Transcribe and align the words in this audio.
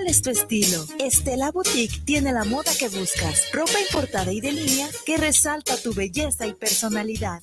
¿Cuál 0.00 0.12
es 0.12 0.22
tu 0.22 0.30
estilo? 0.30 0.86
Estela 0.98 1.50
Boutique 1.50 2.00
tiene 2.06 2.32
la 2.32 2.44
moda 2.44 2.72
que 2.78 2.88
buscas. 2.88 3.52
Ropa 3.52 3.78
importada 3.78 4.32
y 4.32 4.40
de 4.40 4.50
línea 4.50 4.88
que 5.04 5.18
resalta 5.18 5.76
tu 5.76 5.92
belleza 5.92 6.46
y 6.46 6.54
personalidad. 6.54 7.42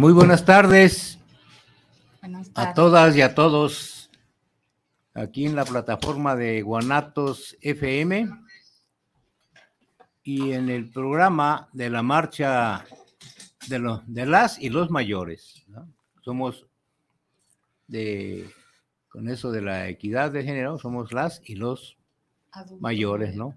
Muy 0.00 0.14
buenas 0.14 0.46
tardes, 0.46 1.18
a 2.54 2.72
todas 2.72 3.14
y 3.14 3.20
a 3.20 3.34
todos 3.34 4.10
aquí 5.12 5.44
en 5.44 5.54
la 5.54 5.66
plataforma 5.66 6.36
de 6.36 6.62
Guanatos 6.62 7.58
FM 7.60 8.30
y 10.22 10.52
en 10.52 10.70
el 10.70 10.88
programa 10.90 11.68
de 11.74 11.90
la 11.90 12.02
marcha 12.02 12.86
de, 13.68 13.78
los, 13.78 14.00
de 14.06 14.24
las 14.24 14.58
y 14.58 14.70
los 14.70 14.90
mayores. 14.90 15.66
Somos 16.22 16.66
de, 17.86 18.48
con 19.10 19.28
eso 19.28 19.52
de 19.52 19.60
la 19.60 19.90
equidad 19.90 20.30
de 20.30 20.44
género, 20.44 20.78
somos 20.78 21.12
las 21.12 21.42
y 21.44 21.56
los 21.56 21.98
mayores, 22.78 23.36
¿no? 23.36 23.54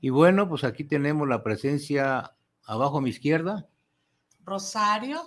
Y 0.00 0.08
bueno, 0.08 0.48
pues 0.48 0.64
aquí 0.64 0.82
tenemos 0.82 1.28
la 1.28 1.44
presencia 1.44 2.32
abajo 2.64 2.98
a 2.98 3.02
mi 3.02 3.10
izquierda 3.10 3.69
Rosario, 4.44 5.20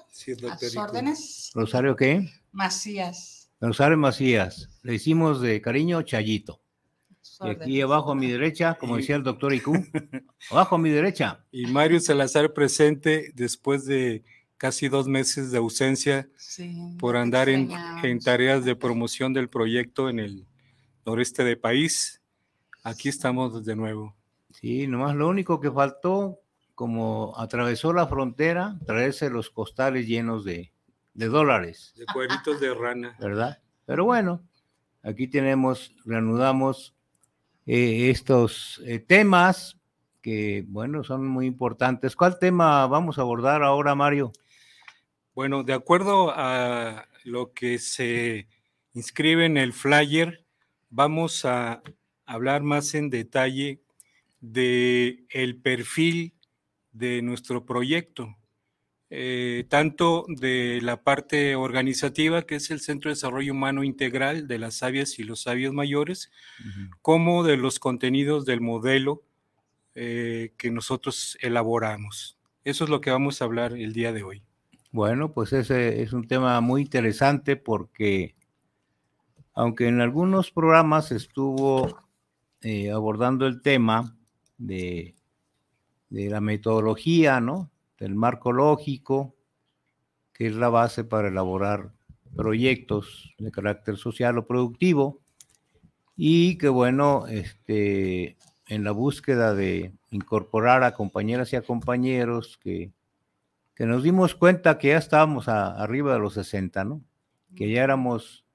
a 0.50 0.58
sus 0.58 0.78
órdenes. 0.78 1.52
¿Rosario 1.54 1.96
qué? 1.96 2.30
Macías. 2.52 3.50
Rosario 3.60 3.98
Macías. 3.98 4.70
Le 4.82 4.96
hicimos 4.96 5.42
de 5.42 5.62
cariño 5.62 6.02
Chayito. 6.02 6.62
Y 7.42 7.50
aquí 7.50 7.82
abajo 7.82 8.12
a 8.12 8.16
mi 8.16 8.30
derecha, 8.30 8.76
como 8.76 8.98
decía 8.98 9.16
el 9.16 9.24
doctor 9.24 9.54
Icu, 9.54 9.74
abajo 10.52 10.76
a 10.76 10.78
mi 10.78 10.90
derecha. 10.90 11.46
Y 11.52 11.68
Mario 11.68 12.00
Salazar 12.00 12.54
presente 12.54 13.32
después 13.36 13.86
de 13.86 14.24
casi 14.58 14.88
dos 14.88 15.08
meses 15.08 15.52
de 15.52 15.58
ausencia 15.58 16.30
por 17.00 17.18
andar 17.18 17.50
en, 17.50 17.70
en, 18.04 18.20
tareas 18.20 18.64
de 18.64 18.76
promoción 18.76 19.34
del 19.34 19.50
proyecto 19.50 20.10
en 20.10 20.20
el 20.20 20.48
noreste 21.06 21.44
del 21.44 21.58
país. 21.58 22.22
Aquí 22.84 23.10
estamos 23.10 23.66
de 23.66 23.76
nuevo. 23.76 24.16
Sí, 24.54 24.88
nomás 24.88 25.16
lo 25.16 25.28
único 25.28 25.60
que 25.60 25.72
faltó 25.72 26.43
como 26.84 27.34
atravesó 27.38 27.94
la 27.94 28.08
frontera, 28.08 28.78
traerse 28.86 29.30
los 29.30 29.50
costales 29.50 30.06
llenos 30.06 30.44
de, 30.44 30.74
dólares. 31.14 31.94
De 31.96 32.06
cueritos 32.08 32.60
de 32.60 32.74
rana. 32.74 33.16
¿Verdad? 33.22 33.62
Pero 33.86 34.04
bueno, 34.04 34.44
aquí 35.02 35.30
tenemos, 35.30 35.96
reanudamos 36.04 36.94
eh, 37.66 38.10
estos 38.10 38.82
eh, 38.86 39.00
temas 39.00 39.78
que, 40.22 40.66
bueno, 40.68 41.06
son 41.06 41.26
muy 41.26 41.46
importantes. 41.46 42.18
¿Cuál 42.18 42.38
tema 42.38 42.86
vamos 42.88 43.18
a 43.18 43.22
abordar 43.22 43.64
ahora, 43.64 43.96
Mario? 43.96 44.34
Bueno, 45.34 45.64
de 45.64 45.72
acuerdo 45.72 46.34
a 46.36 47.08
lo 47.24 47.54
que 47.54 47.80
se 47.80 48.50
inscribe 48.94 49.46
en 49.46 49.56
el 49.56 49.72
flyer, 49.72 50.44
vamos 50.90 51.46
a 51.46 51.82
hablar 52.26 52.62
más 52.62 52.94
en 52.94 53.10
detalle 53.10 53.80
de 54.42 55.24
el 55.30 55.56
perfil 55.62 56.33
de 56.94 57.22
nuestro 57.22 57.66
proyecto, 57.66 58.38
eh, 59.10 59.66
tanto 59.70 60.26
de 60.28 60.80
la 60.82 61.04
parte 61.04 61.56
organizativa, 61.56 62.44
que 62.44 62.56
es 62.56 62.72
el 62.72 62.80
Centro 62.80 63.10
de 63.10 63.16
Desarrollo 63.16 63.52
Humano 63.52 63.84
Integral 63.84 64.48
de 64.48 64.58
las 64.58 64.76
Sabias 64.76 65.20
y 65.20 65.24
los 65.24 65.42
Sabios 65.42 65.74
Mayores, 65.74 66.32
como 67.02 67.44
de 67.44 67.58
los 67.58 67.80
contenidos 67.80 68.46
del 68.46 68.62
modelo 68.62 69.24
eh, 69.96 70.54
que 70.58 70.72
nosotros 70.72 71.38
elaboramos. 71.42 72.38
Eso 72.64 72.86
es 72.86 72.90
lo 72.90 73.02
que 73.02 73.12
vamos 73.12 73.42
a 73.42 73.46
hablar 73.46 73.74
el 73.74 73.94
día 73.94 74.14
de 74.14 74.24
hoy. 74.24 74.42
Bueno, 74.92 75.32
pues 75.32 75.54
ese 75.54 76.02
es 76.02 76.14
un 76.14 76.28
tema 76.28 76.62
muy 76.62 76.82
interesante 76.82 77.56
porque 77.56 78.36
aunque 79.54 79.88
en 79.88 80.02
algunos 80.02 80.52
programas 80.52 81.12
estuvo 81.12 82.00
eh, 82.62 82.92
abordando 82.92 83.46
el 83.46 83.62
tema 83.62 84.18
de 84.58 85.16
de 86.14 86.30
la 86.30 86.42
metodología, 86.42 87.42
¿no? 87.42 87.72
Del 87.98 88.14
marco 88.14 88.52
lógico, 88.52 89.34
que 90.32 90.46
es 90.46 90.56
la 90.56 90.70
base 90.70 91.04
para 91.04 91.30
elaborar 91.30 91.92
proyectos 92.36 93.34
de 93.40 93.52
carácter 93.52 93.98
social 93.98 94.38
o 94.38 94.46
productivo, 94.46 95.22
y 96.16 96.60
que 96.60 96.70
bueno, 96.70 97.26
este, 97.26 98.38
en 98.68 98.84
la 98.84 98.92
búsqueda 98.92 99.56
de 99.56 99.92
incorporar 100.12 100.84
a 100.84 100.94
compañeras 100.94 101.52
y 101.52 101.56
a 101.56 101.64
compañeros 101.64 102.60
que, 102.62 102.92
que 103.74 103.88
nos 103.88 104.04
dimos 104.04 104.36
cuenta 104.36 104.78
que 104.78 104.90
ya 104.90 104.98
estábamos 104.98 105.48
arriba 105.48 106.14
de 106.14 106.20
los 106.20 106.36
60, 106.36 106.84
¿no? 106.84 107.02
Que 107.56 107.72
ya 107.72 107.84
éramos 107.84 108.46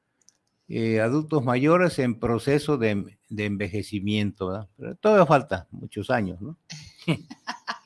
eh, 0.68 1.00
adultos 1.00 1.42
mayores 1.44 1.98
en 1.98 2.20
proceso 2.20 2.78
de, 2.78 3.18
envejecimiento, 3.30 4.48
¿verdad? 4.48 4.68
Pero 4.76 4.94
todavía 4.94 5.26
falta 5.26 5.66
muchos 5.72 6.08
años, 6.08 6.40
¿no? 6.40 6.56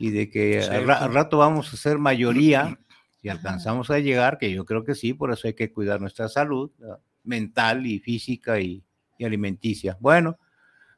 y 0.02 0.10
de 0.10 0.28
que 0.28 0.58
al, 0.58 1.14
rato 1.14 1.38
vamos 1.38 1.72
a 1.72 1.76
ser 1.76 1.96
mayoría, 1.96 2.76
si 3.22 3.28
alcanzamos 3.28 3.88
a 3.88 4.00
llegar, 4.00 4.36
que 4.36 4.52
yo 4.52 4.64
creo 4.64 4.82
que 4.82 4.96
sí, 4.96 5.14
por 5.14 5.32
eso 5.32 5.46
hay 5.46 5.54
que 5.54 5.72
cuidar 5.72 6.00
nuestra 6.00 6.28
salud 6.28 6.72
mental 7.22 7.86
y 7.86 8.00
física 8.00 8.58
y, 8.60 8.82
alimenticia. 9.24 9.96
Bueno, 10.00 10.40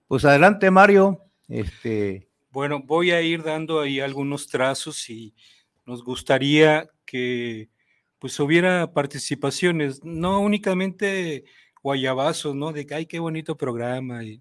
pues 0.08 0.24
adelante 0.24 0.70
Mario. 0.70 1.20
Este... 1.46 2.30
Bueno, 2.50 2.82
voy 2.82 3.10
a 3.10 3.20
ir 3.20 3.42
dando 3.42 3.82
ahí 3.82 4.00
algunos 4.00 4.46
trazos 4.46 5.10
y 5.10 5.34
nos 5.84 6.02
gustaría 6.02 6.88
que 7.04 7.68
pues 8.18 8.40
hubiera 8.40 8.90
participaciones, 8.94 10.02
no 10.02 10.40
únicamente 10.40 11.44
guayabazos, 11.82 12.54
¿no? 12.54 12.72
De 12.72 12.86
que, 12.86 12.94
ay, 12.94 13.04
qué 13.04 13.18
bonito 13.18 13.58
programa, 13.58 14.24
y 14.24 14.40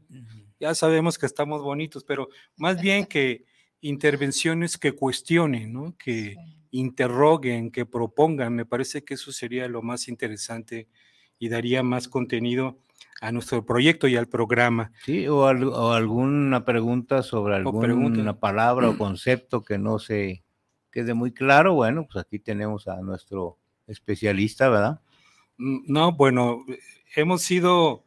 ya 0.57 0.73
sabemos 0.73 1.17
que 1.17 1.25
estamos 1.25 1.61
bonitos, 1.61 2.05
pero 2.05 2.29
más 2.55 2.79
bien 2.79 3.05
que 3.05 3.43
intervenciones 3.83 4.77
que 4.77 4.93
cuestionen, 4.93 5.73
¿no? 5.73 5.95
Que 5.97 6.35
interroguen, 6.71 7.69
que 7.69 7.85
propongan, 7.85 8.55
me 8.55 8.65
parece 8.65 9.03
que 9.03 9.13
eso 9.13 9.31
sería 9.31 9.67
lo 9.67 9.81
más 9.81 10.07
interesante 10.07 10.87
y 11.37 11.49
daría 11.49 11.83
más 11.83 12.07
contenido 12.07 12.79
a 13.21 13.31
nuestro 13.31 13.65
proyecto 13.65 14.07
y 14.07 14.15
al 14.15 14.27
programa. 14.27 14.91
Sí, 15.05 15.27
o, 15.27 15.45
alguna 15.45 16.65
pregunta 16.65 17.21
sobre 17.21 17.55
alguna 17.55 18.39
palabra 18.39 18.89
o 18.89 18.97
concepto 18.97 19.63
que 19.63 19.77
no 19.77 19.99
se 19.99 20.43
quede 20.89 21.13
muy 21.13 21.33
claro, 21.33 21.73
bueno, 21.73 22.07
pues 22.09 22.25
aquí 22.25 22.39
tenemos 22.39 22.87
a 22.87 23.01
nuestro 23.01 23.57
especialista, 23.87 24.69
¿verdad? 24.69 25.01
Mm, 25.57 25.79
no, 25.87 26.13
bueno, 26.13 26.63
hemos 27.15 27.41
sido, 27.41 28.05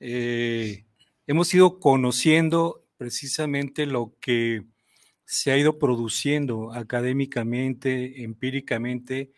eh, 0.00 0.84
hemos 1.26 1.52
ido 1.52 1.78
conociendo 1.78 2.86
precisamente 2.96 3.86
lo 3.86 4.14
que 4.20 4.64
se 5.30 5.52
ha 5.52 5.56
ido 5.56 5.78
produciendo 5.78 6.72
académicamente, 6.72 8.24
empíricamente, 8.24 9.30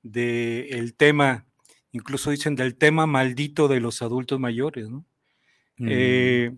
del 0.00 0.94
tema, 0.94 1.44
incluso 1.90 2.30
dicen 2.30 2.54
del 2.54 2.76
tema 2.76 3.04
maldito 3.06 3.66
de 3.66 3.80
los 3.80 4.00
adultos 4.00 4.38
mayores, 4.38 4.88
¿no? 4.88 5.04
Eh, 5.80 6.52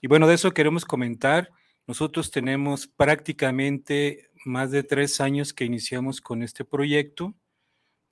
y 0.00 0.08
bueno, 0.08 0.26
de 0.26 0.34
eso 0.34 0.52
queremos 0.52 0.84
comentar. 0.84 1.48
Nosotros 1.86 2.32
tenemos 2.32 2.88
prácticamente 2.88 4.30
más 4.44 4.72
de 4.72 4.82
tres 4.82 5.20
años 5.20 5.52
que 5.52 5.64
iniciamos 5.64 6.20
con 6.20 6.42
este 6.42 6.64
proyecto, 6.64 7.34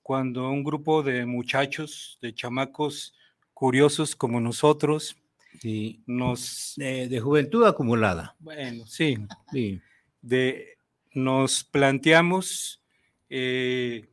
cuando 0.01 0.49
un 0.49 0.63
grupo 0.63 1.03
de 1.03 1.25
muchachos, 1.25 2.17
de 2.21 2.33
chamacos 2.33 3.13
curiosos 3.53 4.15
como 4.15 4.39
nosotros. 4.39 5.17
Sí. 5.59 6.01
Nos, 6.07 6.75
de, 6.77 7.19
juventud 7.19 7.65
acumulada. 7.65 8.37
Bueno, 8.39 8.87
sí. 8.87 9.17
sí. 9.51 9.81
De, 10.23 10.77
nos 11.13 11.63
planteamos 11.63 12.81
eh, 13.29 14.09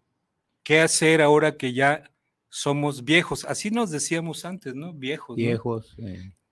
qué 0.63 0.81
hacer 0.81 1.23
ahora 1.23 1.57
que 1.57 1.73
ya 1.73 2.11
somos 2.51 3.05
viejos. 3.05 3.47
Así 3.47 3.71
nos 3.71 3.91
decíamos 3.91 4.45
antes, 4.45 4.75
¿no? 4.75 4.93
Viejos. 4.93 5.37
Viejos. 5.37 5.97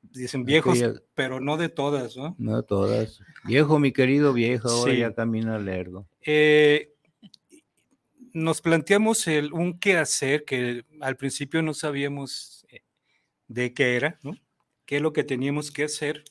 Dicen 0.01 0.45
viejos, 0.45 0.83
pero 1.15 1.41
no 1.41 1.59
de 1.59 1.69
todas, 1.69 2.17
¿no? 2.17 2.35
No 2.39 2.57
de 2.57 2.63
todas. 2.63 3.21
Viejo, 3.45 3.79
mi 3.79 3.93
querido 3.93 4.33
viejo, 4.33 4.71
ahora 4.71 4.95
ya 4.95 5.13
camina 5.13 5.59
lerdo. 5.59 6.09
Eh, 6.25 6.95
nos 8.33 8.63
planteamos 8.63 9.27
el, 9.27 9.53
un 9.53 9.79
qué 9.79 9.99
hacer 9.99 10.45
que 10.45 10.85
al 11.01 11.17
principio 11.17 11.61
no 11.61 11.75
sabíamos 11.75 12.65
eh, 12.71 12.83
de 13.49 13.75
qué 13.75 13.97
era, 13.97 14.19
¿no? 14.23 14.35
qué 14.89 14.97
es 14.97 15.03
lo 15.03 15.13
que 15.13 15.23
teníamos 15.23 15.71
que 15.71 15.85
hacer. 15.85 16.25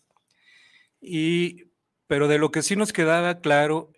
Y, 1.00 1.66
pero 2.08 2.28
de 2.28 2.40
lo 2.40 2.52
que 2.52 2.62
sí 2.62 2.76
nos 2.76 2.94
quedaba 2.94 3.40
claro 3.42 3.92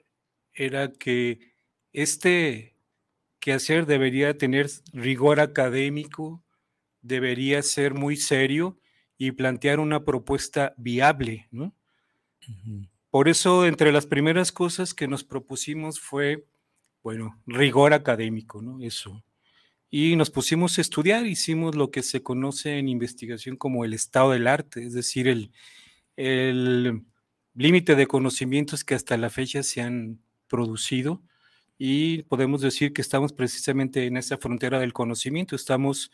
era 0.54 0.92
que 0.92 1.54
este 1.94 2.76
hacer 3.54 3.86
debería 3.86 4.38
tener 4.38 4.70
rigor 4.94 5.40
académico, 5.40 6.44
debería 7.02 7.62
ser 7.62 7.94
muy 7.94 8.16
serio 8.16 8.80
y 9.18 9.32
plantear 9.32 9.80
una 9.80 10.06
propuesta 10.06 10.74
viable, 10.78 11.48
¿no? 11.52 11.76
Por 13.10 13.28
eso, 13.28 13.66
entre 13.66 13.92
las 13.92 14.06
primeras 14.06 14.52
cosas 14.52 14.94
que 14.94 15.08
nos 15.08 15.24
propusimos 15.24 16.00
fue, 16.00 16.46
bueno, 17.04 17.40
rigor 17.46 17.94
académico, 17.94 18.62
¿no? 18.62 18.82
Eso. 18.82 19.24
Y 19.92 20.16
nos 20.16 20.30
pusimos 20.30 20.78
a 20.78 20.82
estudiar, 20.82 21.26
hicimos 21.26 21.76
lo 21.76 21.92
que 21.92 22.04
se 22.04 22.22
conoce 22.22 22.78
en 22.78 22.88
investigación 22.88 23.56
como 23.56 23.86
el 23.86 23.94
estado 23.94 24.32
del 24.32 24.48
arte, 24.48 24.84
es 24.84 24.94
decir, 24.94 25.28
el, 25.28 25.52
el 26.16 27.04
límite 27.60 27.96
de 27.96 28.08
conocimientos 28.08 28.86
que 28.86 28.96
hasta 28.96 29.18
la 29.18 29.30
fecha 29.30 29.64
se 29.64 29.82
han 29.82 30.22
producido 30.48 31.22
y 31.78 32.24
podemos 32.24 32.62
decir 32.62 32.94
que 32.94 33.02
estamos 33.02 33.34
precisamente 33.34 34.06
en 34.06 34.16
esa 34.16 34.38
frontera 34.38 34.80
del 34.80 34.94
conocimiento, 34.94 35.58
estamos 35.58 36.10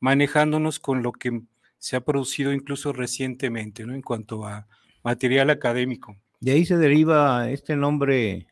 manejándonos 0.00 0.80
con 0.80 1.04
lo 1.04 1.12
que 1.12 1.42
se 1.78 1.94
ha 1.94 2.00
producido 2.00 2.52
incluso 2.52 2.92
recientemente, 2.92 3.86
¿no? 3.86 3.94
En 3.94 4.02
cuanto 4.02 4.44
a 4.44 4.66
material 5.04 5.50
académico. 5.50 6.16
De 6.40 6.50
ahí 6.50 6.66
se 6.66 6.76
deriva 6.76 7.48
este 7.48 7.76
nombre 7.76 8.48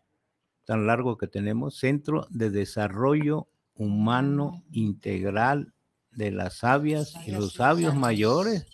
tan 0.64 0.86
largo 0.86 1.18
que 1.18 1.26
tenemos, 1.26 1.76
Centro 1.76 2.28
de 2.30 2.50
Desarrollo 2.50 3.48
Humano 3.74 4.62
Integral 4.70 5.72
de 6.12 6.30
las 6.30 6.58
Sabias 6.58 7.12
y 7.26 7.32
los 7.32 7.54
Sabios 7.54 7.96
Mayores. 7.96 8.66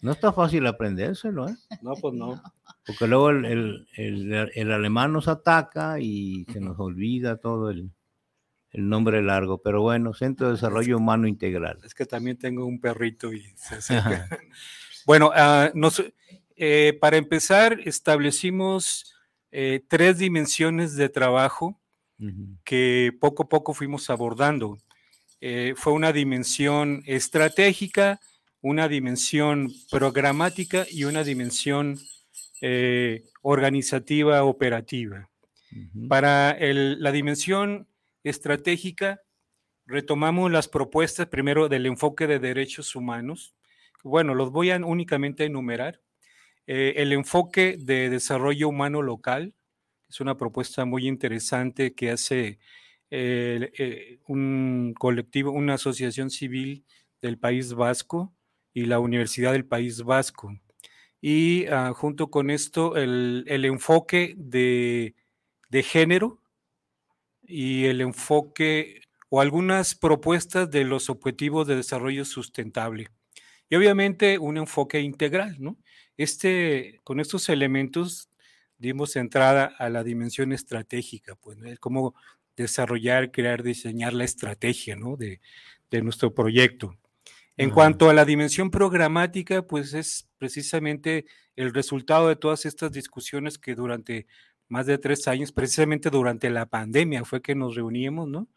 No 0.00 0.12
está 0.12 0.32
fácil 0.32 0.66
aprendérselo, 0.66 1.48
¿eh? 1.48 1.56
No, 1.82 1.92
pues 1.94 2.14
no. 2.14 2.42
Porque 2.88 3.06
luego 3.06 3.28
el, 3.28 4.72
alemán 4.72 5.12
nos 5.12 5.28
ataca 5.28 6.00
y 6.00 6.46
se 6.50 6.58
nos 6.58 6.80
olvida 6.80 7.36
todo 7.36 7.68
el, 7.68 7.90
nombre 8.72 9.20
largo. 9.20 9.60
Pero 9.60 9.82
bueno, 9.82 10.14
Centro 10.14 10.46
de 10.46 10.54
Desarrollo 10.54 10.96
Humano 10.96 11.28
Integral. 11.28 11.80
Es 11.84 11.94
que 11.94 12.06
también 12.06 12.38
tengo 12.38 12.64
un 12.64 12.80
perrito 12.80 13.30
y 13.34 13.42
se 13.56 14.00
bueno, 15.06 15.30
ah, 15.34 15.70
eh, 16.56 16.96
para 16.98 17.18
empezar, 17.18 17.78
establecimos 17.84 19.14
eh, 19.50 19.82
tres 19.86 20.16
dimensiones 20.16 20.96
de 20.96 21.10
trabajo 21.10 21.78
que 22.64 23.12
poco 23.20 23.42
a 23.42 23.48
poco 23.50 23.74
fuimos 23.74 24.08
abordando. 24.08 24.78
Eh, 25.42 25.74
fue 25.76 25.92
una 25.92 26.12
dimensión 26.12 27.02
estratégica, 27.04 28.18
una 28.62 28.88
dimensión 28.88 29.70
programática 29.90 30.86
y 30.90 31.04
una 31.04 31.22
dimensión 31.22 31.98
eh, 32.60 33.24
organizativa 33.42 34.44
operativa. 34.44 35.30
Para 36.08 36.56
la 36.58 37.12
dimensión 37.12 37.88
estratégica, 38.24 39.20
retomamos 39.86 40.50
las 40.50 40.66
propuestas 40.66 41.26
primero 41.26 41.68
del 41.68 41.86
enfoque 41.86 42.26
de 42.26 42.38
derechos 42.38 42.96
humanos. 42.96 43.54
Bueno, 44.02 44.34
los 44.34 44.50
voy 44.50 44.70
a 44.70 44.76
únicamente 44.76 45.44
enumerar. 45.44 46.00
Eh, 46.66 46.94
el 46.96 47.12
enfoque 47.12 47.76
de 47.78 48.08
desarrollo 48.10 48.68
humano 48.68 49.02
local 49.02 49.54
es 50.08 50.20
una 50.20 50.36
propuesta 50.36 50.84
muy 50.84 51.06
interesante 51.06 51.94
que 51.94 52.10
hace 52.10 52.58
eh, 53.10 54.18
un 54.26 54.94
colectivo, 54.98 55.50
una 55.52 55.74
asociación 55.74 56.30
civil 56.30 56.84
del 57.20 57.38
País 57.38 57.74
Vasco 57.74 58.34
y 58.72 58.86
la 58.86 59.00
Universidad 59.00 59.52
del 59.52 59.66
País 59.66 60.02
Vasco 60.02 60.58
y 61.20 61.66
ah, 61.66 61.92
junto 61.94 62.30
con 62.30 62.50
esto 62.50 62.96
el, 62.96 63.44
enfoque 63.64 64.34
de, 64.36 65.14
género 65.84 66.40
y 67.42 67.86
el 67.86 68.00
enfoque 68.00 69.02
o 69.28 69.40
algunas 69.40 69.94
propuestas 69.94 70.70
de 70.70 70.84
los 70.84 71.10
objetivos 71.10 71.66
de 71.66 71.76
desarrollo 71.76 72.24
sustentable. 72.24 73.08
Y 73.68 73.76
obviamente 73.76 74.38
un 74.38 74.56
enfoque 74.56 75.00
integral, 75.00 75.56
¿no? 75.58 75.76
Este, 76.16 77.00
con 77.04 77.20
estos 77.20 77.48
elementos 77.48 78.30
dimos 78.78 79.16
entrada 79.16 79.66
a 79.78 79.88
la 79.90 80.04
dimensión 80.04 80.52
estratégica, 80.52 81.36
pues, 81.36 81.58
cómo 81.80 82.14
desarrollar, 82.56 83.30
crear, 83.30 83.62
diseñar 83.62 84.14
la 84.14 84.24
estrategia, 84.24 84.96
¿no? 84.96 85.16
De, 85.16 85.40
de 85.90 86.02
nuestro 86.02 86.34
proyecto. 86.34 86.96
En 87.58 87.70
cuanto 87.70 88.08
a 88.08 88.14
la 88.14 88.24
dimensión 88.24 88.70
programática, 88.70 89.62
pues 89.62 89.92
es 89.92 90.28
precisamente 90.38 91.26
el 91.56 91.74
resultado 91.74 92.28
de 92.28 92.36
todas 92.36 92.64
estas 92.64 92.92
discusiones 92.92 93.58
que 93.58 93.74
durante 93.74 94.26
más 94.68 94.86
de 94.86 94.96
tres 94.96 95.26
años, 95.26 95.50
precisamente 95.50 96.08
durante 96.08 96.50
la 96.50 96.66
pandemia, 96.66 97.24
fue 97.24 97.42
que 97.42 97.56
nos 97.56 97.74
reuníamos, 97.74 98.28
¿no? 98.28 98.48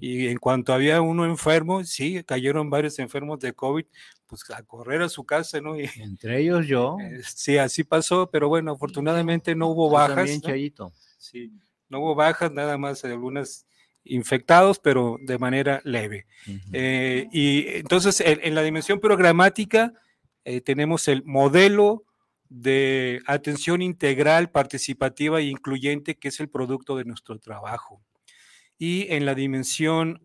Y 0.00 0.28
en 0.28 0.38
cuanto 0.38 0.72
había 0.72 1.00
uno 1.00 1.24
enfermo, 1.24 1.82
sí, 1.84 2.22
cayeron 2.24 2.70
varios 2.70 2.98
enfermos 2.98 3.38
de 3.40 3.52
COVID, 3.52 3.84
pues 4.26 4.48
a 4.50 4.62
correr 4.62 5.02
a 5.02 5.08
su 5.08 5.24
casa, 5.24 5.60
¿no? 5.60 5.78
Y, 5.78 5.88
Entre 5.96 6.40
ellos 6.40 6.66
yo. 6.66 6.98
Eh, 7.00 7.20
sí, 7.34 7.58
así 7.58 7.84
pasó, 7.84 8.30
pero 8.30 8.48
bueno, 8.48 8.72
afortunadamente 8.72 9.54
no 9.54 9.68
hubo 9.68 9.90
bajas. 9.90 10.16
También, 10.16 10.40
Chayito. 10.40 10.92
Sí, 11.18 11.52
no 11.88 12.00
hubo 12.00 12.14
bajas, 12.14 12.52
nada 12.52 12.78
más 12.78 13.04
algunas 13.04 13.66
infectados, 14.06 14.78
pero 14.78 15.18
de 15.20 15.38
manera 15.38 15.80
leve. 15.84 16.26
Eh, 16.72 17.28
y 17.32 17.66
entonces 17.68 18.22
en, 18.24 18.54
la 18.54 18.62
dimensión 18.62 19.00
programática 19.00 19.92
eh, 20.44 20.60
tenemos 20.60 21.08
el 21.08 21.24
modelo 21.24 22.04
de 22.48 23.20
atención 23.26 23.82
integral, 23.82 24.50
participativa 24.50 25.40
e 25.40 25.44
incluyente, 25.44 26.16
que 26.16 26.28
es 26.28 26.40
el 26.40 26.48
producto 26.48 26.96
de 26.96 27.04
nuestro 27.04 27.38
trabajo. 27.38 28.00
Y 28.78 29.06
en 29.12 29.26
la 29.26 29.34
dimensión 29.34 30.22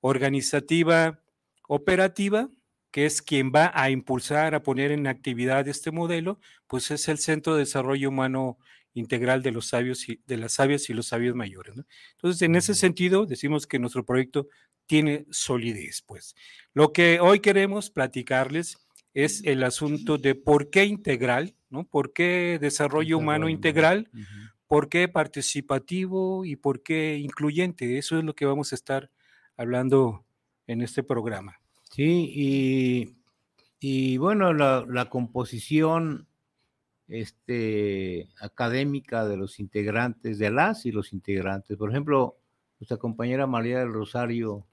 organizativa, 0.00 1.20
operativa, 1.68 2.48
que 2.90 3.06
es 3.06 3.22
quien 3.22 3.52
va 3.54 3.70
a 3.74 3.90
impulsar, 3.90 4.54
a 4.54 4.62
poner 4.62 4.90
en 4.90 5.06
actividad 5.06 5.68
este 5.68 5.90
modelo, 5.90 6.40
pues 6.66 6.90
es 6.90 7.08
el 7.08 7.18
Centro 7.18 7.54
de 7.54 7.60
Desarrollo 7.60 8.08
Humano 8.08 8.58
integral 8.94 9.42
de 9.42 9.52
los 9.52 9.66
sabios 9.66 10.08
y 10.08 10.20
de 10.26 10.36
las 10.36 10.54
sabias 10.54 10.90
y 10.90 10.94
los 10.94 11.06
sabios 11.06 11.34
mayores. 11.34 11.74
Entonces, 12.12 12.42
en 12.42 12.56
ese 12.56 12.74
sentido, 12.74 13.26
decimos 13.26 13.66
que 13.66 13.78
nuestro 13.78 14.04
proyecto 14.04 14.48
tiene 14.86 15.26
solidez. 15.30 16.02
Pues 16.06 16.34
lo 16.74 16.92
que 16.92 17.20
hoy 17.20 17.40
queremos 17.40 17.90
platicarles 17.90 18.78
es 19.14 19.42
el 19.44 19.62
asunto 19.62 20.18
de 20.18 20.34
por 20.34 20.70
qué 20.70 20.84
integral, 20.84 21.54
¿no? 21.68 21.84
¿Por 21.84 22.12
qué 22.12 22.58
desarrollo 22.60 23.18
humano 23.18 23.48
integral? 23.48 24.10
¿Por 24.66 24.88
qué 24.88 25.08
participativo 25.08 26.44
y 26.44 26.56
por 26.56 26.82
qué 26.82 27.18
incluyente? 27.18 27.98
Eso 27.98 28.18
es 28.18 28.24
lo 28.24 28.34
que 28.34 28.46
vamos 28.46 28.72
a 28.72 28.76
estar 28.76 29.10
hablando 29.56 30.24
en 30.66 30.80
este 30.80 31.02
programa. 31.02 31.60
Sí, 31.90 32.32
y, 32.34 33.16
y 33.80 34.16
bueno, 34.16 34.52
la, 34.52 34.84
la 34.88 35.10
composición 35.10 36.28
este, 37.10 38.30
académica 38.40 39.26
de 39.26 39.36
los 39.36 39.60
integrantes, 39.60 40.38
de 40.38 40.50
las 40.50 40.86
y 40.86 40.92
los 40.92 41.12
integrantes. 41.12 41.76
Por 41.76 41.90
ejemplo, 41.90 42.38
nuestra 42.78 42.96
compañera 42.96 43.46
María 43.46 43.80
del 43.80 43.92
Rosario. 43.92 44.66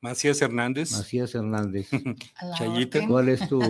Macías 0.00 0.40
Hernández. 0.40 0.92
Macías 0.92 1.34
Hernández. 1.34 1.88
Chayita. 2.58 3.06
¿Cuál 3.06 3.30
es 3.30 3.48
tu, 3.48 3.60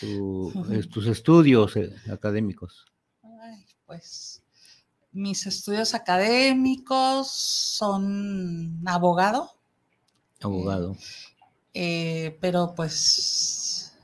tus 0.92 1.06
estudios 1.06 1.76
eh, 1.76 1.94
académicos? 2.10 2.86
pues 3.86 4.42
mis 5.12 5.46
estudios 5.46 5.94
académicos 5.94 7.30
son 7.30 8.82
abogado. 8.86 9.52
Abogado. 10.40 10.96
Eh, 11.72 12.36
pero 12.40 12.74
pues 12.74 13.94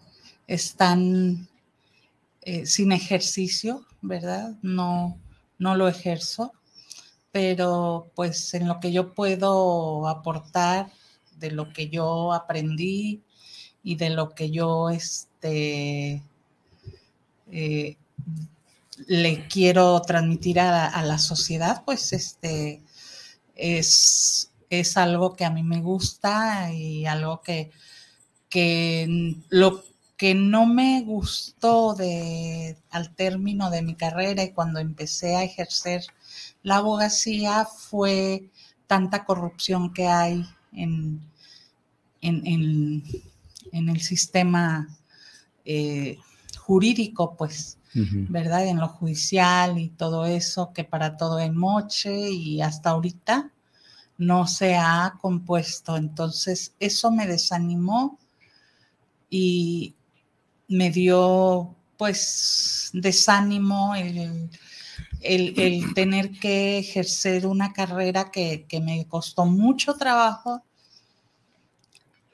están 0.47 1.50
eh, 2.43 2.65
sin 2.67 2.93
ejercicio, 2.93 3.87
¿verdad? 4.01 4.57
No, 4.63 5.19
no 5.59 5.77
lo 5.77 5.89
ejerzo, 5.89 6.53
pero 7.33 8.11
pues 8.15 8.55
en 8.55 8.67
lo 8.67 8.81
que 8.81 8.93
yo 8.93 9.13
puedo 9.15 10.09
aportar 10.09 10.91
de 11.37 11.51
lo 11.51 11.73
que 11.73 11.89
yo 11.91 12.33
aprendí 12.33 13.23
y 13.83 13.97
de 13.97 14.11
lo 14.11 14.31
que 14.31 14.51
yo 14.51 14.91
este, 14.91 16.23
eh, 17.51 17.97
le 19.07 19.47
quiero 19.49 20.01
transmitir 20.03 20.61
a, 20.61 21.03
la 21.03 21.19
sociedad, 21.19 21.83
pues 21.85 22.13
este 22.13 22.83
es, 23.55 24.51
es, 24.69 24.97
algo 24.97 25.35
que 25.37 25.45
a 25.45 25.51
mí 25.51 25.63
me 25.63 25.81
gusta 25.81 26.73
y 26.73 27.07
algo 27.07 27.41
que, 27.43 27.71
que 28.49 29.37
lo 29.49 29.90
que 30.21 30.35
no 30.35 30.67
me 30.67 31.01
gustó 31.01 31.95
de, 31.95 32.77
al 32.91 33.15
término 33.15 33.71
de 33.71 33.81
mi 33.81 33.95
carrera 33.95 34.43
y 34.43 34.53
cuando 34.53 34.79
empecé 34.79 35.35
a 35.35 35.45
ejercer 35.45 36.03
la 36.63 36.77
abogacía 36.77 37.65
fue 37.65 38.51
tanta 38.87 39.25
corrupción 39.25 39.95
que 39.95 40.09
hay 40.09 40.45
en, 40.73 41.23
en, 42.21 43.03
el 43.73 44.01
sistema 44.03 44.95
eh, 45.65 46.19
jurídico, 46.59 47.35
pues, 47.35 47.79
¿verdad? 47.95 48.67
En 48.67 48.77
lo 48.77 48.89
judicial 48.89 49.79
y 49.79 49.89
todo 49.89 50.27
eso, 50.27 50.75
que 50.75 50.85
para 50.85 51.17
todo 51.17 51.39
hay 51.39 51.51
moche 51.51 52.31
y 52.31 52.61
hasta 52.61 52.91
ahorita 52.91 53.51
no 54.19 54.47
se 54.47 54.77
ha 54.77 55.15
compuesto. 55.19 55.97
Entonces, 55.97 56.75
eso 56.79 57.11
me 57.11 57.27
desanimó 57.27 58.19
y 59.31 59.95
me 60.71 60.91
dio, 60.91 61.77
pues, 61.99 62.91
desánimo 62.95 63.95
el 63.95 64.49
el, 65.23 65.95
tener 65.95 66.31
que 66.31 66.79
ejercer 66.79 67.47
una 67.47 67.73
carrera 67.73 68.31
que, 68.31 68.67
me 68.83 69.07
costó 69.07 69.47
mucho 69.47 69.95
trabajo 69.95 70.63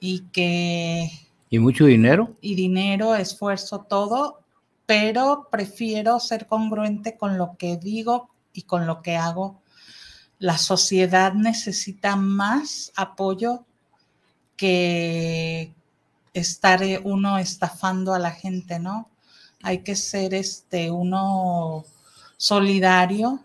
y 0.01 0.21
que... 0.33 1.11
¿Y 1.51 1.59
mucho 1.59 1.87
dinero? 1.87 2.37
Y 2.41 2.55
dinero, 2.55 3.15
esfuerzo, 3.15 3.87
todo, 3.89 4.41
pero 4.85 5.49
prefiero 5.51 6.21
ser 6.21 6.47
congruente 6.47 7.17
con 7.17 7.39
lo 7.39 7.57
que 7.57 7.77
digo 7.77 8.31
y 8.53 8.63
con 8.63 8.87
lo 8.87 9.03
que 9.03 9.17
hago. 9.17 9.61
La 10.39 10.59
sociedad 10.59 11.33
necesita 11.35 12.17
más 12.17 12.93
apoyo 12.97 13.65
que 14.57 15.73
estar 16.41 16.81
uno 17.05 17.39
estafando 17.39 18.15
a 18.15 18.19
la 18.19 18.31
gente, 18.31 18.79
¿no? 18.79 19.09
Hay 19.63 19.79
que 19.79 19.97
ser 19.97 20.35
este 20.35 20.91
uno 20.91 21.85
solidario. 22.37 23.41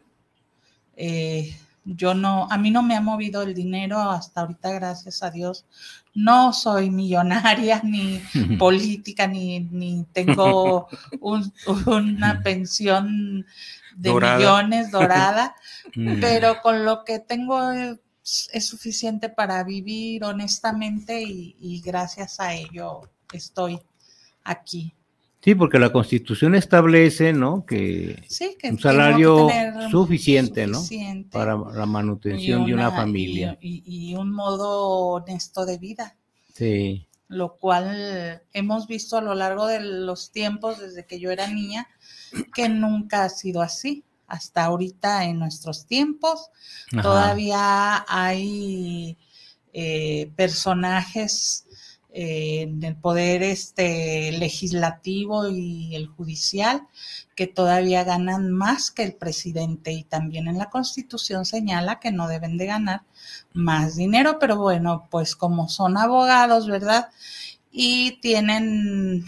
Eh, 0.98 1.58
yo 1.84 2.14
no, 2.14 2.48
a 2.52 2.58
mí 2.58 2.70
no 2.70 2.84
me 2.84 2.96
ha 2.96 3.02
movido 3.02 3.42
el 3.42 3.56
dinero 3.56 3.98
hasta 3.98 4.42
ahorita, 4.42 4.72
gracias 4.72 5.24
a 5.24 5.32
Dios. 5.32 5.66
No 6.14 6.54
soy 6.54 6.90
millonaria, 6.90 7.82
ni 7.84 8.22
política, 8.60 9.26
ni, 9.26 9.62
ni 9.62 10.06
tengo 10.12 10.88
una 11.86 12.42
pensión 12.44 13.46
de 13.96 14.14
millones 14.14 14.92
dorada, 14.92 15.56
mm. 15.96 16.20
pero 16.20 16.62
con 16.62 16.86
lo 16.86 17.04
que 17.06 17.20
tengo 17.20 17.72
es, 18.24 18.66
suficiente 18.66 19.30
para 19.30 19.64
vivir 19.64 20.24
honestamente 20.24 21.22
y 21.24 21.82
gracias 21.84 22.40
a 22.40 22.54
ello 22.54 23.10
estoy 23.34 23.80
aquí. 24.44 24.94
Sí, 25.44 25.56
porque 25.56 25.80
la 25.80 25.92
Constitución 25.92 26.54
establece, 26.54 27.34
¿no? 27.34 27.66
Que, 27.66 28.24
un 28.64 28.78
salario 28.78 29.48
suficiente, 29.90 30.68
¿no? 30.68 30.84
Para 31.32 31.58
la 31.58 31.88
manutención 31.88 32.66
de 32.66 32.76
una 32.76 32.92
familia. 32.92 33.58
Y, 33.60 34.14
un 34.14 34.32
modo 34.32 35.16
honesto 35.16 35.66
de 35.66 35.80
vida. 35.80 36.16
Sí. 36.54 37.08
Lo 37.28 37.56
cual 37.56 38.44
hemos 38.54 38.86
visto 38.86 39.18
a 39.18 39.22
lo 39.22 39.34
largo 39.34 39.66
de 39.66 39.80
los 39.80 40.32
tiempos, 40.32 40.80
desde 40.80 41.08
que 41.08 41.20
yo 41.20 41.32
era 41.32 41.48
niña, 41.48 41.88
que 42.54 42.70
nunca 42.70 43.24
ha 43.24 43.30
sido 43.30 43.64
así. 43.64 44.04
Hasta 44.32 44.64
ahorita 44.64 45.26
en 45.26 45.40
nuestros 45.40 45.86
tiempos 45.86 46.52
todavía 47.02 48.06
hay 48.08 49.18
eh, 49.74 50.32
personajes 50.38 51.66
en 52.14 52.82
el 52.84 52.96
poder 52.96 53.44
este, 53.44 54.32
legislativo 54.32 55.50
y 55.50 55.96
el 55.96 56.08
judicial, 56.08 56.88
que 57.36 57.48
todavía 57.48 58.06
ganan 58.06 58.52
más 58.52 58.90
que 58.90 59.04
el 59.04 59.14
presidente 59.14 59.92
y 59.92 60.04
también 60.04 60.48
en 60.48 60.58
la 60.58 60.70
constitución 60.70 61.46
señala 61.46 62.00
que 62.00 62.12
no 62.12 62.30
deben 62.30 62.58
de 62.58 62.68
ganar 62.68 63.04
más 63.54 63.98
dinero, 63.98 64.40
pero 64.40 64.58
bueno, 64.58 65.08
pues 65.12 65.36
como 65.36 65.68
son 65.68 65.98
abogados, 65.98 66.68
¿verdad? 66.68 67.10
Y 67.70 68.20
tienen 68.22 69.26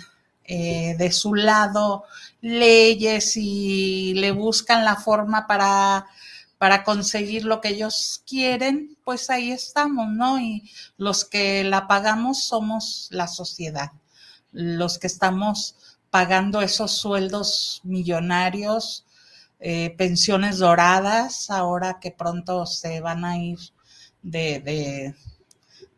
eh, 0.55 0.95
de 1.00 1.12
su 1.12 1.33
lado 1.33 2.03
leyes 2.41 3.36
y 3.38 4.13
le 4.13 4.31
buscan 4.31 4.86
la 4.86 4.95
forma 4.95 5.48
para 5.48 6.05
para 6.60 6.86
conseguir 6.86 7.43
lo 7.43 7.60
que 7.60 7.69
ellos 7.69 8.24
quieren, 8.25 8.98
pues 9.03 9.29
ahí 9.29 9.51
estamos, 9.51 10.07
¿no? 10.10 10.39
Y 10.39 10.72
los 10.95 11.25
que 11.25 11.63
la 11.65 11.88
pagamos 11.88 12.45
somos 12.45 13.10
la 13.12 13.27
sociedad, 13.27 13.91
los 14.53 14.98
que 14.98 15.07
estamos 15.07 15.75
pagando 16.10 16.62
esos 16.62 16.91
sueldos 16.91 17.81
millonarios, 17.83 19.05
eh, 19.60 19.93
pensiones 19.98 20.60
doradas, 20.60 21.50
ahora 21.50 22.00
que 22.00 22.12
pronto 22.12 22.65
se 22.65 23.01
van 23.01 23.25
a 23.25 23.38
ir 23.38 23.60
de, 24.22 25.13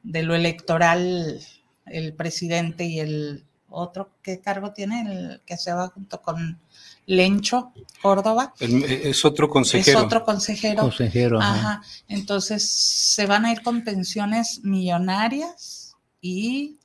de, 0.01 0.24
lo 0.24 0.33
electoral 0.33 1.39
el 1.85 2.15
presidente 2.15 2.85
y 2.85 3.01
el 3.01 3.45
otro, 3.75 4.12
¿qué 4.22 4.39
cargo 4.39 4.72
tiene? 4.72 5.01
El 5.01 5.41
que 5.46 5.58
se 5.58 5.74
va 5.74 5.89
junto 5.89 6.22
con 6.22 6.60
Lencho 7.05 7.74
Córdoba. 8.01 8.53
Es 8.60 9.25
otro 9.25 9.50
consejero. 9.50 10.00
Es 10.00 10.05
otro 10.05 10.24
consejero. 10.24 10.82
Consejero. 10.82 11.41
Ajá. 11.41 11.82
Entonces 12.08 12.67
se 12.67 13.25
van 13.25 13.46
a 13.46 13.51
ir 13.51 13.62
con 13.62 13.84
pensiones 13.84 14.62
millonarias 14.63 15.96
y 16.22 16.79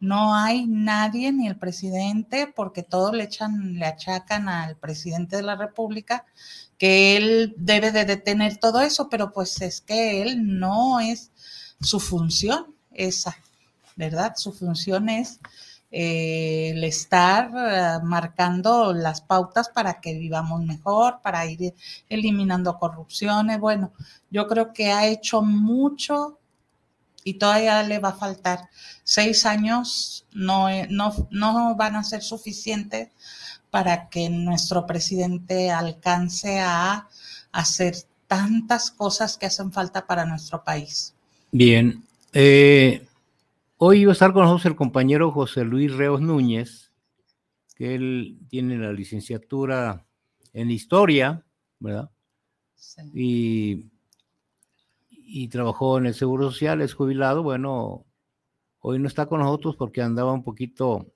no 0.00 0.34
hay 0.34 0.66
nadie, 0.66 1.30
ni 1.30 1.46
el 1.46 1.56
presidente, 1.56 2.50
porque 2.54 2.82
todo 2.82 3.12
le 3.12 3.24
echan, 3.24 3.74
le 3.74 3.84
achacan 3.84 4.48
al 4.48 4.76
presidente 4.76 5.36
de 5.36 5.42
la 5.42 5.56
República 5.56 6.24
que 6.78 7.18
él 7.18 7.54
debe 7.58 7.92
de 7.92 8.06
detener 8.06 8.56
todo 8.56 8.80
eso, 8.80 9.10
pero 9.10 9.30
pues 9.32 9.60
es 9.60 9.82
que 9.82 10.22
él 10.22 10.58
no 10.58 10.98
es 11.00 11.30
su 11.82 12.00
función 12.00 12.74
esa, 12.92 13.36
¿verdad? 13.96 14.32
Su 14.36 14.52
función 14.52 15.10
es 15.10 15.38
eh, 15.92 16.70
el 16.70 16.84
estar 16.84 17.50
eh, 17.54 18.04
marcando 18.04 18.92
las 18.92 19.20
pautas 19.20 19.68
para 19.68 20.00
que 20.00 20.14
vivamos 20.14 20.62
mejor, 20.62 21.20
para 21.22 21.44
ir 21.46 21.74
eliminando 22.08 22.78
corrupciones. 22.78 23.58
Bueno, 23.58 23.92
yo 24.30 24.46
creo 24.46 24.72
que 24.72 24.92
ha 24.92 25.06
hecho 25.06 25.42
mucho 25.42 26.38
y 27.24 27.34
todavía 27.34 27.82
le 27.82 27.98
va 27.98 28.10
a 28.10 28.14
faltar. 28.14 28.68
Seis 29.04 29.44
años 29.46 30.26
no, 30.32 30.68
eh, 30.68 30.86
no, 30.90 31.28
no 31.30 31.74
van 31.76 31.96
a 31.96 32.04
ser 32.04 32.22
suficientes 32.22 33.08
para 33.70 34.08
que 34.08 34.28
nuestro 34.30 34.86
presidente 34.86 35.70
alcance 35.70 36.60
a 36.60 37.08
hacer 37.52 37.96
tantas 38.26 38.90
cosas 38.90 39.36
que 39.36 39.46
hacen 39.46 39.72
falta 39.72 40.06
para 40.06 40.24
nuestro 40.24 40.62
país. 40.62 41.14
Bien, 41.52 42.04
eh, 42.32 43.06
Hoy 43.82 44.00
iba 44.00 44.10
a 44.10 44.12
estar 44.12 44.34
con 44.34 44.42
nosotros 44.42 44.66
el 44.66 44.76
compañero 44.76 45.30
José 45.30 45.64
Luis 45.64 45.96
Reos 45.96 46.20
Núñez, 46.20 46.92
que 47.74 47.94
él 47.94 48.38
tiene 48.50 48.76
la 48.76 48.92
licenciatura 48.92 50.06
en 50.52 50.70
historia, 50.70 51.46
¿verdad? 51.78 52.10
Sí. 52.74 53.90
Y, 55.08 55.48
trabajó 55.48 55.96
en 55.96 56.04
el 56.04 56.14
Seguro 56.14 56.50
Social, 56.50 56.82
es 56.82 56.92
jubilado. 56.92 57.42
Bueno, 57.42 58.04
hoy 58.80 58.98
no 58.98 59.08
está 59.08 59.24
con 59.24 59.40
nosotros 59.40 59.76
porque 59.76 60.02
andaba 60.02 60.34
un 60.34 60.44
poquito 60.44 61.06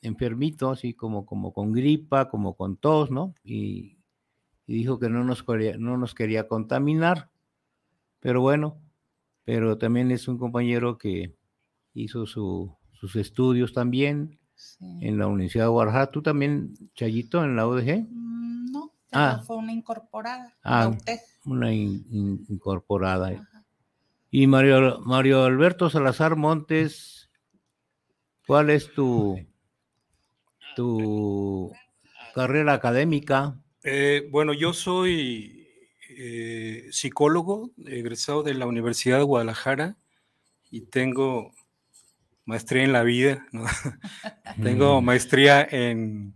enfermito, 0.00 0.70
así 0.70 0.94
como, 0.94 1.26
como 1.26 1.52
con 1.52 1.74
gripa, 1.74 2.30
como 2.30 2.54
con 2.56 2.78
tos, 2.78 3.10
¿no? 3.10 3.34
Y, 3.44 3.98
dijo 4.66 4.98
que 4.98 5.10
no 5.10 5.22
nos, 5.22 5.42
quería, 5.42 5.76
no 5.76 5.98
nos 5.98 6.14
quería 6.14 6.48
contaminar. 6.48 7.28
Pero 8.20 8.40
bueno, 8.40 8.80
pero 9.44 9.76
también 9.76 10.10
es 10.10 10.28
un 10.28 10.38
compañero 10.38 10.96
que 10.96 11.36
hizo 11.96 12.26
sus 12.26 13.16
estudios 13.16 13.72
también 13.72 14.38
en 15.00 15.18
la 15.18 15.26
Universidad 15.26 15.64
de 15.64 15.70
Guadalajara. 15.70 16.10
¿Tú 16.10 16.22
también, 16.22 16.74
Chayito, 16.94 17.42
en 17.42 17.56
la 17.56 17.66
UDG? 17.66 18.06
Mm, 18.08 18.72
no, 18.72 18.92
ah. 19.12 19.42
fue 19.46 19.56
una 19.56 19.72
incorporada. 19.72 20.54
Ah, 20.62 20.92
una 21.44 21.72
incorporada. 21.72 23.44
Y 24.30 24.46
Mario, 24.46 25.00
Mario 25.00 25.44
Alberto 25.44 25.88
Salazar 25.88 26.36
Montes, 26.36 27.30
¿cuál 28.46 28.70
es 28.70 28.92
tu, 28.92 29.38
tu 30.74 31.72
carrera 32.34 32.74
académica? 32.74 33.58
Eh, 33.82 34.28
bueno, 34.30 34.52
yo 34.52 34.72
soy 34.72 35.68
eh, 36.10 36.88
psicólogo, 36.90 37.70
egresado 37.86 38.42
de 38.42 38.54
la 38.54 38.66
Universidad 38.66 39.18
de 39.18 39.24
Guadalajara 39.24 39.96
y 40.70 40.82
tengo 40.82 41.52
maestría 42.46 42.84
en 42.84 42.92
la 42.92 43.02
vida, 43.02 43.46
tengo 44.62 45.02
maestría 45.02 45.66
en 45.70 46.34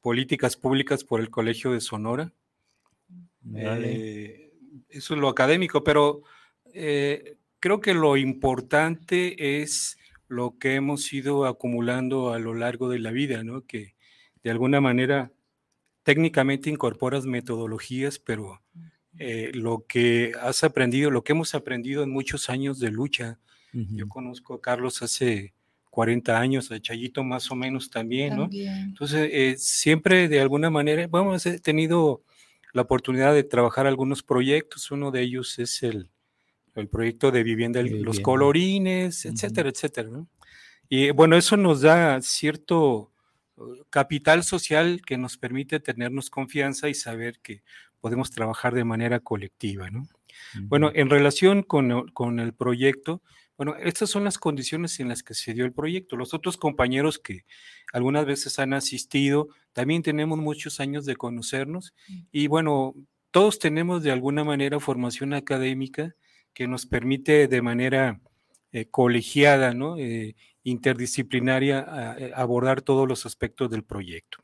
políticas 0.00 0.56
públicas 0.56 1.04
por 1.04 1.20
el 1.20 1.30
Colegio 1.30 1.72
de 1.72 1.80
Sonora. 1.80 2.32
Eh, 3.54 4.50
eso 4.88 5.14
es 5.14 5.20
lo 5.20 5.28
académico, 5.28 5.84
pero 5.84 6.22
eh, 6.74 7.36
creo 7.60 7.80
que 7.80 7.94
lo 7.94 8.16
importante 8.16 9.62
es 9.62 9.98
lo 10.26 10.58
que 10.58 10.74
hemos 10.74 11.12
ido 11.12 11.46
acumulando 11.46 12.32
a 12.32 12.38
lo 12.38 12.54
largo 12.54 12.88
de 12.88 12.98
la 12.98 13.10
vida, 13.10 13.44
¿no? 13.44 13.66
Que 13.66 13.94
de 14.42 14.50
alguna 14.50 14.80
manera 14.80 15.30
técnicamente 16.02 16.70
incorporas 16.70 17.26
metodologías, 17.26 18.18
pero 18.18 18.62
eh, 19.18 19.50
lo 19.54 19.84
que 19.86 20.32
has 20.40 20.64
aprendido, 20.64 21.10
lo 21.10 21.22
que 21.22 21.32
hemos 21.32 21.54
aprendido 21.54 22.02
en 22.02 22.10
muchos 22.10 22.48
años 22.48 22.80
de 22.80 22.90
lucha, 22.90 23.38
yo 23.72 24.08
conozco 24.08 24.54
a 24.54 24.60
Carlos 24.60 25.02
hace 25.02 25.54
40 25.90 26.38
años, 26.38 26.70
a 26.70 26.80
Chayito 26.80 27.24
más 27.24 27.50
o 27.50 27.54
menos 27.54 27.90
también, 27.90 28.36
¿no? 28.36 28.48
Entonces, 28.52 29.30
eh, 29.32 29.56
siempre 29.58 30.28
de 30.28 30.40
alguna 30.40 30.70
manera, 30.70 31.06
vamos, 31.06 31.44
he 31.46 31.58
tenido 31.58 32.22
la 32.72 32.82
oportunidad 32.82 33.34
de 33.34 33.44
trabajar 33.44 33.86
algunos 33.86 34.22
proyectos, 34.22 34.90
uno 34.90 35.10
de 35.10 35.22
ellos 35.22 35.58
es 35.58 35.82
el, 35.82 36.08
el 36.74 36.88
proyecto 36.88 37.30
de 37.30 37.42
vivienda, 37.42 37.82
los 37.82 38.20
colorines, 38.20 39.24
etcétera, 39.26 39.68
etcétera, 39.68 40.08
¿no? 40.08 40.28
Y 40.88 41.10
bueno, 41.10 41.36
eso 41.36 41.56
nos 41.56 41.80
da 41.80 42.20
cierto 42.20 43.12
uh, 43.56 43.76
capital 43.88 44.44
social 44.44 45.00
que 45.06 45.16
nos 45.16 45.38
permite 45.38 45.80
tenernos 45.80 46.28
confianza 46.28 46.88
y 46.88 46.94
saber 46.94 47.38
que 47.40 47.62
podemos 48.00 48.30
trabajar 48.30 48.74
de 48.74 48.84
manera 48.84 49.20
colectiva, 49.20 49.90
¿no? 49.90 50.06
Bueno, 50.64 50.90
en 50.94 51.08
relación 51.08 51.62
con, 51.62 52.08
con, 52.08 52.40
el 52.40 52.52
proyecto, 52.52 53.22
bueno, 53.56 53.76
estas 53.76 54.10
son 54.10 54.24
las 54.24 54.38
condiciones 54.38 54.98
en 55.00 55.08
las 55.08 55.22
que 55.22 55.34
se 55.34 55.54
dio 55.54 55.64
el 55.64 55.72
proyecto. 55.72 56.16
Los 56.16 56.34
otros 56.34 56.56
compañeros 56.56 57.18
que 57.18 57.44
algunas 57.92 58.26
veces 58.26 58.58
han 58.58 58.72
asistido, 58.72 59.48
también 59.72 60.02
tenemos 60.02 60.38
muchos 60.38 60.80
años 60.80 61.04
de 61.04 61.16
conocernos 61.16 61.94
y 62.30 62.46
bueno, 62.46 62.94
todos 63.30 63.58
tenemos 63.58 64.02
de 64.02 64.12
alguna 64.12 64.44
manera 64.44 64.78
formación 64.80 65.32
académica 65.32 66.14
que 66.54 66.68
nos 66.68 66.86
permite 66.86 67.48
de 67.48 67.62
manera 67.62 68.20
eh, 68.72 68.86
colegiada, 68.90 69.74
¿no? 69.74 69.96
Eh, 69.96 70.36
interdisciplinaria, 70.64 72.16
eh, 72.18 72.32
abordar 72.34 72.82
todos 72.82 73.08
los 73.08 73.26
aspectos 73.26 73.70
del 73.70 73.84
proyecto. 73.84 74.38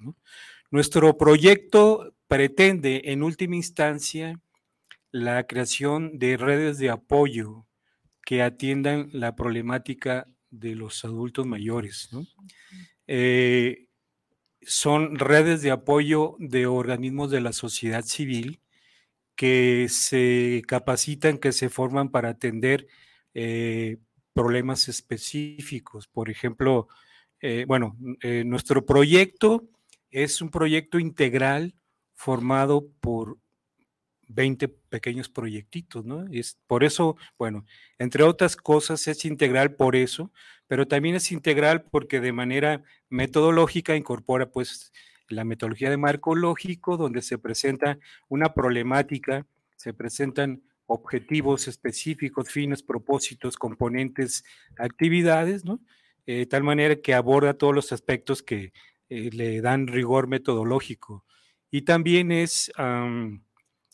Nuestro 0.70 1.16
proyecto 1.16 2.14
pretende, 2.26 3.02
en 3.06 3.22
última 3.22 3.56
instancia, 3.56 4.40
la 5.10 5.46
creación 5.46 6.18
de 6.18 6.36
redes 6.36 6.78
de 6.78 6.90
apoyo 6.90 7.67
que 8.28 8.42
atiendan 8.42 9.08
la 9.14 9.34
problemática 9.34 10.28
de 10.50 10.74
los 10.74 11.02
adultos 11.02 11.46
mayores. 11.46 12.10
son 14.60 15.18
redes 15.18 15.62
de 15.62 15.70
apoyo 15.70 16.36
de 16.38 16.66
organismos 16.66 17.30
de 17.30 17.40
la 17.40 17.54
sociedad 17.54 18.04
civil 18.04 18.60
que 19.34 19.86
se 19.88 20.62
capacitan, 20.68 21.38
que 21.38 21.52
se 21.52 21.70
forman 21.70 22.10
para 22.10 22.28
atender 22.28 22.86
eh, 23.32 23.96
problemas 24.34 24.88
específicos. 24.88 26.06
Por 26.06 26.28
ejemplo, 26.28 26.88
eh, 27.40 27.64
bueno, 27.66 27.96
eh, 28.20 28.44
nuestro 28.44 28.84
proyecto 28.84 29.70
es 30.10 30.42
un 30.42 30.50
proyecto 30.50 30.98
integral 30.98 31.74
formado 32.12 32.90
por 33.00 33.38
20 34.28 34.68
pequeños 34.68 35.28
proyectitos, 35.28 36.04
¿no? 36.04 36.26
Es 36.30 36.58
por 36.66 36.84
eso, 36.84 37.16
bueno, 37.38 37.64
entre 37.98 38.22
otras 38.22 38.56
cosas 38.56 39.08
es 39.08 39.24
integral 39.24 39.74
por 39.74 39.96
eso, 39.96 40.30
pero 40.66 40.86
también 40.86 41.14
es 41.14 41.32
integral 41.32 41.82
porque 41.82 42.20
de 42.20 42.32
manera 42.32 42.82
metodológica 43.08 43.96
incorpora 43.96 44.50
pues 44.50 44.92
la 45.28 45.44
metodología 45.44 45.90
de 45.90 45.96
marco 45.96 46.34
lógico, 46.34 46.96
donde 46.96 47.22
se 47.22 47.38
presenta 47.38 47.98
una 48.28 48.54
problemática, 48.54 49.46
se 49.76 49.92
presentan 49.92 50.62
objetivos 50.86 51.68
específicos, 51.68 52.50
fines, 52.50 52.82
propósitos, 52.82 53.56
componentes, 53.56 54.44
actividades, 54.78 55.64
¿no? 55.64 55.80
Eh, 56.26 56.38
de 56.38 56.46
tal 56.46 56.62
manera 56.62 56.96
que 56.96 57.14
aborda 57.14 57.54
todos 57.54 57.74
los 57.74 57.92
aspectos 57.92 58.42
que 58.42 58.72
eh, 59.08 59.30
le 59.32 59.60
dan 59.60 59.86
rigor 59.86 60.28
metodológico. 60.28 61.24
Y 61.70 61.82
también 61.82 62.32
es 62.32 62.72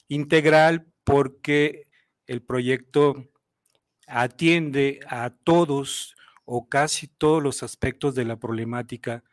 integral 0.09 0.87
porque 1.05 1.89
el 2.27 2.43
proyecto 2.43 3.31
atiende 4.07 5.01
a 5.09 5.31
todos 5.31 6.15
o 6.45 6.69
casi 6.69 7.09
todos 7.09 7.43
los 7.43 7.63
aspectos 7.63 8.15
de 8.15 8.25
la 8.25 8.39
problemática 8.39 9.25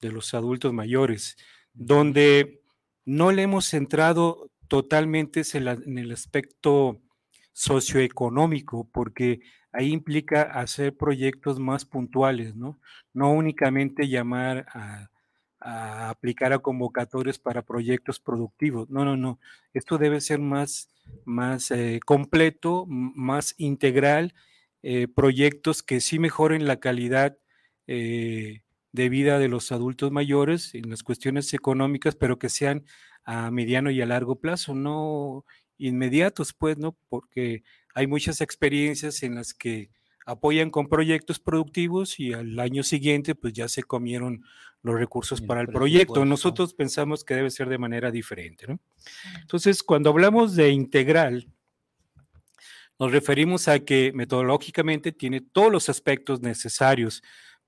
de 0.00 0.12
los 0.12 0.34
adultos 0.34 0.72
mayores, 0.72 1.36
donde 1.72 2.62
no 3.04 3.32
le 3.32 3.42
hemos 3.42 3.66
centrado 3.66 4.50
totalmente 4.68 5.42
en 5.54 5.98
el 5.98 6.12
aspecto 6.12 7.00
socioeconómico, 7.52 8.88
porque 8.92 9.40
ahí 9.72 9.92
implica 9.92 10.42
hacer 10.42 10.96
proyectos 10.96 11.58
más 11.58 11.84
puntuales, 11.84 12.54
¿no? 12.54 12.78
No 13.12 13.32
únicamente 13.32 14.08
llamar 14.08 14.66
a, 14.72 15.10
aplicar 15.68 16.52
a 16.52 16.60
convocatorios 16.60 17.38
para 17.38 17.62
proyectos 17.62 18.20
productivos. 18.20 18.88
No, 18.90 19.04
no, 19.04 19.16
no. 19.16 19.38
Esto 19.74 19.98
debe 19.98 20.20
ser 20.20 20.38
más, 20.38 20.88
más 21.24 21.70
eh, 21.70 22.00
completo, 22.04 22.86
más 22.88 23.54
integral, 23.58 24.34
eh, 24.82 25.08
proyectos 25.08 25.82
que 25.82 26.00
sí 26.00 26.18
mejoren 26.18 26.66
la 26.66 26.80
calidad 26.80 27.36
eh, 27.86 28.62
de 28.92 29.08
vida 29.08 29.38
de 29.38 29.48
los 29.48 29.70
adultos 29.72 30.10
mayores 30.10 30.74
en 30.74 30.88
las 30.90 31.02
cuestiones 31.02 31.52
económicas, 31.52 32.16
pero 32.16 32.38
que 32.38 32.48
sean 32.48 32.84
a 33.24 33.50
mediano 33.50 33.90
y 33.90 34.00
a 34.00 34.06
largo 34.06 34.40
plazo, 34.40 34.74
no 34.74 35.44
inmediatos, 35.76 36.54
pues, 36.54 36.78
¿no? 36.78 36.96
Porque 37.08 37.62
hay 37.94 38.06
muchas 38.06 38.40
experiencias 38.40 39.22
en 39.22 39.34
las 39.34 39.52
que 39.52 39.90
apoyan 40.28 40.70
con 40.70 40.88
proyectos 40.88 41.40
productivos 41.40 42.20
y 42.20 42.34
al 42.34 42.60
año 42.60 42.82
siguiente, 42.82 43.34
pues 43.34 43.54
ya 43.54 43.66
se 43.66 43.82
comieron 43.82 44.44
los 44.82 44.94
recursos 44.94 45.40
para 45.40 45.62
el 45.62 45.68
proyecto. 45.68 46.26
Nosotros 46.26 46.74
pensamos 46.74 47.24
que 47.24 47.34
debe 47.34 47.50
ser 47.50 47.70
de 47.70 47.78
manera 47.78 48.10
diferente, 48.10 48.66
¿no? 48.66 48.78
Entonces, 49.40 49.82
cuando 49.82 50.10
hablamos 50.10 50.54
de 50.54 50.68
integral, 50.68 51.48
nos 52.98 53.10
referimos 53.10 53.68
a 53.68 53.78
que 53.78 54.12
metodológicamente 54.12 55.12
tiene 55.12 55.40
todos 55.40 55.72
los 55.72 55.88
aspectos 55.88 56.42
necesarios, 56.42 57.22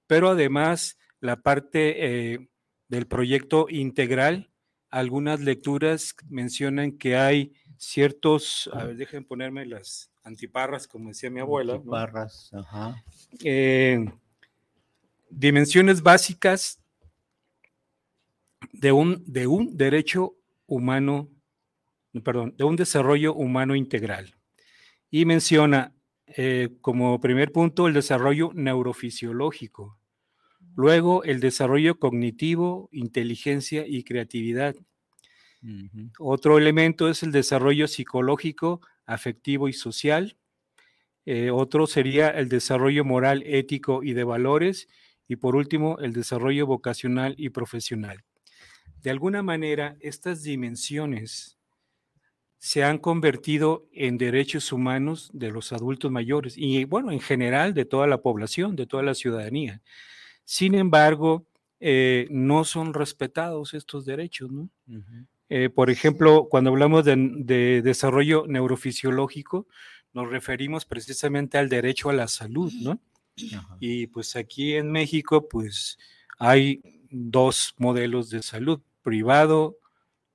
pero 0.06 0.28
además 0.28 0.98
la 1.20 1.40
parte 1.40 2.34
eh, 2.34 2.50
del 2.88 3.06
proyecto 3.06 3.68
integral, 3.70 4.50
algunas 4.90 5.40
lecturas 5.40 6.14
mencionan 6.28 6.92
que 6.92 7.16
hay 7.16 7.54
ciertos, 7.78 8.68
a 8.74 8.84
ver, 8.84 8.96
dejen 8.96 9.24
ponerme 9.24 9.64
las 9.64 10.09
antiparras, 10.22 10.86
como 10.86 11.08
decía 11.08 11.30
mi 11.30 11.40
abuela. 11.40 11.74
Antiparras, 11.74 12.50
ajá. 12.52 13.02
Eh, 13.44 14.04
dimensiones 15.30 16.02
básicas 16.02 16.80
de 18.72 18.92
un, 18.92 19.22
de 19.26 19.46
un 19.46 19.76
derecho 19.76 20.36
humano, 20.66 21.28
perdón, 22.24 22.54
de 22.56 22.64
un 22.64 22.76
desarrollo 22.76 23.34
humano 23.34 23.74
integral. 23.74 24.34
Y 25.10 25.24
menciona 25.24 25.94
eh, 26.26 26.76
como 26.80 27.20
primer 27.20 27.50
punto 27.50 27.88
el 27.88 27.94
desarrollo 27.94 28.52
neurofisiológico, 28.54 30.00
Luego, 30.76 31.24
el 31.24 31.40
desarrollo 31.40 31.98
cognitivo, 31.98 32.88
inteligencia 32.92 33.86
y 33.86 34.04
creatividad. 34.04 34.74
Otro 36.18 36.56
elemento 36.56 37.10
es 37.10 37.22
el 37.22 37.32
desarrollo 37.32 37.86
psicológico, 37.86 38.80
afectivo 39.12 39.68
y 39.68 39.72
social. 39.72 40.36
Eh, 41.26 41.50
otro 41.50 41.86
sería 41.86 42.28
el 42.30 42.48
desarrollo 42.48 43.04
moral, 43.04 43.42
ético 43.46 44.02
y 44.02 44.12
de 44.12 44.24
valores. 44.24 44.88
Y 45.28 45.36
por 45.36 45.56
último, 45.56 45.98
el 45.98 46.12
desarrollo 46.12 46.66
vocacional 46.66 47.34
y 47.38 47.50
profesional. 47.50 48.24
De 49.02 49.10
alguna 49.10 49.42
manera, 49.42 49.96
estas 50.00 50.42
dimensiones 50.42 51.56
se 52.58 52.84
han 52.84 52.98
convertido 52.98 53.88
en 53.92 54.18
derechos 54.18 54.70
humanos 54.72 55.30
de 55.32 55.50
los 55.50 55.72
adultos 55.72 56.10
mayores 56.10 56.54
y, 56.58 56.84
bueno, 56.84 57.10
en 57.10 57.20
general 57.20 57.72
de 57.72 57.86
toda 57.86 58.06
la 58.06 58.20
población, 58.20 58.76
de 58.76 58.86
toda 58.86 59.02
la 59.02 59.14
ciudadanía. 59.14 59.80
Sin 60.44 60.74
embargo, 60.74 61.46
eh, 61.80 62.26
no 62.30 62.64
son 62.64 62.92
respetados 62.92 63.72
estos 63.72 64.04
derechos, 64.04 64.50
¿no? 64.52 64.68
Eh, 65.50 65.68
por 65.68 65.90
ejemplo, 65.90 66.46
cuando 66.48 66.70
hablamos 66.70 67.04
de, 67.04 67.82
desarrollo 67.82 68.44
neurofisiológico, 68.46 69.66
nos 70.12 70.30
referimos 70.30 70.84
precisamente 70.86 71.58
al 71.58 71.68
derecho 71.68 72.08
a 72.08 72.12
la 72.12 72.28
salud, 72.28 72.72
¿no? 72.80 73.00
Y 73.80 74.06
pues 74.08 74.36
aquí 74.36 74.74
en 74.74 74.92
México, 74.92 75.48
pues 75.48 75.98
hay 76.38 76.82
dos 77.10 77.74
modelos 77.78 78.30
de 78.30 78.42
salud, 78.42 78.80
privado 79.02 79.78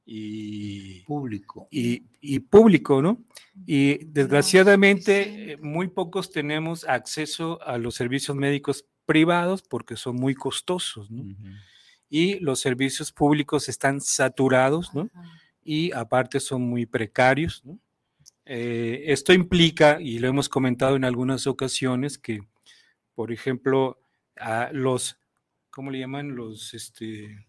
y 0.05 1.01
público. 1.01 1.67
Y, 1.71 2.03
y 2.19 2.39
público, 2.39 3.01
¿no? 3.01 3.23
Y 3.65 4.03
desgraciadamente 4.05 5.57
muy 5.61 5.87
pocos 5.87 6.29
tenemos 6.29 6.83
acceso 6.83 7.61
a 7.61 7.77
los 7.77 7.95
servicios 7.95 8.35
médicos 8.35 8.85
privados 9.05 9.61
porque 9.61 9.95
son 9.95 10.17
muy 10.17 10.35
costosos, 10.35 11.09
¿no? 11.09 11.23
Y 12.09 12.39
los 12.39 12.59
servicios 12.59 13.11
públicos 13.11 13.67
están 13.69 14.01
saturados, 14.01 14.93
¿no? 14.93 15.09
Y 15.63 15.91
aparte 15.91 16.39
son 16.39 16.61
muy 16.61 16.85
precarios, 16.85 17.63
¿no? 17.65 17.79
Eh, 18.45 19.05
esto 19.07 19.33
implica, 19.33 19.99
y 19.99 20.19
lo 20.19 20.27
hemos 20.27 20.49
comentado 20.49 20.95
en 20.95 21.03
algunas 21.03 21.47
ocasiones, 21.47 22.17
que, 22.17 22.41
por 23.15 23.31
ejemplo, 23.31 23.99
a 24.37 24.69
los, 24.71 25.17
¿cómo 25.71 25.89
le 25.89 25.99
llaman? 25.99 26.35
Los, 26.35 26.73
este, 26.75 27.45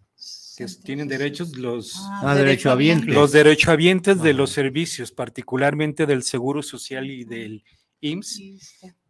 que 0.56 0.66
tienen 0.82 1.06
derechos 1.06 1.56
los, 1.56 1.94
ah, 2.22 2.34
derechohabientes. 2.34 3.14
los 3.14 3.32
derechohabientes 3.32 4.22
de 4.22 4.32
los 4.32 4.50
servicios, 4.50 5.12
particularmente 5.12 6.06
del 6.06 6.22
Seguro 6.22 6.62
Social 6.62 7.10
y 7.10 7.24
del 7.24 7.62
IMSS, 8.00 8.40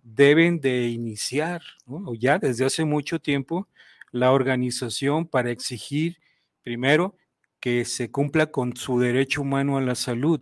deben 0.02 0.60
de 0.60 0.88
iniciar, 0.88 1.62
¿no? 1.86 2.14
ya 2.14 2.38
desde 2.38 2.64
hace 2.64 2.84
mucho 2.84 3.20
tiempo, 3.20 3.68
la 4.16 4.32
organización 4.32 5.26
para 5.26 5.50
exigir, 5.50 6.18
primero, 6.62 7.16
que 7.60 7.84
se 7.84 8.10
cumpla 8.10 8.46
con 8.46 8.76
su 8.76 8.98
derecho 8.98 9.42
humano 9.42 9.76
a 9.76 9.80
la 9.80 9.94
salud. 9.94 10.40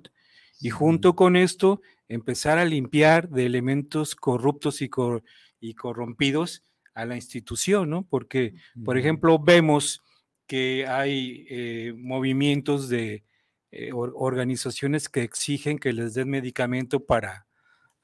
Y 0.61 0.71
junto 0.71 1.15
con 1.15 1.37
esto 1.37 1.83
empezar 2.09 2.59
a 2.59 2.65
limpiar 2.65 3.29
de 3.29 3.47
elementos 3.47 4.15
corruptos 4.15 4.83
y, 4.83 4.91
y 5.61 5.75
corrompidos 5.75 6.63
a 6.95 7.05
la 7.05 7.17
institución, 7.17 7.91
¿no? 7.91 8.07
Porque, 8.09 8.55
por 8.85 8.97
ejemplo, 8.97 9.39
vemos 9.39 10.03
que 10.47 10.87
hay 10.87 11.47
eh, 11.51 11.95
movimientos 11.97 12.89
de 12.89 13.25
eh, 13.73 13.91
organizaciones 13.93 15.09
que 15.09 15.23
exigen 15.23 15.79
que 15.79 15.93
les 15.93 16.15
den 16.15 16.31
medicamento 16.31 17.05
para 17.05 17.47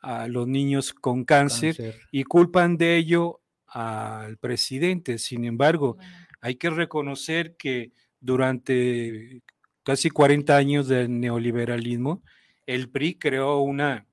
a 0.00 0.26
los 0.28 0.48
niños 0.48 0.94
con 0.94 1.24
cáncer, 1.24 2.00
y 2.10 2.24
culpan 2.24 2.78
de 2.78 2.96
ello 2.96 3.40
al 3.70 4.36
presidente. 4.38 5.18
Sin 5.18 5.44
embargo, 5.44 5.96
hay 6.40 6.56
que 6.56 6.70
reconocer 6.70 7.56
que 7.56 7.92
durante 8.20 9.42
casi 9.82 10.10
40 10.10 10.56
años 10.56 10.88
del 10.88 11.20
neoliberalismo, 11.20 12.22
el 12.66 12.90
PRI 12.90 13.14
creó 13.14 13.58
una 13.60 14.06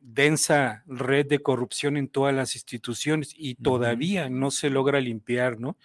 densa 0.00 0.84
red 0.86 1.26
de 1.26 1.40
corrupción 1.40 1.96
en 1.96 2.08
todas 2.08 2.34
las 2.34 2.54
instituciones 2.54 3.34
y 3.36 3.56
todavía 3.56 4.28
no 4.28 4.50
se 4.50 4.70
logra 4.70 5.00
limpiar, 5.00 5.58
¿no? 5.58 5.76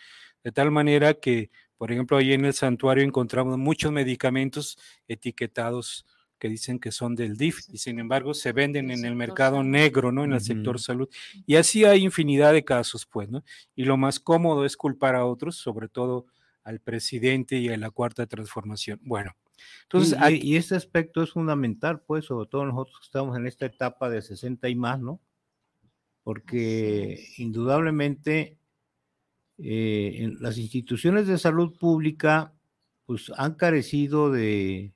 De 0.44 0.52
tal 0.52 0.70
manera 0.70 1.16
que 1.16 1.50
por 1.82 1.92
ejemplo, 1.92 2.18
ahí 2.18 2.34
en 2.34 2.46
el 2.46 2.54
santuario 2.54 3.04
encontramos 3.04 3.58
muchos 3.58 3.92
medicamentos 3.92 4.78
etiquetados 5.08 6.06
que 6.42 6.50
dicen 6.50 6.80
que 6.80 6.92
son 6.92 7.14
del 7.14 7.38
DIF 7.38 7.60
y 7.70 7.78
sin 7.78 8.00
embargo 8.00 8.34
se 8.34 8.52
venden 8.52 8.90
en 8.90 9.06
el 9.06 9.16
mercado 9.16 9.64
negro, 9.64 10.12
¿no? 10.12 10.24
En 10.24 10.34
el 10.34 10.42
sector 10.42 10.80
salud. 10.80 11.08
Y 11.46 11.56
así 11.56 11.86
hay 11.86 12.04
infinidad 12.04 12.52
de 12.52 12.66
casos, 12.66 13.06
pues, 13.06 13.30
¿no? 13.30 13.44
Y 13.76 13.86
lo 13.86 13.96
más 13.96 14.20
cómodo 14.20 14.66
es 14.66 14.76
culpar 14.76 15.14
a 15.14 15.28
otros, 15.28 15.58
sobre 15.58 15.88
todo 15.88 16.26
al 16.64 16.80
presidente 16.80 17.60
y 17.60 17.70
a 17.70 17.78
la 17.78 17.92
cuarta 17.92 18.26
transformación. 18.26 19.00
Bueno, 19.04 19.36
entonces... 19.84 20.18
Y, 20.32 20.54
y 20.54 20.56
este 20.56 20.74
aspecto 20.76 21.22
es 21.22 21.30
fundamental, 21.30 22.02
pues, 22.02 22.26
sobre 22.26 22.50
todo 22.50 22.66
nosotros 22.66 22.98
que 23.02 23.06
estamos 23.06 23.38
en 23.38 23.46
esta 23.46 23.68
etapa 23.68 24.10
de 24.10 24.24
60 24.24 24.68
y 24.68 24.74
más, 24.74 25.00
¿no? 25.00 25.22
Porque 26.24 27.24
indudablemente 27.38 28.58
eh, 29.60 30.24
en 30.24 30.42
las 30.42 30.58
instituciones 30.58 31.28
de 31.28 31.38
salud 31.38 31.78
pública 31.78 32.56
pues 33.06 33.32
han 33.38 33.54
carecido 33.54 34.32
de, 34.32 34.94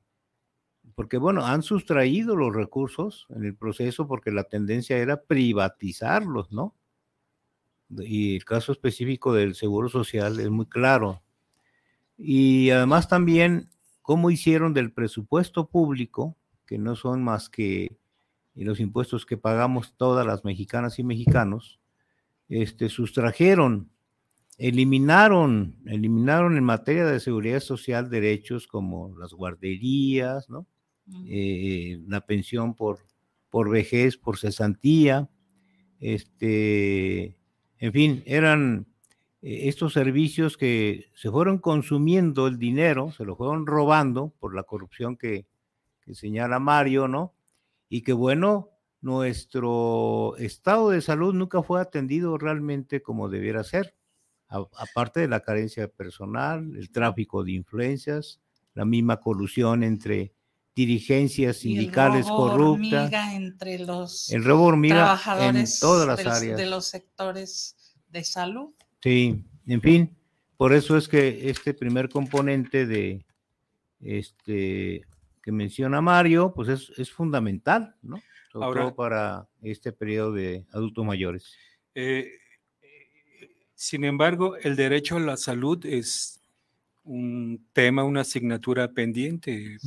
porque 0.95 1.17
bueno, 1.17 1.45
han 1.45 1.62
sustraído 1.62 2.36
los 2.36 2.55
recursos 2.55 3.27
en 3.29 3.43
el 3.43 3.55
proceso 3.55 4.08
porque 4.08 4.31
la 4.31 4.45
tendencia 4.45 4.97
era 4.97 5.21
privatizarlos, 5.21 6.51
¿no? 6.51 6.73
Y 7.89 8.36
el 8.36 8.45
caso 8.45 8.71
específico 8.71 9.34
del 9.34 9.55
Seguro 9.55 9.89
Social 9.89 10.39
es 10.39 10.49
muy 10.49 10.65
claro. 10.65 11.21
Y 12.17 12.69
además 12.71 13.08
también 13.08 13.69
cómo 14.01 14.31
hicieron 14.31 14.73
del 14.73 14.91
presupuesto 14.91 15.67
público, 15.69 16.36
que 16.65 16.77
no 16.77 16.95
son 16.95 17.23
más 17.23 17.49
que 17.49 17.97
los 18.55 18.79
impuestos 18.79 19.25
que 19.25 19.38
pagamos 19.38 19.95
todas 19.97 20.25
las 20.25 20.45
mexicanas 20.45 20.97
y 20.97 21.03
mexicanos, 21.03 21.79
este, 22.47 22.89
sustrajeron 22.89 23.89
eliminaron, 24.58 25.75
eliminaron 25.86 26.58
en 26.58 26.63
materia 26.63 27.05
de 27.05 27.19
seguridad 27.19 27.60
social 27.60 28.10
derechos 28.10 28.67
como 28.67 29.17
las 29.17 29.34
guarderías, 29.34 30.49
¿no? 30.49 30.65
Eh, 31.27 32.01
la 32.07 32.21
pensión 32.25 32.75
por, 32.75 32.99
por 33.49 33.69
vejez, 33.69 34.17
por 34.17 34.37
cesantía, 34.37 35.29
este, 35.99 37.37
en 37.77 37.93
fin, 37.93 38.23
eran 38.25 38.87
eh, 39.41 39.67
estos 39.69 39.93
servicios 39.93 40.57
que 40.57 41.11
se 41.13 41.29
fueron 41.29 41.59
consumiendo 41.59 42.47
el 42.47 42.57
dinero, 42.57 43.11
se 43.11 43.25
lo 43.25 43.35
fueron 43.35 43.65
robando 43.65 44.33
por 44.39 44.55
la 44.55 44.63
corrupción 44.63 45.17
que, 45.17 45.47
señala 46.11 46.59
Mario, 46.59 47.07
¿no? 47.07 47.33
Y 47.89 48.01
que 48.01 48.13
bueno, 48.13 48.69
nuestro 49.01 50.35
estado 50.37 50.91
de 50.91 51.01
salud 51.01 51.33
nunca 51.33 51.63
fue 51.63 51.81
atendido 51.81 52.37
realmente 52.37 53.01
como 53.01 53.27
debiera 53.27 53.63
ser 53.63 53.95
aparte 54.47 55.21
de 55.21 55.27
la 55.27 55.39
carencia 55.39 55.83
de 55.83 55.89
personal, 55.89 56.75
el 56.75 56.91
tráfico 56.91 57.43
de 57.43 57.53
influencias, 57.53 58.39
la 58.73 58.85
misma 58.85 59.19
colusión 59.19 59.83
entre 59.83 60.35
dirigencias 60.75 61.57
sindicales 61.57 62.25
corruptas, 62.25 63.11
entre 63.33 63.79
los 63.79 64.29
el 64.31 64.43
robo 64.43 64.65
hormiga 64.65 65.19
en 65.39 65.65
todas 65.79 66.07
las 66.07 66.25
áreas 66.25 66.57
de 66.57 66.65
los 66.65 66.85
sectores 66.85 67.95
de 68.09 68.23
salud. 68.23 68.73
Sí, 69.01 69.45
en 69.65 69.81
fin, 69.81 70.17
por 70.57 70.73
eso 70.73 70.97
es 70.97 71.07
que 71.07 71.49
este 71.49 71.73
primer 71.73 72.09
componente 72.09 72.85
de 72.85 73.25
este 74.01 75.05
que 75.41 75.51
menciona 75.51 76.01
Mario, 76.01 76.53
pues 76.55 76.69
es, 76.69 76.91
es 76.97 77.11
fundamental, 77.11 77.95
¿no? 78.01 78.19
Sobre 78.51 78.81
todo 78.81 78.95
para 78.95 79.47
este 79.61 79.91
periodo 79.91 80.33
de 80.33 80.65
adultos 80.71 81.05
mayores. 81.05 81.55
Eh, 81.93 82.31
sin 83.75 84.05
embargo, 84.05 84.55
el 84.57 84.75
derecho 84.75 85.17
a 85.17 85.19
la 85.19 85.38
salud 85.38 85.85
es 85.85 86.41
un 87.05 87.65
tema, 87.71 88.03
una 88.03 88.21
asignatura 88.21 88.91
pendiente. 88.91 89.77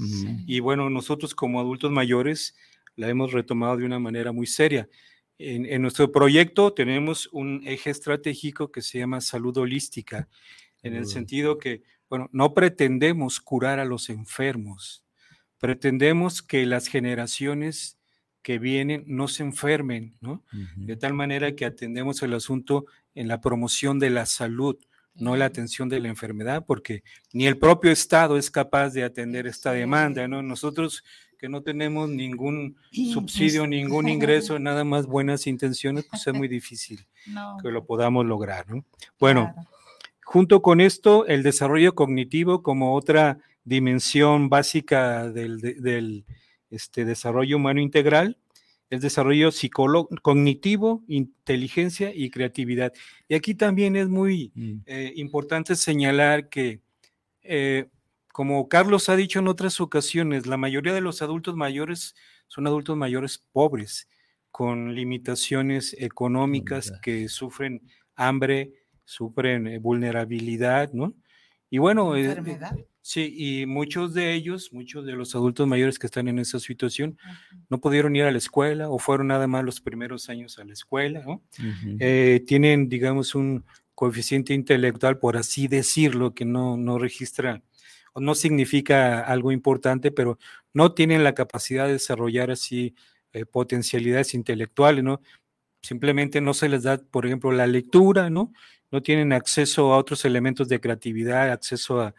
Y 0.47 0.61
bueno, 0.61 0.89
nosotros 0.89 1.35
como 1.35 1.61
adultos 1.61 1.91
mayores 1.91 2.55
la 2.97 3.09
hemos 3.09 3.33
retomado 3.33 3.77
de 3.77 3.85
una 3.85 3.99
manera 3.99 4.33
muy 4.33 4.47
seria. 4.47 4.89
En, 5.39 5.83
nuestro 5.83 6.11
proyecto 6.11 6.73
tenemos 6.73 7.29
un 7.33 7.63
eje 7.65 7.91
estratégico 7.91 8.73
que 8.73 8.83
se 8.83 8.99
llama 8.99 9.21
salud 9.21 9.57
holística, 9.57 10.29
en 10.83 10.95
el 10.95 11.07
sentido 11.07 11.59
que, 11.59 11.83
bueno, 12.09 12.29
no 12.33 12.55
pretendemos 12.55 13.41
curar 13.41 13.79
a 13.79 13.85
los 13.85 14.11
enfermos, 14.11 15.05
pretendemos 15.59 16.43
que 16.43 16.67
las 16.67 16.89
generaciones 16.89 17.99
que 18.43 18.59
vienen 18.59 19.05
no 19.07 19.29
se 19.29 19.43
enfermen, 19.43 20.17
¿no? 20.21 20.43
De 20.77 20.97
tal 20.97 21.15
manera 21.15 21.55
que 21.55 21.65
atendemos 21.65 22.23
el 22.23 22.35
asunto 22.35 22.87
en 23.15 23.29
la 23.29 23.41
promoción 23.41 23.99
de 23.99 24.11
la 24.11 24.27
salud, 24.27 24.77
no 25.19 25.37
la 25.37 25.47
atención 25.47 25.89
de 25.89 26.01
la 26.01 26.09
enfermedad, 26.09 26.65
porque 26.67 27.03
ni 27.33 27.47
el 27.47 27.59
propio 27.59 27.91
Estado 27.91 28.37
es 28.37 28.51
capaz 28.51 28.91
de 28.91 29.05
atender 29.05 29.47
esta 29.47 29.73
demanda, 29.73 30.27
¿no? 30.29 30.43
Nosotros 30.43 31.05
que 31.39 31.49
no 31.49 31.63
tenemos 31.63 32.09
ningún 32.09 32.77
subsidio, 33.13 33.67
ningún 33.67 34.09
ingreso, 34.09 34.59
nada 34.59 34.85
más 34.85 35.07
buenas 35.07 35.47
intenciones, 35.47 36.07
pues 36.11 36.27
es 36.27 36.35
muy 36.35 36.49
difícil 36.49 37.07
que 37.63 37.71
lo 37.71 37.85
podamos 37.85 38.27
lograr, 38.27 38.69
¿no? 38.69 38.85
Bueno, 39.19 39.55
junto 40.25 40.63
con 40.63 40.81
esto, 40.81 41.27
el 41.27 41.43
desarrollo 41.43 41.95
cognitivo 41.95 42.63
como 42.63 42.95
otra 42.95 43.39
dimensión 43.65 44.49
básica 44.49 45.29
del, 45.29 45.61
del 45.61 46.25
este, 46.71 47.05
desarrollo 47.05 47.57
humano 47.57 47.81
integral, 47.81 48.39
es 48.91 49.01
desarrollo 49.03 49.51
cognitivo, 50.23 51.05
inteligencia 51.09 52.13
y 52.15 52.31
creatividad. 52.31 52.93
Y 53.29 53.35
aquí 53.35 53.55
también 53.55 53.97
es 53.97 54.09
muy 54.09 54.51
mm. 54.55 54.77
eh, 54.87 55.13
importante 55.17 55.77
señalar 55.77 56.49
que, 56.49 56.81
eh, 57.43 57.87
como 58.33 58.69
Carlos 58.69 59.09
ha 59.09 59.17
dicho 59.17 59.41
en 59.41 59.49
otras 59.49 59.81
ocasiones, 59.81 60.47
la 60.47 60.57
mayoría 60.57 60.95
de 60.95 61.01
los 61.01 61.23
adultos 61.23 61.57
mayores 61.57 62.15
son 62.47 62.67
adultos 62.67 62.97
mayores 62.97 63.45
pobres, 63.53 64.09
con 64.51 64.95
limitaciones 64.95 65.95
económicas 65.99 66.93
que 67.03 67.29
sufren 67.29 67.83
hambre, 68.17 68.73
sufren 69.05 69.67
eh, 69.67 69.79
vulnerabilidad, 69.79 70.93
¿no? 70.93 71.15
Y 71.71 71.79
bueno, 71.79 72.15
Sí, 73.09 73.35
y 73.35 73.65
muchos 73.65 74.13
de 74.13 74.35
ellos, 74.35 74.71
muchos 74.71 75.07
de 75.07 75.13
los 75.13 75.35
adultos 75.35 75.67
mayores 75.67 75.99
que 75.99 76.07
están 76.07 76.29
en 76.29 76.39
esa 76.39 76.61
situación, 76.61 77.17
no 77.71 77.81
pudieron 77.81 78.15
ir 78.15 78.25
a 78.25 78.31
la 78.31 78.37
escuela 78.37 78.91
o 78.91 78.99
fueron 78.99 79.29
nada 79.29 79.47
más 79.47 79.65
los 79.65 79.81
primeros 79.81 80.29
años 80.29 80.59
a 80.59 80.65
la 80.67 80.75
escuela, 80.75 81.23
¿no? 81.25 81.43
Eh, 82.01 82.45
tienen, 82.47 82.91
digamos, 82.91 83.35
un 83.35 83.65
coeficiente 83.95 84.53
intelectual, 84.53 85.19
por 85.19 85.39
así 85.39 85.69
decirlo, 85.69 86.35
que 86.35 86.45
no, 86.45 86.77
no 86.77 86.99
registra 86.99 87.63
no 88.15 88.35
significa 88.35 89.21
algo 89.21 89.53
importante, 89.53 90.11
pero 90.11 90.39
no 90.75 90.93
tienen 90.93 91.25
la 91.25 91.33
capacidad 91.33 91.87
de 91.87 91.93
desarrollar 91.93 92.51
así 92.51 92.95
eh, 93.33 93.47
potencialidades 93.47 94.35
intelectuales, 94.35 95.03
¿no? 95.03 95.23
Simplemente 95.81 96.43
no 96.43 96.53
se 96.53 96.69
les 96.69 96.83
da, 96.83 96.99
por 96.99 97.25
ejemplo, 97.25 97.53
la 97.53 97.67
lectura, 97.67 98.29
¿no? 98.29 98.53
No 98.91 99.03
tienen 99.03 99.33
acceso 99.33 99.95
a 99.95 99.97
otros 99.97 100.27
elementos 100.27 100.69
de 100.69 100.79
creatividad, 100.79 101.51
acceso 101.51 102.03
a, 102.03 102.15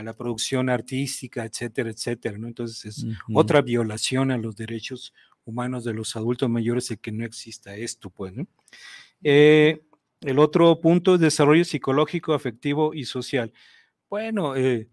la 0.00 0.14
producción 0.14 0.70
artística, 0.70 1.44
etcétera, 1.44 1.90
etcétera, 1.90 2.38
¿no? 2.38 2.46
Entonces 2.46 2.84
es 2.84 3.06
otra 3.34 3.60
violación 3.60 4.30
a 4.30 4.38
los 4.38 4.56
derechos 4.56 5.12
humanos 5.44 5.84
de 5.84 5.92
los 5.92 6.16
adultos 6.16 6.48
mayores 6.48 6.88
de 6.88 6.96
que 6.96 7.12
no 7.12 7.24
exista 7.24 7.76
esto, 7.76 8.08
pues, 8.08 8.32
¿no? 8.32 8.46
Eh, 9.22 9.82
el 10.22 10.38
otro 10.38 10.80
punto 10.80 11.14
es 11.16 11.20
desarrollo 11.20 11.64
psicológico, 11.64 12.32
afectivo 12.32 12.94
y 12.94 13.04
social. 13.04 13.52
Bueno, 14.08 14.54
eh, 14.56 14.88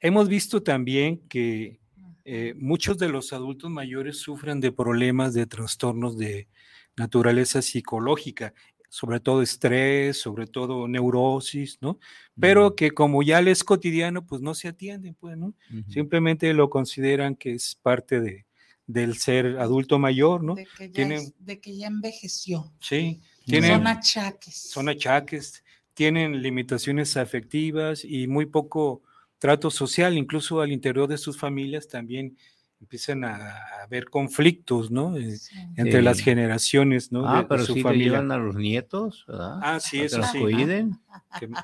hemos 0.00 0.28
visto 0.28 0.62
también 0.62 1.26
que 1.28 1.80
eh, 2.24 2.54
muchos 2.56 2.98
de 2.98 3.08
los 3.08 3.32
adultos 3.32 3.70
mayores 3.70 4.18
sufren 4.18 4.60
de 4.60 4.70
problemas 4.70 5.34
de 5.34 5.46
trastornos 5.46 6.16
de 6.16 6.48
naturaleza 6.96 7.62
psicológica, 7.62 8.54
sobre 8.92 9.20
todo 9.20 9.40
estrés, 9.40 10.20
sobre 10.20 10.46
todo 10.46 10.86
neurosis, 10.86 11.78
¿no? 11.80 11.98
Pero 12.38 12.76
que 12.76 12.90
como 12.90 13.22
ya 13.22 13.40
les 13.40 13.60
es 13.60 13.64
cotidiano, 13.64 14.26
pues 14.26 14.42
no 14.42 14.54
se 14.54 14.68
atienden, 14.68 15.14
pues, 15.14 15.34
¿no? 15.38 15.54
Simplemente 15.88 16.52
lo 16.52 16.68
consideran 16.68 17.34
que 17.34 17.54
es 17.54 17.74
parte 17.74 18.20
de, 18.20 18.44
del 18.86 19.16
ser 19.16 19.58
adulto 19.58 19.98
mayor, 19.98 20.44
¿no? 20.44 20.56
De 20.56 20.66
que 20.76 20.90
ya, 20.90 21.20
de 21.38 21.58
que 21.58 21.74
ya 21.74 21.86
envejeció. 21.86 22.70
Sí, 22.80 23.22
son 23.48 23.86
achaques. 23.86 24.56
Son 24.56 24.90
achaques, 24.90 25.64
tienen 25.94 26.42
limitaciones 26.42 27.16
afectivas 27.16 28.04
y 28.04 28.26
muy 28.26 28.44
poco 28.44 29.00
trato 29.38 29.70
social, 29.70 30.18
incluso 30.18 30.60
al 30.60 30.70
interior 30.70 31.08
de 31.08 31.16
sus 31.16 31.38
familias 31.38 31.88
también 31.88 32.36
empiezan 32.82 33.24
a 33.24 33.54
haber 33.84 34.10
conflictos, 34.10 34.90
¿no? 34.90 35.16
Eh, 35.16 35.38
entre 35.76 36.02
las 36.02 36.18
generaciones, 36.18 37.12
¿no? 37.12 37.28
Ah, 37.28 37.46
pero 37.48 37.64
si 37.64 37.80
llevan 37.80 38.32
a 38.32 38.38
los 38.38 38.56
nietos, 38.56 39.24
¿verdad? 39.28 39.60
Ah, 39.62 39.80
sí, 39.80 40.00
eso 40.00 40.20
que 40.20 40.26
sí. 40.26 40.38
Los 40.38 40.50
cuiden. 40.50 41.00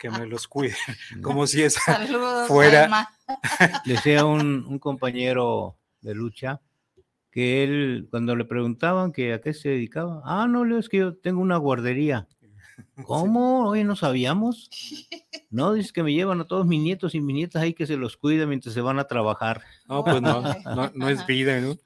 Que, 0.00 0.10
me 0.10 0.26
los 0.26 0.46
cuiden, 0.46 0.76
como 1.22 1.46
si 1.46 1.62
esa 1.62 2.06
fuera. 2.46 3.08
Decía 3.84 4.24
un, 4.24 4.64
un 4.66 4.78
compañero 4.78 5.76
de 6.00 6.14
lucha 6.14 6.60
que 7.32 7.64
él, 7.64 8.06
cuando 8.10 8.36
le 8.36 8.44
preguntaban 8.44 9.12
que 9.12 9.34
a 9.34 9.40
qué 9.40 9.52
se 9.52 9.70
dedicaba, 9.70 10.22
ah, 10.24 10.46
no, 10.46 10.78
es 10.78 10.88
que 10.88 10.98
yo 10.98 11.16
tengo 11.16 11.40
una 11.40 11.56
guardería. 11.56 12.28
¿Cómo? 13.04 13.68
Hoy 13.68 13.84
no 13.84 13.96
sabíamos. 13.96 14.68
No, 15.50 15.72
dice 15.72 15.92
que 15.92 16.02
me 16.02 16.12
llevan 16.12 16.40
a 16.40 16.46
todos 16.46 16.66
mis 16.66 16.82
nietos 16.82 17.14
y 17.14 17.20
mis 17.20 17.34
nietas 17.34 17.62
ahí 17.62 17.74
que 17.74 17.86
se 17.86 17.96
los 17.96 18.16
cuida 18.16 18.46
mientras 18.46 18.74
se 18.74 18.80
van 18.80 18.98
a 18.98 19.04
trabajar. 19.04 19.62
No, 19.88 20.04
pues 20.04 20.20
no, 20.20 20.42
no, 20.94 21.08
es 21.08 21.26
vida, 21.26 21.60
¿no? 21.60 21.76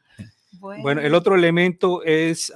Bueno. 0.60 1.00
el 1.00 1.14
otro 1.14 1.34
elemento 1.34 2.04
es 2.04 2.52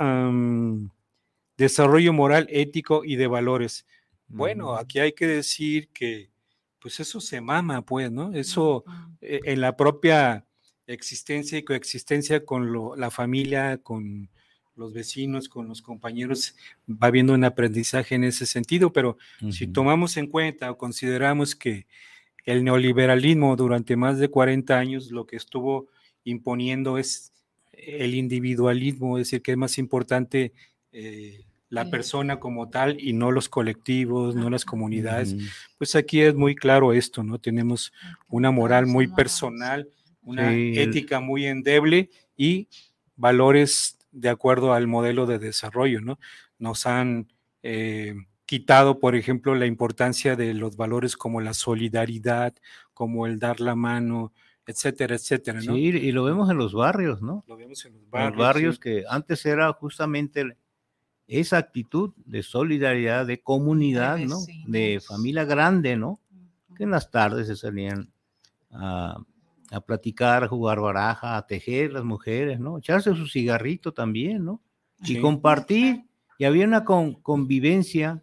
desarrollo 1.56 2.12
moral, 2.12 2.46
ético 2.50 3.04
y 3.04 3.16
de 3.16 3.26
valores. 3.26 3.86
Bueno, 4.28 4.76
aquí 4.76 4.98
hay 4.98 5.12
que 5.12 5.26
decir 5.26 5.88
que, 5.88 6.30
pues 6.80 7.00
eso 7.00 7.20
se 7.20 7.40
mama, 7.40 7.82
pues, 7.82 8.10
¿no? 8.10 8.32
Eso 8.32 8.84
eh, 9.20 9.40
en 9.44 9.60
la 9.60 9.76
propia 9.76 10.46
existencia 10.86 11.58
y 11.58 11.64
coexistencia 11.64 12.44
con 12.44 12.98
la 12.98 13.10
familia, 13.10 13.78
con 13.78 14.30
los 14.76 14.92
vecinos, 14.92 15.48
con 15.48 15.68
los 15.68 15.82
compañeros, 15.82 16.54
va 16.88 17.08
habiendo 17.08 17.32
un 17.32 17.44
aprendizaje 17.44 18.14
en 18.14 18.24
ese 18.24 18.46
sentido, 18.46 18.92
pero 18.92 19.16
si 19.50 19.66
tomamos 19.66 20.16
en 20.16 20.26
cuenta 20.26 20.70
o 20.70 20.78
consideramos 20.78 21.56
que 21.56 21.86
el 22.44 22.62
neoliberalismo 22.62 23.56
durante 23.56 23.96
más 23.96 24.18
de 24.18 24.28
40 24.28 24.78
años 24.78 25.10
lo 25.10 25.26
que 25.26 25.36
estuvo 25.36 25.88
imponiendo 26.24 26.98
es 26.98 27.32
el 27.72 28.14
individualismo, 28.14 29.18
es 29.18 29.26
decir, 29.26 29.42
que 29.42 29.52
es 29.52 29.56
más 29.56 29.78
importante 29.78 30.52
eh, 30.92 31.44
la 31.68 31.90
persona 31.90 32.38
como 32.38 32.68
tal 32.68 33.00
y 33.00 33.12
no 33.12 33.32
los 33.32 33.48
colectivos, 33.48 34.34
no 34.36 34.48
las 34.50 34.64
comunidades, 34.64 35.34
pues 35.78 35.96
aquí 35.96 36.20
es 36.20 36.34
muy 36.34 36.54
claro 36.54 36.92
esto, 36.92 37.22
¿no? 37.24 37.38
Tenemos 37.38 37.92
una 38.28 38.50
moral 38.50 38.86
muy 38.86 39.08
personal, 39.08 39.88
una 40.22 40.54
ética 40.54 41.20
muy 41.20 41.46
endeble 41.46 42.10
y 42.36 42.68
valores 43.16 43.98
de 44.12 44.28
acuerdo 44.28 44.72
al 44.72 44.86
modelo 44.86 45.26
de 45.26 45.38
desarrollo, 45.38 46.00
¿no? 46.00 46.18
Nos 46.58 46.86
han 46.86 47.32
eh, 47.62 48.14
quitado, 48.46 49.00
por 49.00 49.16
ejemplo, 49.16 49.54
la 49.54 49.66
importancia 49.66 50.36
de 50.36 50.54
los 50.54 50.76
valores 50.76 51.16
como 51.16 51.40
la 51.40 51.54
solidaridad, 51.54 52.54
como 52.94 53.26
el 53.26 53.38
dar 53.38 53.60
la 53.60 53.74
mano, 53.74 54.32
etcétera, 54.66 55.14
etcétera, 55.14 55.60
¿no? 55.60 55.74
Sí, 55.74 55.80
y 55.80 56.12
lo 56.12 56.24
vemos 56.24 56.50
en 56.50 56.56
los 56.56 56.72
barrios, 56.72 57.22
¿no? 57.22 57.44
Lo 57.46 57.56
vemos 57.56 57.84
en 57.84 57.94
los 57.94 58.10
barrios. 58.10 58.36
Los 58.36 58.46
barrios 58.46 58.78
que 58.78 59.04
antes 59.08 59.44
era 59.46 59.72
justamente 59.72 60.56
esa 61.28 61.58
actitud 61.58 62.12
de 62.24 62.42
solidaridad, 62.42 63.26
de 63.26 63.40
comunidad, 63.40 64.18
¿no? 64.18 64.38
De 64.66 65.00
familia 65.00 65.44
grande, 65.44 65.96
¿no? 65.96 66.20
Que 66.76 66.84
en 66.84 66.90
las 66.90 67.10
tardes 67.10 67.46
se 67.48 67.56
salían 67.56 68.10
a 68.70 69.18
a 69.70 69.80
platicar, 69.80 70.44
a 70.44 70.48
jugar 70.48 70.80
baraja, 70.80 71.36
a 71.36 71.46
tejer 71.46 71.92
las 71.92 72.04
mujeres, 72.04 72.60
¿no? 72.60 72.78
Echarse 72.78 73.14
su 73.14 73.26
cigarrito 73.26 73.92
también, 73.92 74.44
¿no? 74.44 74.62
Y 75.04 75.20
compartir. 75.20 76.04
Y 76.38 76.44
había 76.44 76.66
una 76.66 76.84
convivencia 76.84 78.22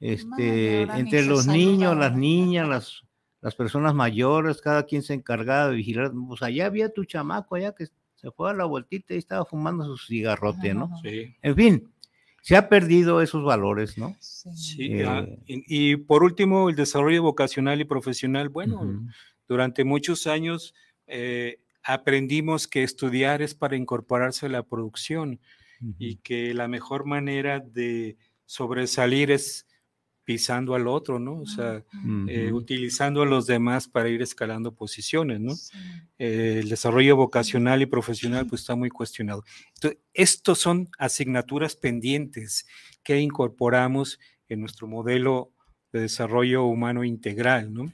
este, 0.00 0.82
entre 0.82 1.24
los 1.24 1.46
niños, 1.46 1.96
las 1.96 2.16
niñas, 2.16 2.68
las, 2.68 3.02
las 3.40 3.54
personas 3.54 3.94
mayores, 3.94 4.60
cada 4.60 4.84
quien 4.84 5.02
se 5.02 5.14
encargaba 5.14 5.68
de 5.68 5.76
vigilar. 5.76 6.12
Pues 6.28 6.42
allá 6.42 6.66
había 6.66 6.92
tu 6.92 7.04
chamaco, 7.04 7.54
allá 7.54 7.74
que 7.74 7.86
se 8.14 8.30
fue 8.30 8.50
a 8.50 8.54
la 8.54 8.64
vueltita 8.64 9.14
y 9.14 9.18
estaba 9.18 9.44
fumando 9.44 9.84
su 9.84 9.96
cigarrote, 9.96 10.74
¿no? 10.74 10.90
Sí. 11.02 11.34
En 11.42 11.56
fin, 11.56 11.92
se 12.40 12.56
ha 12.56 12.68
perdido 12.68 13.20
esos 13.20 13.44
valores, 13.44 13.98
¿no? 13.98 14.16
Sí. 14.20 14.88
Eh, 14.90 15.38
y, 15.46 15.96
por 15.96 16.24
último, 16.24 16.68
el 16.68 16.76
desarrollo 16.76 17.22
vocacional 17.22 17.80
y 17.80 17.84
profesional, 17.84 18.48
bueno, 18.48 19.08
durante 19.52 19.84
muchos 19.84 20.26
años 20.26 20.74
eh, 21.06 21.60
aprendimos 21.82 22.66
que 22.66 22.82
estudiar 22.82 23.42
es 23.42 23.54
para 23.54 23.76
incorporarse 23.76 24.46
a 24.46 24.48
la 24.48 24.62
producción 24.62 25.40
y 25.98 26.16
que 26.16 26.54
la 26.54 26.68
mejor 26.68 27.06
manera 27.06 27.58
de 27.58 28.16
sobresalir 28.46 29.32
es 29.32 29.66
pisando 30.24 30.74
al 30.74 30.86
otro, 30.86 31.18
¿no? 31.18 31.40
O 31.40 31.46
sea, 31.46 31.84
eh, 32.28 32.52
utilizando 32.52 33.22
a 33.22 33.26
los 33.26 33.46
demás 33.46 33.88
para 33.88 34.08
ir 34.08 34.22
escalando 34.22 34.74
posiciones, 34.74 35.40
¿no? 35.40 35.54
Eh, 36.18 36.60
el 36.62 36.68
desarrollo 36.68 37.16
vocacional 37.16 37.82
y 37.82 37.86
profesional 37.86 38.46
pues 38.46 38.60
está 38.60 38.76
muy 38.76 38.88
cuestionado. 38.90 39.42
Entonces, 39.74 40.00
estos 40.14 40.60
son 40.60 40.88
asignaturas 40.98 41.74
pendientes 41.74 42.66
que 43.02 43.18
incorporamos 43.18 44.20
en 44.48 44.60
nuestro 44.60 44.86
modelo 44.86 45.52
de 45.92 46.02
desarrollo 46.02 46.64
humano 46.64 47.02
integral, 47.02 47.72
¿no? 47.72 47.92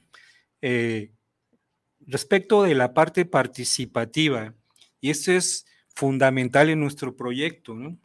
Respecto 2.11 2.63
de 2.63 2.75
la 2.75 2.95
parte 2.95 3.27
participativa, 3.27 4.55
y 4.99 5.11
esto 5.11 5.31
es 5.31 5.67
fundamental 5.95 6.71
en 6.71 6.81
nuestro 6.81 7.15
proyecto, 7.15 7.75
¿no? 7.75 7.99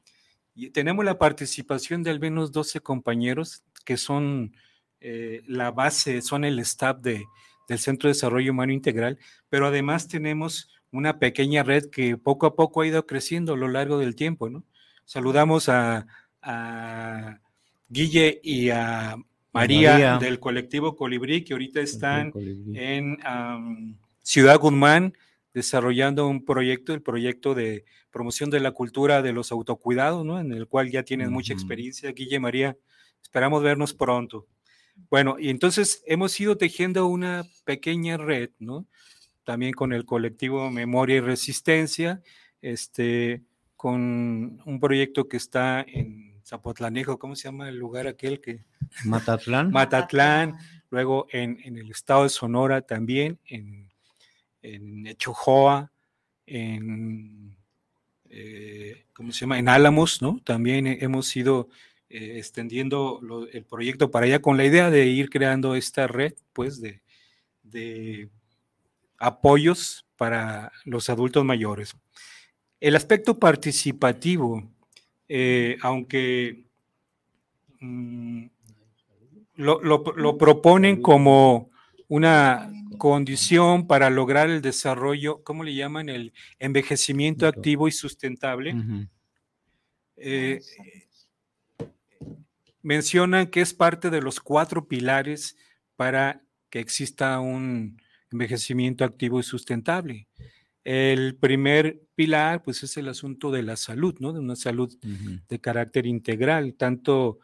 Y 0.54 0.72
tenemos 0.72 1.06
la 1.06 1.18
participación 1.18 2.04
de 2.04 2.12
al 2.12 2.20
menos 2.20 2.52
12 2.52 2.82
compañeros 2.82 3.64
que 3.86 3.96
son 3.96 4.56
eh, 5.00 5.42
la 5.48 5.72
base, 5.72 6.22
son 6.22 6.44
el 6.44 6.60
staff 6.60 7.00
de, 7.00 7.24
del 7.70 7.80
Centro 7.80 8.08
de 8.08 8.14
Desarrollo 8.14 8.52
Humano 8.52 8.74
Integral, 8.74 9.18
pero 9.48 9.68
además 9.68 10.10
tenemos 10.10 10.70
una 10.92 11.18
pequeña 11.18 11.64
red 11.64 11.90
que 11.90 12.18
poco 12.18 12.46
a 12.46 12.56
poco 12.56 12.82
ha 12.82 12.88
ido 12.88 13.06
creciendo 13.08 13.54
a 13.54 13.58
lo 13.58 13.70
largo 13.70 13.98
del 14.00 14.16
tiempo, 14.16 14.50
¿no? 14.50 14.66
Saludamos 15.06 15.70
a, 15.70 16.08
a 16.42 17.40
Guille 17.88 18.42
y 18.44 18.70
a 18.70 19.16
María, 19.54 20.18
del 20.18 20.40
colectivo 20.40 20.96
Colibrí, 20.96 21.44
que 21.44 21.54
ahorita 21.54 21.80
están 21.82 22.34
en 22.74 23.18
Ciudad 24.22 24.60
Guzmán 24.60 25.14
desarrollando 25.54 26.28
un 26.28 26.44
proyecto, 26.44 26.94
el 26.94 27.02
proyecto 27.02 27.54
de 27.54 27.86
promoción 28.10 28.50
de 28.50 28.60
la 28.60 28.72
cultura 28.72 29.22
de 29.22 29.34
los 29.34 29.52
autocuidados, 29.52 30.26
¿no? 30.26 30.40
En 30.40 30.52
el 30.52 30.68
cual 30.68 30.90
ya 30.90 31.04
tienen 31.04 31.32
mucha 31.32 31.54
experiencia. 31.54 32.12
Guille 32.12 32.40
María, 32.40 32.76
esperamos 33.22 33.62
vernos 33.62 33.94
pronto. 33.94 34.48
Bueno, 35.10 35.38
y 35.40 35.50
entonces 35.50 36.04
hemos 36.06 36.40
ido 36.40 36.58
tejiendo 36.58 37.08
una 37.08 37.44
pequeña 37.66 38.18
red, 38.18 38.50
¿no? 38.60 38.88
También 39.44 39.74
con 39.74 39.94
el 39.94 40.06
colectivo 40.06 40.72
Memoria 40.72 41.18
y 41.18 41.22
Resistencia, 41.22 42.22
este, 42.62 43.44
con 43.76 44.62
un 44.66 44.80
proyecto 44.80 45.28
que 45.28 45.38
está 45.38 45.86
en 45.88 46.33
Zapotlanejo, 46.44 47.18
¿cómo 47.18 47.36
se 47.36 47.44
llama 47.44 47.70
el 47.70 47.78
lugar 47.78 48.08
aquel 48.08 48.42
que? 48.42 48.64
Matatlán. 49.06 49.72
Matatlán, 49.72 50.58
luego 50.90 51.28
en, 51.32 51.60
el 51.64 51.90
estado 51.92 52.24
de 52.24 52.30
Sonora 52.30 52.82
también, 52.82 53.40
en, 53.46 53.90
en 54.62 55.08
Echojoa, 55.08 55.92
en, 56.46 57.56
eh, 58.30 59.06
¿cómo 59.14 59.32
se 59.32 59.42
llama? 59.42 59.60
En 59.60 59.70
Álamos, 59.70 60.22
¿no? 60.22 60.40
También 60.44 60.88
hemos 60.88 61.36
ido 61.36 61.70
eh, 62.10 62.38
extendiendo 62.38 63.22
el 63.52 63.64
proyecto 63.64 64.12
para 64.12 64.26
allá 64.26 64.40
con 64.40 64.58
la 64.58 64.66
idea 64.66 64.90
de 64.90 65.08
ir 65.08 65.30
creando 65.30 65.76
esta 65.76 66.06
red, 66.06 66.34
pues, 66.54 66.80
de, 66.82 68.30
apoyos 69.18 70.06
para 70.16 70.72
los 70.84 71.10
adultos 71.10 71.44
mayores. 71.44 71.96
El 72.80 72.96
aspecto 72.96 73.40
participativo, 73.40 74.64
eh, 75.36 75.80
aunque 75.82 76.64
mm, 77.80 78.46
lo, 79.56 80.38
proponen 80.38 81.02
como 81.02 81.72
una 82.08 82.72
condición 83.00 83.88
para 83.88 84.12
lograr 84.12 84.52
el 84.52 84.62
desarrollo, 84.62 85.44
¿cómo 85.44 85.64
le 85.64 85.74
llaman? 85.74 86.10
El 86.10 86.34
envejecimiento 86.60 87.48
activo 87.48 87.88
y 87.88 87.92
sustentable. 87.92 88.76
Eh, 90.18 90.62
mencionan 92.84 93.48
que 93.48 93.62
es 93.62 93.74
parte 93.74 94.12
de 94.12 94.22
los 94.22 94.40
cuatro 94.40 94.88
pilares 94.88 95.58
para 95.96 96.44
que 96.70 96.80
exista 96.80 97.40
un 97.40 98.00
envejecimiento 98.32 99.04
activo 99.04 99.40
y 99.40 99.44
sustentable. 99.44 100.28
El 100.84 101.36
primer 101.36 102.02
pilar, 102.16 102.64
pues, 102.64 102.84
es 102.84 102.98
el 102.98 103.08
asunto 103.08 103.52
de 103.52 103.64
la 103.64 103.78
salud, 103.78 104.16
¿no? 104.20 104.34
De 104.34 104.40
una 104.40 104.56
salud 104.56 104.94
de 105.48 105.60
carácter 105.60 106.06
integral, 106.06 106.76
tanto 106.76 107.40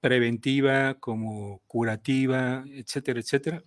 preventiva 0.00 0.94
como 0.94 1.62
curativa, 1.66 2.64
etcétera, 2.68 3.20
etcétera. 3.20 3.64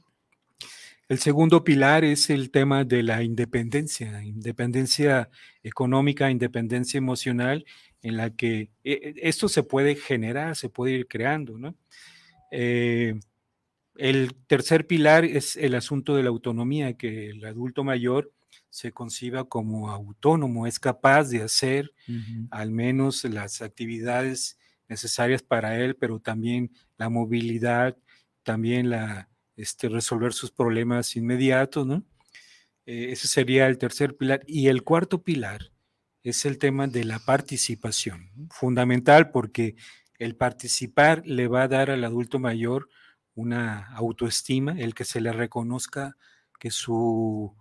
El 1.10 1.20
segundo 1.20 1.64
pilar 1.64 2.06
es 2.06 2.30
el 2.30 2.50
tema 2.50 2.86
de 2.86 3.04
la 3.04 3.24
independencia, 3.24 4.24
independencia 4.24 5.30
económica, 5.62 6.32
independencia 6.32 6.98
emocional, 6.98 7.66
en 8.02 8.18
la 8.18 8.30
que 8.32 8.70
eh, 8.84 9.14
esto 9.18 9.50
se 9.50 9.64
puede 9.64 9.96
generar, 9.96 10.56
se 10.56 10.70
puede 10.70 10.94
ir 10.94 11.08
creando, 11.08 11.58
¿no? 11.58 11.76
Eh, 12.52 13.20
el 13.96 14.34
tercer 14.48 14.88
pilar 14.88 15.26
es 15.26 15.56
el 15.56 15.76
asunto 15.76 16.16
de 16.16 16.24
la 16.24 16.30
autonomía, 16.30 16.94
que 16.94 17.30
el 17.30 17.46
adulto 17.46 17.84
mayor 17.84 18.32
se 18.74 18.92
conciba 18.92 19.44
como 19.44 19.92
autónomo, 19.92 20.66
es 20.66 20.80
capaz 20.80 21.26
de 21.30 21.44
hacer 21.44 21.94
al 22.50 22.72
menos 22.72 23.24
las 23.24 23.62
actividades 23.62 24.58
necesarias 24.90 25.44
para 25.44 25.80
él, 25.80 25.96
pero 25.96 26.20
también 26.20 26.72
la 26.98 27.08
movilidad, 27.08 27.96
también 28.42 28.90
la 28.90 29.30
este, 29.56 29.90
resolver 29.90 30.34
sus 30.34 30.50
problemas 30.50 31.16
inmediatos, 31.16 31.86
¿no? 31.86 32.04
Eh, 32.88 33.10
ese 33.12 33.28
sería 33.28 33.68
el 33.68 33.78
tercer 33.78 34.18
pilar. 34.18 34.42
Y 34.48 34.70
el 34.70 34.82
cuarto 34.82 35.22
pilar 35.22 35.72
es 36.24 36.44
el 36.44 36.58
tema 36.58 36.88
de 36.88 37.04
la 37.04 37.20
participación, 37.20 38.32
fundamental 38.50 39.30
porque 39.30 39.76
el 40.18 40.36
participar 40.36 41.22
le 41.28 41.48
va 41.48 41.62
a 41.62 41.68
dar 41.68 41.92
al 41.92 42.04
adulto 42.04 42.40
mayor 42.40 42.90
una 43.36 43.86
autoestima, 43.94 44.72
el 44.80 44.96
que 44.96 45.06
se 45.06 45.22
le 45.22 45.32
reconozca 45.32 46.18
que 46.60 46.72
su 46.72 47.56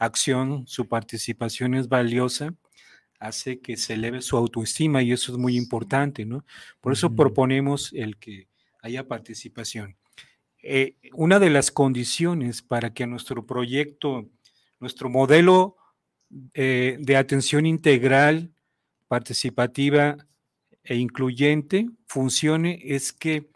acción, 0.00 0.66
su 0.66 0.88
participación 0.88 1.74
es 1.74 1.88
valiosa, 1.88 2.54
hace 3.20 3.60
que 3.60 3.76
se 3.76 3.94
eleve 3.94 4.22
su 4.22 4.36
autoestima 4.36 5.02
y 5.02 5.12
eso 5.12 5.30
es 5.30 5.38
muy 5.38 5.56
importante, 5.56 6.24
¿no? 6.24 6.44
Por 6.80 6.94
eso 6.94 7.14
proponemos 7.14 7.92
el 7.92 8.16
que 8.16 8.48
haya 8.82 9.06
participación. 9.06 9.96
Eh, 10.62 10.96
una 11.12 11.38
de 11.38 11.50
las 11.50 11.70
condiciones 11.70 12.62
para 12.62 12.92
que 12.92 13.06
nuestro 13.06 13.46
proyecto, 13.46 14.28
nuestro 14.78 15.10
modelo 15.10 15.76
eh, 16.54 16.96
de 16.98 17.16
atención 17.16 17.66
integral, 17.66 18.50
participativa 19.06 20.16
e 20.82 20.96
incluyente 20.96 21.90
funcione 22.06 22.80
es 22.84 23.12
que 23.12 23.50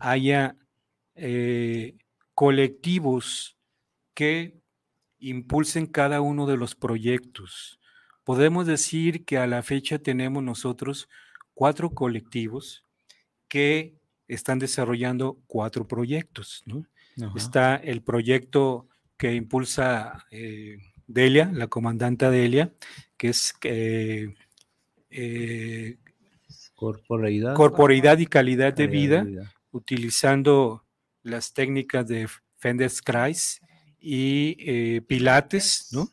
haya 0.00 0.56
eh, 1.14 1.96
colectivos 2.34 3.56
que 4.14 4.57
impulsen 5.18 5.86
cada 5.86 6.20
uno 6.20 6.46
de 6.46 6.56
los 6.56 6.74
proyectos. 6.74 7.78
Podemos 8.24 8.66
decir 8.66 9.24
que 9.24 9.38
a 9.38 9.46
la 9.46 9.62
fecha 9.62 9.98
tenemos 9.98 10.42
nosotros 10.42 11.08
cuatro 11.54 11.90
colectivos 11.90 12.84
que 13.48 13.96
están 14.28 14.58
desarrollando 14.58 15.38
cuatro 15.46 15.88
proyectos. 15.88 16.62
Está 17.34 17.76
el 17.76 18.02
proyecto 18.02 18.88
que 19.16 19.34
impulsa 19.34 20.26
eh, 20.30 20.78
Delia, 21.06 21.50
la 21.52 21.66
comandante 21.66 22.30
Delia, 22.30 22.72
que 23.16 23.30
es 23.30 23.54
eh, 23.62 24.34
eh, 25.10 25.96
corporeidad, 26.74 28.18
y 28.18 28.26
calidad, 28.26 28.72
de, 28.72 28.86
vida, 28.86 29.26
utilizando 29.72 30.84
las 31.22 31.52
técnicas 31.52 32.06
de 32.06 32.28
Fenderskreis 32.58 33.60
y 34.00 35.00
Pilates, 35.02 35.90
¿no? 35.92 36.08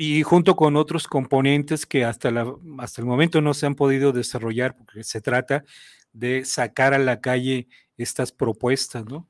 y 0.00 0.22
junto 0.22 0.54
con 0.54 0.76
otros 0.76 1.08
componentes 1.08 1.84
que 1.84 2.04
hasta, 2.04 2.30
la, 2.30 2.54
hasta 2.78 3.00
el 3.00 3.06
momento 3.06 3.40
no 3.40 3.52
se 3.52 3.66
han 3.66 3.74
podido 3.74 4.12
desarrollar, 4.12 4.76
porque 4.76 5.02
se 5.02 5.20
trata 5.20 5.64
de 6.12 6.44
sacar 6.44 6.94
a 6.94 6.98
la 6.98 7.20
calle 7.20 7.66
estas 7.96 8.30
propuestas, 8.30 9.04
¿no? 9.06 9.28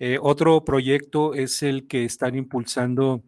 Eh, 0.00 0.18
otro 0.20 0.64
proyecto 0.64 1.34
es 1.34 1.62
el 1.62 1.86
que 1.86 2.04
están 2.04 2.34
impulsando, 2.34 3.22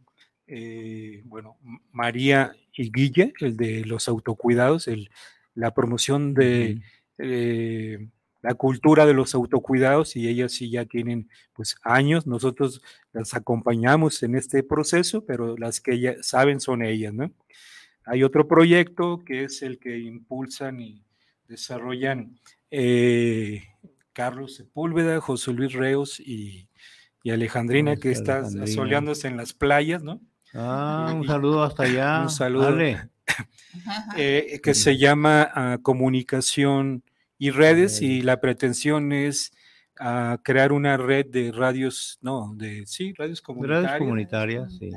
eh, 0.47 1.23
bueno, 1.27 1.59
María 1.93 2.57
y 2.75 2.91
Guille, 2.91 3.33
el 3.41 3.57
de 3.57 3.85
los 3.85 4.09
autocuidados, 4.09 4.89
el, 4.89 5.11
la 5.55 5.75
promoción 5.75 6.33
de 6.33 6.81
eh, 7.19 8.09
la 8.43 8.55
cultura 8.55 9.07
de 9.07 9.15
los 9.15 9.35
autocuidados 9.35 10.17
y 10.17 10.29
ellas 10.29 10.53
sí 10.53 10.71
ya 10.71 10.85
tienen 10.85 11.29
pues 11.53 11.77
años, 11.83 12.27
nosotros 12.27 12.83
las 13.13 13.35
acompañamos 13.35 14.23
en 14.23 14.35
este 14.35 14.63
proceso, 14.63 15.25
pero 15.25 15.57
las 15.57 15.81
que 15.81 15.93
ellas 15.93 16.27
saben 16.27 16.61
son 16.61 16.83
ellas, 16.83 17.15
¿no? 17.15 17.33
Hay 18.05 18.25
otro 18.25 18.49
proyecto 18.49 19.23
que 19.25 19.45
es 19.45 19.63
el 19.63 19.79
que 19.79 19.99
impulsan 19.99 20.81
y 20.81 21.05
desarrollan 21.47 22.37
eh, 22.71 23.63
Carlos 24.13 24.57
Sepúlveda, 24.57 25.21
José 25.21 25.53
Luis 25.53 25.73
Reos 25.73 26.19
y, 26.19 26.69
Alejandrina, 27.25 27.97
que 27.97 28.11
está 28.11 28.45
soleándose 28.67 29.29
en 29.29 29.37
las 29.37 29.53
playas, 29.53 30.03
¿no? 30.03 30.21
Ah, 30.53 31.13
un 31.15 31.25
saludo 31.25 31.63
hasta 31.63 31.85
allá. 31.85 32.23
Un 32.23 32.31
saludo. 32.31 32.77
Eh, 34.19 34.61
que 34.63 34.75
se 34.75 34.99
llama 34.99 35.49
ah, 35.55 35.79
Comunicación 35.81 37.03
y 37.43 37.51
redes 37.51 38.01
y 38.03 38.23
la 38.23 38.41
pretensión 38.41 39.11
es 39.11 39.51
ah, 39.99 40.39
crear 40.45 40.71
una 40.71 40.97
red 40.97 41.27
de 41.27 41.51
radios, 41.51 42.21
no, 42.23 42.55
de 42.55 42.87
sí, 42.87 43.13
radios 43.19 43.43
comunitarias. 43.43 43.83
Radios 43.83 43.99
comunitarias, 43.99 44.77
sí. 44.79 44.91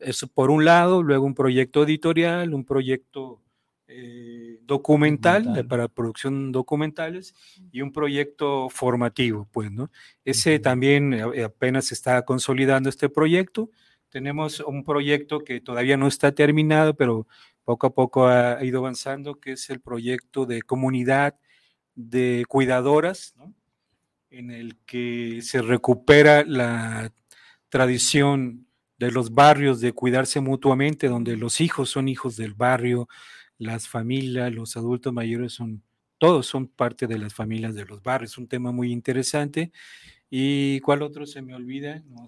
Eso 0.00 0.26
por 0.26 0.50
un 0.50 0.64
lado, 0.64 1.04
luego 1.04 1.24
un 1.24 1.36
proyecto 1.36 1.84
editorial, 1.84 2.52
un 2.52 2.64
proyecto 2.64 3.40
eh, 3.86 4.58
documental, 4.62 5.64
para 5.68 5.86
producción 5.86 6.50
documentales 6.50 7.32
y 7.70 7.80
un 7.80 7.92
proyecto 7.92 8.68
formativo, 8.68 9.48
pues, 9.52 9.70
¿no? 9.70 9.88
Ese 10.24 10.58
también 10.58 11.14
eh, 11.14 11.44
apenas 11.44 11.84
se 11.84 11.94
está 11.94 12.24
consolidando 12.24 12.88
este 12.88 13.08
proyecto. 13.08 13.70
Tenemos 14.08 14.58
un 14.58 14.82
proyecto 14.82 15.44
que 15.44 15.60
todavía 15.60 15.96
no 15.96 16.08
está 16.08 16.32
terminado, 16.32 16.96
pero 16.96 17.28
poco 17.62 17.86
a 17.86 17.94
poco 17.94 18.26
ha 18.26 18.64
ido 18.64 18.80
avanzando, 18.80 19.38
que 19.38 19.52
es 19.52 19.70
el 19.70 19.80
proyecto 19.80 20.44
de 20.44 20.62
comunidad 20.62 21.36
de 21.94 22.44
cuidadoras, 22.48 23.34
en 24.30 24.50
el 24.50 24.76
que 24.86 25.40
se 25.42 25.62
recupera 25.62 26.44
la 26.44 27.12
tradición 27.68 28.66
de 28.98 29.10
los 29.10 29.34
barrios 29.34 29.80
de 29.80 29.92
cuidarse 29.92 30.40
mutuamente, 30.40 31.08
donde 31.08 31.36
los 31.36 31.60
hijos 31.60 31.90
son 31.90 32.08
hijos 32.08 32.36
del 32.36 32.54
barrio, 32.54 33.08
las 33.58 33.88
familias, 33.88 34.52
los 34.52 34.76
adultos 34.76 35.12
mayores 35.12 35.52
son, 35.52 35.82
todos 36.18 36.46
son 36.46 36.68
parte 36.68 37.06
de 37.06 37.18
las 37.18 37.34
familias 37.34 37.74
de 37.74 37.84
los 37.84 38.02
barrios. 38.02 38.38
Un 38.38 38.48
tema 38.48 38.72
muy 38.72 38.92
interesante. 38.92 39.72
¿Y 40.30 40.80
cuál 40.80 41.02
otro 41.02 41.26
se 41.26 41.42
me 41.42 41.54
olvida? 41.54 42.02
No, 42.06 42.26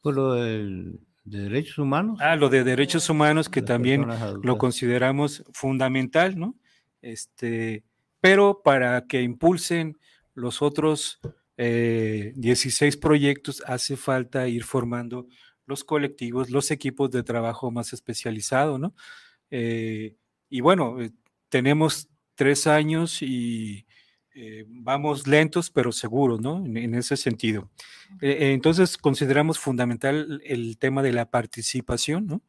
Pues 0.00 0.16
lo 0.16 0.32
de 0.32 0.98
derechos 1.24 1.78
humanos. 1.78 2.18
Ah, 2.20 2.36
lo 2.36 2.48
de 2.48 2.64
derechos 2.64 3.08
humanos, 3.10 3.48
que 3.48 3.62
también 3.62 4.06
lo 4.42 4.58
consideramos 4.58 5.44
fundamental, 5.52 6.38
¿no? 6.38 6.56
Este, 7.02 7.84
pero 8.20 8.62
para 8.62 9.06
que 9.06 9.22
impulsen 9.22 9.96
los 10.34 10.62
otros 10.62 11.20
16 11.56 12.94
eh, 12.94 12.98
proyectos 12.98 13.62
hace 13.66 13.96
falta 13.96 14.46
ir 14.46 14.62
formando 14.62 15.26
los 15.66 15.82
colectivos, 15.82 16.50
los 16.50 16.70
equipos 16.70 17.10
de 17.10 17.24
trabajo 17.24 17.70
más 17.70 17.92
especializados, 17.92 18.78
¿no? 18.78 18.94
Eh, 19.50 20.14
y 20.48 20.60
bueno, 20.60 21.00
eh, 21.00 21.10
tenemos 21.48 22.08
tres 22.34 22.66
años 22.66 23.22
y 23.22 23.84
vamos 24.68 25.26
lentos 25.26 25.68
pero 25.68 25.90
seguros, 25.90 26.40
¿no? 26.40 26.64
En, 26.64 26.94
ese 26.94 27.16
sentido. 27.16 27.68
entonces 28.20 28.96
consideramos 28.96 29.58
fundamental 29.58 30.40
el 30.44 30.78
tema 30.78 31.02
de 31.02 31.12
la 31.12 31.28
participación, 31.28 32.28
¿no? 32.28 32.42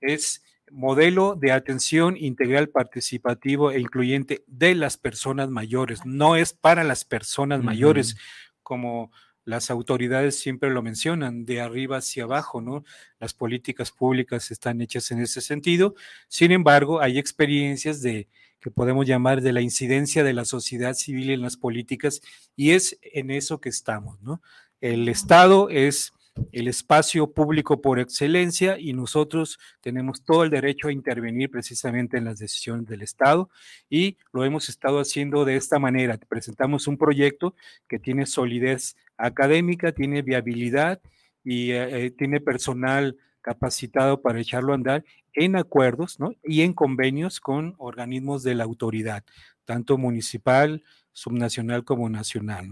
Es 0.00 0.42
modelo 0.70 1.34
de 1.34 1.52
atención 1.52 2.16
integral 2.16 2.68
participativo 2.68 3.70
e 3.70 3.80
incluyente 3.80 4.44
de 4.46 4.74
las 4.74 4.96
personas 4.96 5.50
mayores. 5.50 6.04
No 6.04 6.36
es 6.36 6.52
para 6.52 6.84
las 6.84 7.04
personas 7.04 7.62
mayores, 7.62 8.16
como 8.62 9.10
las 9.44 9.70
autoridades 9.70 10.38
siempre 10.38 10.70
lo 10.70 10.82
mencionan, 10.82 11.44
de 11.44 11.60
arriba 11.60 11.98
hacia 11.98 12.24
abajo, 12.24 12.62
¿no? 12.62 12.84
Las 13.18 13.34
políticas 13.34 13.90
públicas 13.90 14.50
están 14.50 14.80
hechas 14.80 15.10
en 15.10 15.20
ese 15.20 15.40
sentido. 15.42 15.94
Sin 16.28 16.50
embargo, 16.50 17.00
hay 17.00 17.18
experiencias 17.18 18.00
de 18.00 18.28
que 18.58 18.70
podemos 18.70 19.06
llamar 19.06 19.42
de 19.42 19.52
la 19.52 19.60
incidencia 19.60 20.24
de 20.24 20.32
la 20.32 20.46
sociedad 20.46 20.94
civil 20.94 21.28
en 21.28 21.42
las 21.42 21.58
políticas 21.58 22.22
y 22.56 22.70
es 22.70 22.98
en 23.02 23.30
eso 23.30 23.60
que 23.60 23.68
estamos, 23.68 24.18
¿no? 24.22 24.40
El 24.80 25.08
Estado 25.10 25.68
es 25.68 26.13
el 26.52 26.68
espacio 26.68 27.32
público 27.32 27.80
por 27.80 27.98
excelencia 27.98 28.78
y 28.78 28.92
nosotros 28.92 29.58
tenemos 29.80 30.24
todo 30.24 30.44
el 30.44 30.50
derecho 30.50 30.88
a 30.88 30.92
intervenir 30.92 31.50
precisamente 31.50 32.16
en 32.16 32.24
las 32.24 32.38
decisiones 32.38 32.86
del 32.86 33.02
Estado 33.02 33.50
y 33.88 34.16
lo 34.32 34.44
hemos 34.44 34.68
estado 34.68 34.98
haciendo 34.98 35.44
de 35.44 35.56
esta 35.56 35.78
manera. 35.78 36.18
Presentamos 36.28 36.86
un 36.88 36.98
proyecto 36.98 37.54
que 37.88 37.98
tiene 37.98 38.26
solidez 38.26 38.96
académica, 39.16 39.92
tiene 39.92 40.22
viabilidad 40.22 41.00
y 41.44 41.72
eh, 41.72 42.06
eh, 42.06 42.10
tiene 42.10 42.40
personal 42.40 43.16
capacitado 43.40 44.22
para 44.22 44.40
echarlo 44.40 44.72
a 44.72 44.76
andar 44.76 45.04
en 45.34 45.56
acuerdos 45.56 46.18
y 46.42 46.62
en 46.62 46.72
convenios 46.72 47.40
con 47.40 47.74
organismos 47.78 48.42
de 48.42 48.54
la 48.54 48.64
autoridad, 48.64 49.22
tanto 49.64 49.98
municipal, 49.98 50.82
subnacional 51.12 51.84
como 51.84 52.08
nacional. 52.08 52.68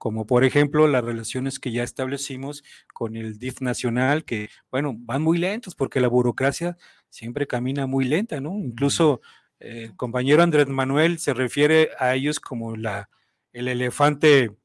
Como 0.00 0.24
por 0.24 0.44
ejemplo 0.44 0.88
las 0.88 1.04
relaciones 1.04 1.58
que 1.58 1.72
ya 1.72 1.82
establecimos 1.82 2.64
con 2.94 3.16
el 3.16 3.38
DIF 3.38 3.60
nacional, 3.60 4.24
que 4.24 4.48
bueno, 4.70 4.94
van 4.96 5.20
muy 5.20 5.36
lentos 5.36 5.74
porque 5.74 6.00
la 6.00 6.08
burocracia 6.08 6.78
siempre 7.10 7.46
camina 7.46 7.86
muy 7.86 8.06
lenta, 8.06 8.40
¿no? 8.40 8.58
Incluso 8.58 9.20
eh, 9.58 9.82
el 9.84 9.96
compañero 9.96 10.42
Andrés 10.42 10.68
Manuel 10.68 11.18
se 11.18 11.34
refiere 11.34 11.90
a 11.98 12.14
ellos 12.14 12.40
como 12.40 12.76
la, 12.76 13.10
el 13.52 13.68
elefante 13.68 14.56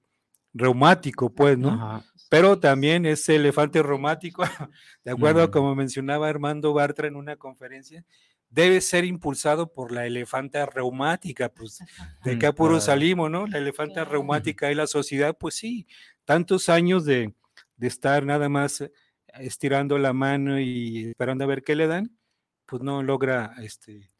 reumático, 0.53 1.35
pues, 1.35 1.57
¿no? 1.57 2.01
Pero 2.29 2.57
también 2.57 3.05
ese 3.05 3.35
elefante 3.35 3.83
reumático, 3.83 4.41
de 5.03 5.11
acuerdo 5.11 5.43
a 5.43 5.51
como 5.51 5.75
mencionaba 5.75 6.29
Armando 6.29 6.71
Bartra 6.71 7.09
en 7.09 7.17
una 7.17 7.35
conferencia, 7.35 8.05
debe 8.49 8.81
ser 8.81 9.05
impulsado 9.05 9.71
por 9.73 9.91
la 9.91 10.05
elefanta 10.05 10.65
reumática, 10.65 11.49
pues 11.49 11.79
de 12.23 12.39
qué 12.39 12.47
apuro 12.47 12.79
salimos, 12.79 13.29
¿no? 13.29 13.47
La 13.47 13.57
elefanta 13.57 14.05
reumática 14.05 14.71
y 14.71 14.75
la 14.75 14.87
sociedad, 14.87 15.35
pues 15.37 15.55
sí, 15.55 15.87
tantos 16.23 16.69
años 16.69 17.05
de, 17.05 17.33
estar 17.79 18.25
nada 18.25 18.49
más 18.49 18.81
eh, 18.81 18.91
estirando 19.39 19.97
la 19.97 20.13
mano 20.13 20.59
y 20.59 21.09
esperando 21.09 21.43
a 21.43 21.47
ver 21.47 21.63
qué 21.63 21.75
le 21.75 21.87
dan, 21.87 22.17
pues 22.65 22.81
no 22.81 23.03
logra 23.03 23.53
este 23.59 24.11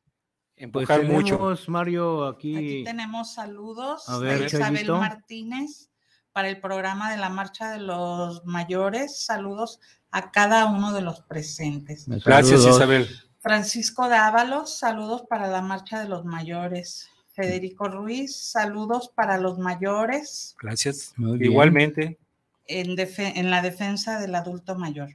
pues 0.72 0.90
empujar 0.90 1.04
mucho. 1.04 1.58
Mario, 1.68 2.26
aquí. 2.26 2.56
Aquí 2.56 2.84
tenemos 2.84 3.34
saludos 3.34 4.08
a 4.08 4.18
ver, 4.20 4.40
de 4.40 4.46
Isabel 4.46 4.90
Martínez 4.90 5.90
para 6.32 6.50
el 6.50 6.60
programa 6.60 7.12
de 7.12 7.18
la 7.18 7.30
Marcha 7.30 7.72
de 7.72 7.80
los 7.80 8.46
Mayores. 8.46 9.24
Saludos 9.24 9.80
a 10.12 10.32
cada 10.32 10.66
uno 10.66 10.94
de 10.94 11.02
los 11.02 11.22
presentes. 11.22 12.06
Gracias, 12.08 12.66
Isabel. 12.66 13.08
Francisco 13.46 14.10
Dávalos, 14.10 14.76
saludos 14.76 15.22
para 15.30 15.46
la 15.46 15.62
Marcha 15.62 16.00
de 16.00 16.10
los 16.10 16.26
Mayores. 16.26 17.12
Federico 17.32 17.88
Ruiz, 17.88 18.36
saludos 18.36 19.12
para 19.14 19.38
los 19.38 19.60
mayores. 19.60 20.56
Gracias. 20.60 21.14
Igualmente. 21.40 22.18
En, 22.66 22.96
en, 22.98 23.52
la 23.52 23.62
defensa 23.62 24.20
del 24.20 24.34
adulto 24.34 24.76
mayor. 24.76 25.10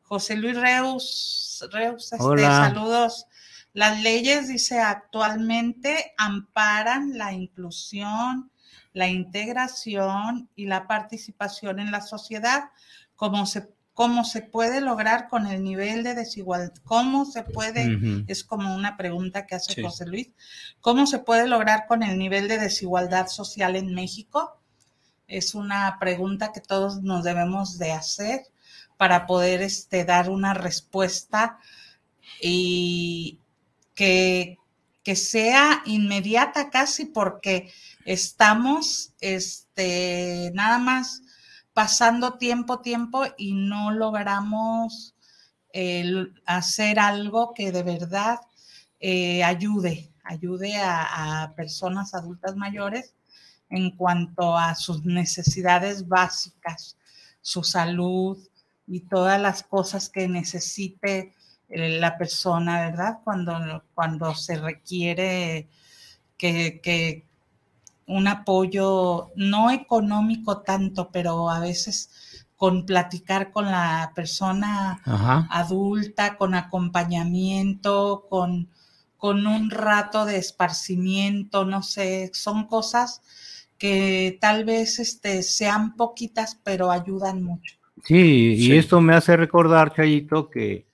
José 0.00 0.36
Luis 0.36 0.56
Reus, 0.56 1.68
Reus 1.70 2.14
este, 2.14 2.40
saludos. 2.40 3.26
Las 3.74 4.00
leyes, 4.00 4.48
dice, 4.48 4.80
actualmente 4.80 6.14
amparan 6.16 7.18
la 7.18 7.34
inclusión, 7.34 8.50
la 8.94 9.08
integración 9.08 10.48
y 10.56 10.64
la 10.64 10.86
participación 10.86 11.78
en 11.78 11.90
la 11.90 12.00
sociedad, 12.00 12.70
como 13.16 13.44
se 13.44 13.68
cómo 13.96 14.24
se 14.24 14.42
puede 14.42 14.82
lograr 14.82 15.26
con 15.26 15.46
el 15.46 15.64
nivel 15.64 16.02
de 16.02 16.14
desigualdad, 16.14 16.74
cómo 16.84 17.24
se 17.24 17.44
puede, 17.44 17.98
es 18.26 18.44
como 18.44 18.74
una 18.74 18.98
pregunta 18.98 19.46
que 19.46 19.54
hace 19.54 19.82
José 19.82 20.04
Luis, 20.04 20.28
cómo 20.82 21.06
se 21.06 21.18
puede 21.18 21.48
lograr 21.48 21.86
con 21.86 22.02
el 22.02 22.18
nivel 22.18 22.46
de 22.46 22.58
desigualdad 22.58 23.28
social 23.28 23.74
en 23.74 23.94
México. 23.94 24.60
Es 25.26 25.54
una 25.54 25.96
pregunta 25.98 26.52
que 26.52 26.60
todos 26.60 27.02
nos 27.02 27.24
debemos 27.24 27.78
de 27.78 27.92
hacer 27.92 28.42
para 28.98 29.26
poder 29.26 29.62
este, 29.62 30.04
dar 30.04 30.28
una 30.28 30.52
respuesta 30.52 31.58
y 32.42 33.38
que, 33.94 34.58
que 35.02 35.16
sea 35.16 35.80
inmediata 35.86 36.68
casi 36.68 37.06
porque 37.06 37.72
estamos 38.04 39.14
este, 39.22 40.50
nada 40.52 40.76
más 40.76 41.22
pasando 41.76 42.38
tiempo, 42.38 42.80
tiempo 42.80 43.24
y 43.36 43.52
no 43.52 43.90
logramos 43.90 45.14
hacer 46.46 46.98
algo 46.98 47.52
que 47.52 47.70
de 47.70 47.82
verdad 47.82 48.40
eh, 48.98 49.44
ayude, 49.44 50.10
ayude 50.24 50.74
a, 50.78 51.52
personas 51.54 52.14
adultas 52.14 52.56
mayores 52.56 53.14
en 53.68 53.90
cuanto 53.90 54.56
a 54.56 54.74
sus 54.74 55.04
necesidades 55.04 56.08
básicas, 56.08 56.96
su 57.42 57.62
salud 57.62 58.38
y 58.86 59.00
todas 59.00 59.38
las 59.38 59.62
cosas 59.62 60.08
que 60.08 60.28
necesite 60.28 61.34
eh, 61.68 61.98
la 62.00 62.16
persona, 62.16 62.88
¿verdad? 62.88 63.18
Cuando, 63.22 63.84
cuando 63.94 64.34
se 64.34 64.56
requiere 64.56 65.68
que, 66.38 67.25
un 68.06 68.28
apoyo 68.28 69.32
no 69.36 69.70
económico 69.70 70.62
tanto, 70.62 71.10
pero 71.10 71.50
a 71.50 71.60
veces 71.60 72.46
con 72.56 72.86
platicar 72.86 73.50
con 73.50 73.66
la 73.66 74.12
persona 74.14 75.00
adulta, 75.50 76.36
con 76.36 76.54
acompañamiento, 76.54 78.26
con, 78.30 78.68
con 79.16 79.46
un 79.46 79.70
rato 79.70 80.24
de 80.24 80.38
esparcimiento, 80.38 81.64
no 81.64 81.82
sé, 81.82 82.30
son 82.32 82.66
cosas 82.66 83.20
que 83.76 84.38
tal 84.40 84.64
vez 84.64 84.98
este, 84.98 85.42
sean 85.42 85.96
poquitas, 85.96 86.58
pero 86.64 86.90
ayudan 86.90 87.42
mucho. 87.42 87.76
Sí, 88.04 88.54
y 88.56 88.72
esto 88.72 89.00
me 89.00 89.14
hace 89.14 89.36
recordar, 89.36 89.92
Chayito, 89.92 90.48
que 90.48 90.86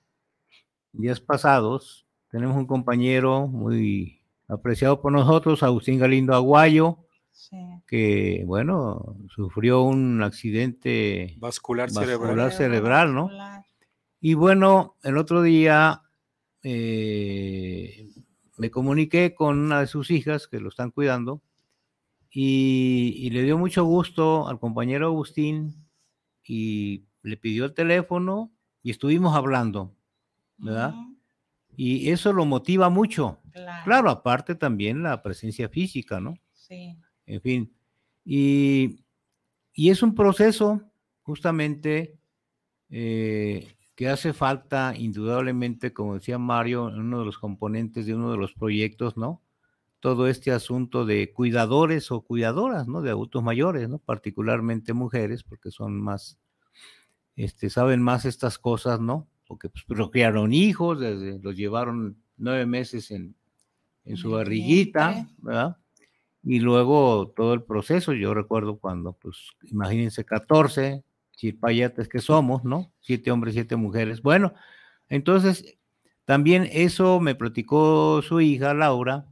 días 0.92 1.20
pasados 1.20 2.06
tenemos 2.30 2.56
un 2.56 2.66
compañero 2.66 3.46
muy 3.46 4.21
apreciado 4.48 5.00
por 5.00 5.12
nosotros, 5.12 5.62
Agustín 5.62 5.98
Galindo 5.98 6.34
Aguayo, 6.34 6.98
que, 7.86 8.42
bueno, 8.46 9.16
sufrió 9.34 9.82
un 9.82 10.22
accidente 10.22 11.34
vascular, 11.38 11.90
cerebral. 11.90 12.52
cerebral, 12.52 13.14
¿no? 13.14 13.30
Y 14.20 14.34
bueno, 14.34 14.96
el 15.02 15.16
otro 15.16 15.42
día 15.42 16.02
eh, 16.62 18.08
me 18.56 18.70
comuniqué 18.70 19.34
con 19.34 19.58
una 19.58 19.80
de 19.80 19.86
sus 19.86 20.10
hijas 20.10 20.46
que 20.46 20.60
lo 20.60 20.68
están 20.68 20.90
cuidando 20.90 21.42
y, 22.30 23.28
le 23.30 23.42
dio 23.42 23.58
mucho 23.58 23.84
gusto 23.84 24.48
al 24.48 24.58
compañero 24.58 25.06
Agustín 25.06 25.74
y 26.44 27.04
le 27.22 27.36
pidió 27.36 27.64
el 27.66 27.74
teléfono 27.74 28.52
y 28.82 28.90
estuvimos 28.90 29.36
hablando, 29.36 29.94
¿verdad? 30.56 30.94
Y 31.76 32.10
eso 32.10 32.32
lo 32.32 32.44
motiva 32.44 32.90
mucho. 32.90 33.38
Claro. 33.84 34.08
aparte 34.10 34.54
también 34.54 35.02
la 35.02 35.22
presencia 35.22 35.68
física, 35.68 36.20
¿no? 36.20 36.34
Sí. 36.52 36.96
En 37.26 37.40
fin. 37.40 37.72
Y, 38.24 39.04
es 39.74 40.02
un 40.02 40.14
proceso 40.14 40.82
justamente 41.22 42.18
eh, 42.90 43.74
que 43.94 44.08
hace 44.08 44.32
falta 44.32 44.94
indudablemente, 44.96 45.92
como 45.92 46.14
decía 46.14 46.38
Mario, 46.38 46.88
en 46.88 47.00
uno 47.00 47.20
de 47.20 47.24
los 47.24 47.38
componentes 47.38 48.06
de 48.06 48.14
uno 48.14 48.30
de 48.30 48.38
los 48.38 48.52
proyectos, 48.54 49.16
¿no? 49.16 49.42
Todo 50.00 50.28
este 50.28 50.50
asunto 50.50 51.04
de 51.06 51.32
cuidadores 51.32 52.10
o 52.10 52.22
cuidadoras, 52.22 52.88
¿no? 52.88 53.02
De 53.02 53.10
adultos 53.10 53.42
mayores, 53.42 53.88
¿no? 53.88 53.98
Particularmente 53.98 54.92
mujeres, 54.92 55.42
porque 55.42 55.70
son 55.70 56.00
más, 56.00 56.38
este, 57.36 57.70
saben 57.70 58.02
más 58.02 58.24
estas 58.24 58.58
cosas, 58.58 59.00
¿no? 59.00 59.28
Porque 59.52 59.68
pues, 59.68 59.84
procrearon 59.84 60.54
hijos, 60.54 60.98
desde, 60.98 61.38
los 61.38 61.54
llevaron 61.54 62.16
nueve 62.38 62.64
meses 62.64 63.10
en, 63.10 63.34
en 64.06 64.16
su 64.16 64.30
barriguita, 64.30 65.28
¿verdad? 65.42 65.76
Y 66.42 66.60
luego 66.60 67.34
todo 67.36 67.52
el 67.52 67.62
proceso, 67.62 68.14
yo 68.14 68.32
recuerdo 68.32 68.78
cuando, 68.78 69.12
pues, 69.12 69.36
imagínense, 69.64 70.24
14 70.24 71.04
chirpayates 71.36 72.08
que 72.08 72.20
somos, 72.20 72.64
¿no? 72.64 72.94
Siete 73.02 73.30
hombres, 73.30 73.52
siete 73.52 73.76
mujeres. 73.76 74.22
Bueno, 74.22 74.54
entonces, 75.10 75.76
también 76.24 76.66
eso 76.72 77.20
me 77.20 77.34
platicó 77.34 78.22
su 78.22 78.40
hija, 78.40 78.72
Laura, 78.72 79.26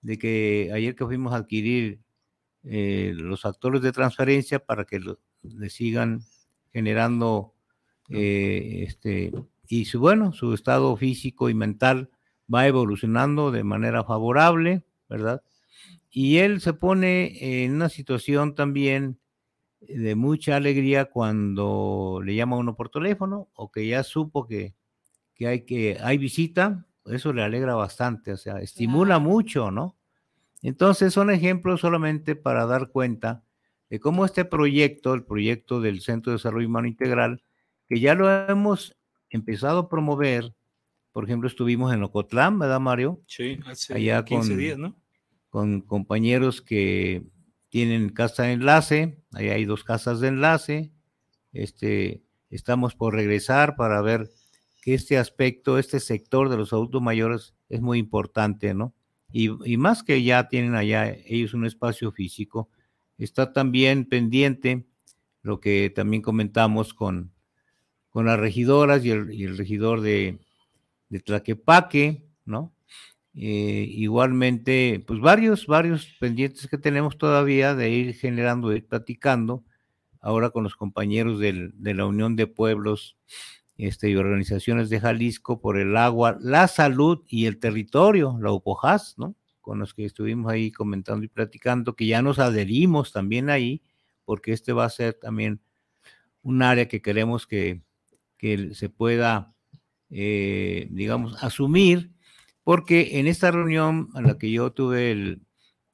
de 0.00 0.16
que 0.16 0.70
ayer 0.72 0.94
que 0.94 1.06
fuimos 1.06 1.32
a 1.32 1.38
adquirir 1.38 1.98
eh, 2.62 3.14
los 3.16 3.44
actores 3.44 3.82
de 3.82 3.90
transferencia 3.90 4.60
para 4.60 4.84
que 4.84 5.00
le 5.42 5.70
sigan 5.70 6.20
generando 6.72 7.52
eh, 8.10 8.84
este 8.86 9.32
y 9.68 9.84
su 9.84 10.00
bueno 10.00 10.32
su 10.32 10.54
estado 10.54 10.96
físico 10.96 11.48
y 11.48 11.54
mental 11.54 12.10
va 12.52 12.66
evolucionando 12.66 13.50
de 13.50 13.64
manera 13.64 14.04
favorable 14.04 14.84
verdad 15.08 15.42
y 16.10 16.38
él 16.38 16.60
se 16.60 16.72
pone 16.72 17.64
en 17.64 17.74
una 17.74 17.88
situación 17.88 18.54
también 18.54 19.18
de 19.80 20.14
mucha 20.14 20.56
alegría 20.56 21.06
cuando 21.06 22.20
le 22.24 22.34
llama 22.34 22.56
uno 22.56 22.74
por 22.74 22.88
teléfono 22.88 23.48
o 23.54 23.70
que 23.70 23.86
ya 23.86 24.02
supo 24.02 24.46
que, 24.46 24.74
que 25.34 25.46
hay 25.46 25.60
que 25.64 25.98
hay 26.02 26.18
visita, 26.18 26.86
eso 27.06 27.32
le 27.32 27.42
alegra 27.42 27.74
bastante, 27.74 28.32
o 28.32 28.36
sea, 28.36 28.60
estimula 28.60 29.18
mucho, 29.18 29.70
¿no? 29.70 29.96
Entonces 30.62 31.12
son 31.12 31.30
ejemplos 31.30 31.80
solamente 31.80 32.34
para 32.34 32.66
dar 32.66 32.88
cuenta 32.88 33.44
de 33.90 34.00
cómo 34.00 34.24
este 34.24 34.44
proyecto, 34.44 35.14
el 35.14 35.22
proyecto 35.22 35.80
del 35.80 36.00
Centro 36.00 36.32
de 36.32 36.38
Desarrollo 36.38 36.66
Humano 36.66 36.88
Integral, 36.88 37.44
que 37.88 38.00
ya 38.00 38.14
lo 38.14 38.28
hemos 38.48 38.96
empezado 39.30 39.80
a 39.80 39.88
promover, 39.88 40.54
por 41.12 41.24
ejemplo, 41.24 41.48
estuvimos 41.48 41.92
en 41.92 42.02
Ocotlán, 42.02 42.58
¿verdad, 42.58 42.80
Mario? 42.80 43.22
Sí, 43.26 43.58
hace 43.66 43.94
Allá 43.94 44.24
15 44.24 44.56
días, 44.56 44.78
¿no? 44.78 44.96
Con 45.48 45.80
compañeros 45.80 46.60
que 46.60 47.24
tienen 47.68 48.10
casa 48.10 48.44
de 48.44 48.52
enlace, 48.52 49.22
ahí 49.32 49.48
hay 49.48 49.64
dos 49.64 49.84
casas 49.84 50.20
de 50.20 50.28
enlace, 50.28 50.92
este, 51.52 52.22
estamos 52.50 52.94
por 52.94 53.14
regresar 53.14 53.76
para 53.76 54.00
ver 54.02 54.30
que 54.82 54.94
este 54.94 55.18
aspecto, 55.18 55.78
este 55.78 56.00
sector 56.00 56.48
de 56.48 56.56
los 56.56 56.72
adultos 56.72 57.02
mayores 57.02 57.54
es 57.68 57.80
muy 57.80 57.98
importante, 57.98 58.74
¿no? 58.74 58.94
Y, 59.32 59.50
y, 59.70 59.76
más 59.76 60.02
que 60.02 60.22
ya 60.22 60.48
tienen 60.48 60.76
allá 60.76 61.10
ellos 61.10 61.52
un 61.52 61.66
espacio 61.66 62.12
físico, 62.12 62.70
está 63.18 63.52
también 63.52 64.04
pendiente 64.04 64.86
lo 65.42 65.60
que 65.60 65.90
también 65.90 66.22
comentamos 66.22 66.94
con, 66.94 67.32
con 68.16 68.24
las 68.24 68.40
regidoras 68.40 69.04
y 69.04 69.10
el, 69.10 69.58
regidor 69.58 70.00
de, 70.00 70.38
de, 71.10 71.20
Tlaquepaque, 71.20 72.24
¿no? 72.46 72.72
Eh, 73.34 73.86
igualmente, 73.90 75.04
pues 75.06 75.20
varios, 75.20 75.66
varios 75.66 76.06
pendientes 76.18 76.66
que 76.66 76.78
tenemos 76.78 77.18
todavía 77.18 77.74
de 77.74 77.90
ir 77.90 78.14
generando, 78.14 78.70
de 78.70 78.78
ir 78.78 78.86
platicando, 78.86 79.64
ahora 80.18 80.48
con 80.48 80.64
los 80.64 80.76
compañeros 80.76 81.38
del, 81.40 81.74
de 81.74 81.92
la 81.92 82.06
Unión 82.06 82.36
de 82.36 82.46
Pueblos 82.46 83.18
este, 83.76 84.08
y 84.08 84.16
organizaciones 84.16 84.88
de 84.88 84.98
Jalisco 84.98 85.60
por 85.60 85.78
el 85.78 85.94
agua, 85.94 86.38
la 86.40 86.68
salud 86.68 87.22
y 87.28 87.44
el 87.44 87.58
territorio, 87.58 88.38
la 88.40 88.50
UPOJAS, 88.50 89.18
¿no? 89.18 89.36
Con 89.60 89.78
los 89.78 89.92
que 89.92 90.06
estuvimos 90.06 90.50
ahí 90.50 90.72
comentando 90.72 91.22
y 91.22 91.28
platicando, 91.28 91.94
que 91.94 92.06
ya 92.06 92.22
nos 92.22 92.38
adherimos 92.38 93.12
también 93.12 93.50
ahí, 93.50 93.82
porque 94.24 94.54
este 94.54 94.72
va 94.72 94.86
a 94.86 94.88
ser 94.88 95.12
también 95.12 95.60
un 96.40 96.62
área 96.62 96.88
que 96.88 97.02
queremos 97.02 97.46
que, 97.46 97.82
que 98.38 98.74
se 98.74 98.88
pueda, 98.88 99.54
eh, 100.10 100.88
digamos, 100.90 101.42
asumir, 101.42 102.12
porque 102.64 103.18
en 103.18 103.26
esta 103.26 103.50
reunión 103.50 104.08
a 104.14 104.22
la 104.22 104.38
que 104.38 104.50
yo 104.50 104.72
tuve 104.72 105.12
el, 105.12 105.42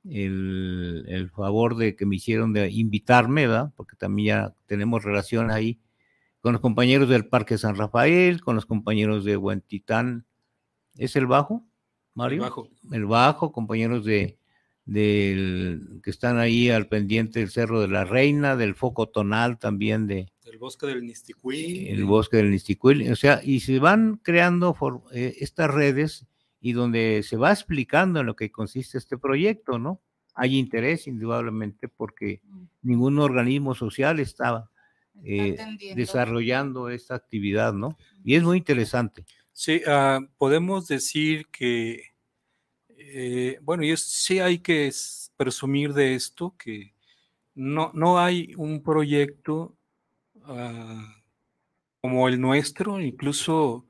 el, 0.04 1.30
favor 1.30 1.76
de 1.76 1.94
que 1.96 2.06
me 2.06 2.16
hicieron 2.16 2.52
de 2.52 2.70
invitarme, 2.70 3.46
¿verdad? 3.46 3.72
Porque 3.76 3.96
también 3.96 4.26
ya 4.26 4.54
tenemos 4.66 5.04
relación 5.04 5.50
ahí 5.50 5.80
con 6.40 6.52
los 6.52 6.60
compañeros 6.60 7.08
del 7.08 7.28
Parque 7.28 7.58
San 7.58 7.76
Rafael, 7.76 8.40
con 8.40 8.56
los 8.56 8.66
compañeros 8.66 9.24
de 9.24 9.36
Huentitán. 9.36 10.26
¿Es 10.96 11.14
el 11.16 11.26
bajo, 11.26 11.64
Mario? 12.14 12.38
El 12.38 12.42
bajo. 12.42 12.68
El 12.90 13.06
bajo, 13.06 13.52
compañeros 13.52 14.04
de 14.04 14.38
del 14.84 16.00
que 16.02 16.10
están 16.10 16.38
ahí 16.38 16.70
al 16.70 16.88
pendiente 16.88 17.38
del 17.40 17.50
Cerro 17.50 17.80
de 17.80 17.88
la 17.88 18.04
Reina, 18.04 18.56
del 18.56 18.74
foco 18.74 19.08
tonal 19.08 19.58
también 19.58 20.06
de... 20.06 20.31
El 20.44 20.58
bosque 20.58 20.86
del 20.86 21.04
Nisticuil. 21.06 21.88
El 21.88 22.04
bosque 22.04 22.38
del 22.38 22.50
Nisticuil, 22.50 23.10
o 23.10 23.16
sea, 23.16 23.40
y 23.44 23.60
se 23.60 23.78
van 23.78 24.20
creando 24.22 24.76
eh, 25.12 25.36
estas 25.40 25.70
redes 25.70 26.26
y 26.60 26.72
donde 26.72 27.22
se 27.22 27.36
va 27.36 27.52
explicando 27.52 28.20
en 28.20 28.26
lo 28.26 28.36
que 28.36 28.50
consiste 28.50 28.98
este 28.98 29.18
proyecto, 29.18 29.78
¿no? 29.78 30.00
Hay 30.34 30.58
interés, 30.58 31.06
indudablemente, 31.06 31.88
porque 31.88 32.40
mm. 32.44 32.64
ningún 32.82 33.18
organismo 33.18 33.74
social 33.74 34.20
estaba 34.20 34.70
eh, 35.24 35.56
desarrollando 35.94 36.88
esta 36.88 37.14
actividad, 37.14 37.72
¿no? 37.72 37.96
Y 38.24 38.34
es 38.34 38.42
muy 38.42 38.58
interesante. 38.58 39.24
Sí, 39.52 39.82
ah, 39.86 40.20
podemos 40.38 40.88
decir 40.88 41.46
que 41.48 42.12
eh, 43.14 43.58
bueno, 43.62 43.84
y 43.84 43.96
sí 43.96 44.38
hay 44.38 44.60
que 44.60 44.90
presumir 45.36 45.92
de 45.92 46.14
esto, 46.14 46.54
que 46.56 46.94
no, 47.54 47.90
no 47.94 48.18
hay 48.18 48.54
un 48.56 48.82
proyecto 48.82 49.76
ah, 50.46 51.16
como 52.00 52.28
el 52.28 52.40
nuestro, 52.40 53.00
incluso 53.00 53.86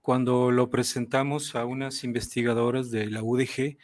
cuando 0.00 0.50
lo 0.50 0.70
presentamos 0.70 1.54
a 1.56 1.64
unas 1.64 2.04
investigadoras 2.04 2.90
de 2.90 3.10
la 3.10 3.22
UDG, 3.22 3.76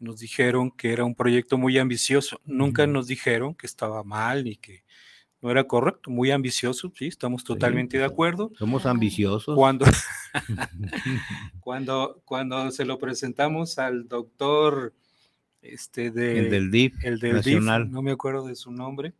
nos 0.00 0.18
dijeron 0.18 0.70
que 0.70 0.92
era 0.92 1.04
un 1.04 1.14
proyecto 1.14 1.58
muy 1.58 1.78
ambicioso. 1.78 2.40
Nunca 2.44 2.86
nos 2.86 3.06
dijeron 3.06 3.54
que 3.54 3.66
estaba 3.66 4.02
mal 4.02 4.44
ni 4.44 4.56
que 4.56 4.82
no 5.42 5.50
era 5.50 5.64
correcto, 5.64 6.10
muy 6.10 6.30
ambicioso, 6.30 6.92
sí, 6.94 7.06
estamos 7.06 7.44
totalmente 7.44 7.96
de 7.96 8.04
acuerdo. 8.04 8.50
Somos 8.58 8.84
ambiciosos. 8.84 9.54
Cuando, 9.54 9.86
cuando, 11.60 12.20
cuando 12.24 12.70
se 12.70 12.84
lo 12.84 12.98
presentamos 12.98 13.78
al 13.78 14.06
doctor 14.06 14.92
este 15.62 16.10
de, 16.10 16.38
el 16.38 16.50
del 16.50 16.70
DIF, 16.70 17.04
el 17.04 17.18
del 17.20 17.36
nacional. 17.36 17.90
no 17.90 18.02
me 18.02 18.12
acuerdo 18.12 18.46
de 18.46 18.54
su 18.54 18.70
nombre. 18.70 19.14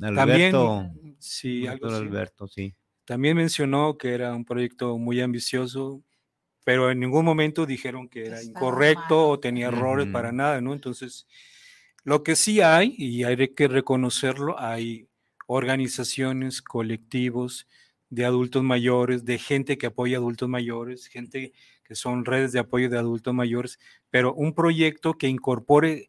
Alberto, 0.00 0.90
también, 0.92 1.16
sí, 1.18 1.66
Alberto, 1.66 2.48
sí. 2.48 2.74
También 3.04 3.36
mencionó 3.36 3.98
que 3.98 4.14
era 4.14 4.34
un 4.34 4.44
proyecto 4.44 4.96
muy 4.98 5.20
ambicioso, 5.20 6.02
pero 6.64 6.90
en 6.90 7.00
ningún 7.00 7.24
momento 7.24 7.66
dijeron 7.66 8.08
que 8.08 8.26
era 8.26 8.42
incorrecto 8.42 9.28
o 9.28 9.40
tenía 9.40 9.68
errores 9.68 10.06
para 10.08 10.30
nada, 10.32 10.60
¿no? 10.60 10.72
Entonces, 10.72 11.26
lo 12.04 12.22
que 12.22 12.36
sí 12.36 12.60
hay, 12.60 12.94
y 12.96 13.24
hay 13.24 13.48
que 13.48 13.68
reconocerlo, 13.68 14.58
hay 14.58 15.08
organizaciones, 15.46 16.62
colectivos 16.62 17.66
de 18.08 18.24
adultos 18.24 18.62
mayores, 18.62 19.24
de 19.24 19.38
gente 19.38 19.78
que 19.78 19.86
apoya 19.86 20.16
a 20.16 20.20
adultos 20.20 20.48
mayores, 20.48 21.06
gente 21.06 21.52
que 21.84 21.94
son 21.96 22.24
redes 22.24 22.52
de 22.52 22.60
apoyo 22.60 22.88
de 22.88 22.98
adultos 22.98 23.34
mayores, 23.34 23.80
pero 24.10 24.32
un 24.34 24.54
proyecto 24.54 25.14
que 25.14 25.26
incorpore 25.26 26.06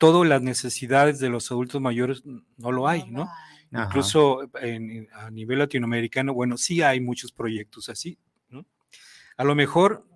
todas 0.00 0.26
las 0.26 0.40
necesidades 0.40 1.18
de 1.18 1.28
los 1.28 1.52
adultos 1.52 1.78
mayores 1.78 2.22
no 2.24 2.72
lo 2.72 2.88
hay, 2.88 3.04
¿no? 3.10 3.28
Incluso 3.70 4.50
a 5.12 5.30
nivel 5.30 5.58
latinoamericano, 5.58 6.32
bueno, 6.32 6.56
sí 6.56 6.80
hay 6.80 7.00
muchos 7.00 7.32
proyectos 7.32 7.90
así, 7.90 8.18
¿no? 8.48 8.64
A 9.36 9.44
lo 9.44 9.54
mejor 9.54 10.06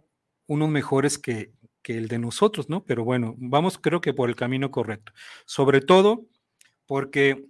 unos 0.47 0.71
mejores 0.71 1.19
que, 1.19 1.53
que 1.83 1.99
el 1.99 2.09
de 2.09 2.19
nosotros, 2.19 2.71
¿no? 2.71 2.83
Pero 2.83 3.05
bueno, 3.05 3.35
vamos 3.37 3.77
creo 3.77 4.01
que 4.01 4.15
por 4.15 4.31
el 4.31 4.37
camino 4.37 4.71
correcto. 4.71 5.13
Sobre 5.45 5.83
todo 5.83 6.25
porque 6.87 7.45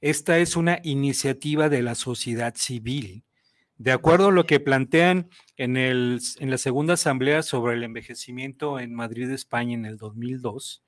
esta 0.00 0.38
es 0.38 0.56
una 0.56 0.80
iniciativa 0.84 1.68
de 1.68 1.82
la 1.82 1.94
sociedad 1.94 2.54
civil. 2.56 3.24
De 3.76 3.92
acuerdo 3.92 4.28
a 4.28 4.32
lo 4.32 4.46
que 4.46 4.58
plantean 4.58 5.28
en, 5.58 5.76
el, 5.76 6.18
en 6.38 6.50
la 6.50 6.56
segunda 6.58 6.94
asamblea 6.94 7.42
sobre 7.42 7.74
el 7.74 7.84
envejecimiento 7.84 8.80
en 8.80 8.94
Madrid, 8.94 9.30
España, 9.30 9.74
en 9.74 9.84
el 9.84 9.98
2002, 9.98 10.82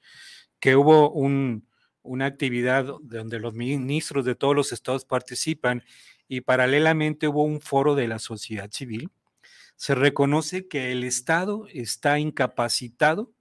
que 0.60 0.76
hubo 0.76 1.10
una 1.10 2.26
actividad 2.26 2.84
donde 3.02 3.38
los 3.38 3.54
ministros 3.54 4.24
de 4.24 4.34
todos 4.34 4.54
los 4.54 4.72
estados 4.72 5.04
participan 5.04 5.82
y 6.28 6.40
paralelamente 6.40 7.28
hubo 7.28 7.44
un 7.44 7.60
foro 7.60 7.94
de 7.94 8.08
la 8.08 8.18
sociedad 8.18 8.70
civil, 8.70 9.10
se 9.76 9.94
reconoce 9.94 10.68
que 10.68 10.90
el 10.90 11.04
Estado 11.04 11.66
está 11.72 12.18
incapacitado 12.18 13.32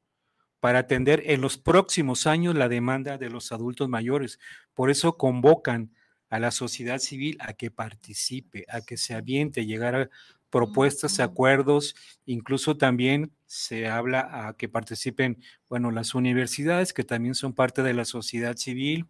para 0.60 0.80
atender 0.80 1.24
en 1.26 1.42
los 1.42 1.58
próximos 1.58 2.28
años 2.28 2.56
la 2.56 2.68
demanda 2.68 3.18
de 3.18 3.30
los 3.30 3.52
adultos 3.52 3.88
mayores. 3.88 4.40
Por 4.74 4.90
eso 4.90 5.18
convocan 5.18 5.92
a 6.30 6.40
la 6.40 6.52
sociedad 6.52 7.00
civil 7.00 7.38
a 7.40 7.54
que 7.54 7.72
participe, 7.72 8.66
a 8.68 8.82
que 8.82 8.98
se 8.98 9.14
aviente, 9.14 9.66
llegar 9.66 9.96
a 9.96 10.10
propuestas, 10.56 11.20
acuerdos, 11.20 11.96
incluso 12.26 12.78
también 12.78 13.34
se 13.46 13.90
habla 13.90 14.48
a 14.48 14.56
que 14.56 14.70
participen, 14.70 15.44
bueno, 15.68 15.92
las 15.92 16.16
universidades, 16.16 16.94
que 16.94 17.04
también 17.04 17.36
son 17.36 17.52
parte 17.52 17.84
de 17.84 17.94
la 17.94 18.06
sociedad 18.06 18.56
civil, 18.56 19.06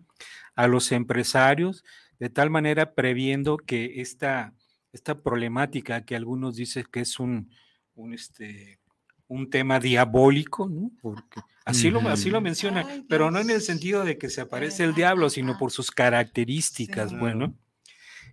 a 0.55 0.65
los 0.65 0.91
empresarios, 0.91 1.83
de 2.17 2.31
tal 2.31 2.49
manera 2.49 2.95
previendo 2.95 3.57
que 3.57 4.01
esta, 4.01 4.55
esta 4.91 5.21
problemática 5.21 6.03
que 6.03 6.15
algunos 6.15 6.55
dicen 6.55 6.83
que 6.91 7.01
es 7.01 7.19
un, 7.19 7.51
un 7.93 8.15
este, 8.15 8.79
un 9.27 9.47
tema 9.51 9.79
diabólico, 9.79 10.67
¿no? 10.67 10.89
Porque 10.99 11.41
así, 11.63 11.91
lo, 11.91 11.99
así 12.09 12.31
lo 12.31 12.41
menciona, 12.41 12.87
pero 13.07 13.29
no 13.29 13.39
en 13.39 13.51
el 13.51 13.61
sentido 13.61 14.03
de 14.03 14.17
que 14.17 14.31
se 14.31 14.41
aparece 14.41 14.83
el 14.83 14.95
diablo, 14.95 15.29
sino 15.29 15.59
por 15.59 15.71
sus 15.71 15.91
características, 15.91 17.15
bueno, 17.15 17.53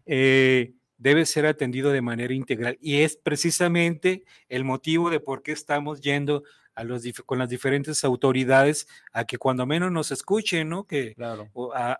eh, 0.06 0.72
debe 1.02 1.26
ser 1.26 1.46
atendido 1.46 1.90
de 1.90 2.00
manera 2.00 2.32
integral. 2.32 2.78
Y 2.80 3.00
es 3.00 3.16
precisamente 3.16 4.24
el 4.48 4.64
motivo 4.64 5.10
de 5.10 5.18
por 5.18 5.42
qué 5.42 5.50
estamos 5.50 6.00
yendo 6.00 6.44
a 6.76 6.84
los, 6.84 7.02
con 7.26 7.40
las 7.40 7.48
diferentes 7.48 8.04
autoridades 8.04 8.86
a 9.12 9.24
que 9.24 9.36
cuando 9.36 9.66
menos 9.66 9.90
nos 9.90 10.12
escuchen, 10.12 10.68
¿no? 10.68 10.86
Que 10.86 11.16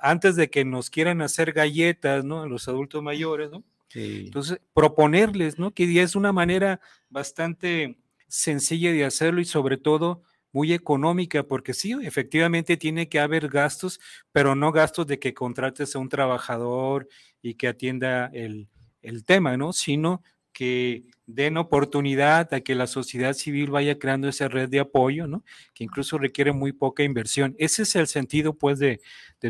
antes 0.00 0.36
de 0.36 0.48
que 0.50 0.64
nos 0.64 0.88
quieran 0.88 1.20
hacer 1.20 1.52
galletas, 1.52 2.24
¿no? 2.24 2.42
A 2.42 2.46
los 2.46 2.68
adultos 2.68 3.02
mayores, 3.02 3.50
¿no? 3.50 3.64
Entonces, 3.94 4.60
proponerles, 4.72 5.58
¿no? 5.58 5.72
Que 5.72 6.00
es 6.00 6.14
una 6.14 6.32
manera 6.32 6.80
bastante 7.10 7.98
sencilla 8.28 8.92
de 8.92 9.04
hacerlo 9.04 9.40
y 9.40 9.44
sobre 9.44 9.76
todo 9.78 10.22
muy 10.52 10.72
económica, 10.72 11.42
porque 11.42 11.74
sí, 11.74 11.94
efectivamente 12.02 12.76
tiene 12.76 13.08
que 13.08 13.18
haber 13.18 13.48
gastos, 13.48 14.00
pero 14.30 14.54
no 14.54 14.70
gastos 14.70 15.06
de 15.08 15.18
que 15.18 15.34
contrates 15.34 15.96
a 15.96 15.98
un 15.98 16.08
trabajador 16.08 17.08
y 17.42 17.54
que 17.54 17.68
atienda 17.68 18.30
el, 18.32 18.68
el 19.02 19.24
tema, 19.24 19.56
¿no? 19.56 19.72
Sino 19.72 20.22
que 20.52 21.04
den 21.26 21.56
oportunidad 21.56 22.52
a 22.52 22.60
que 22.60 22.74
la 22.74 22.86
sociedad 22.86 23.32
civil 23.32 23.70
vaya 23.70 23.98
creando 23.98 24.28
esa 24.28 24.48
red 24.48 24.68
de 24.68 24.80
apoyo, 24.80 25.26
¿no? 25.26 25.44
Que 25.74 25.84
incluso 25.84 26.18
requiere 26.18 26.52
muy 26.52 26.72
poca 26.72 27.02
inversión. 27.02 27.54
Ese 27.58 27.82
es 27.82 27.96
el 27.96 28.06
sentido, 28.06 28.54
pues, 28.54 28.78
de, 28.78 29.00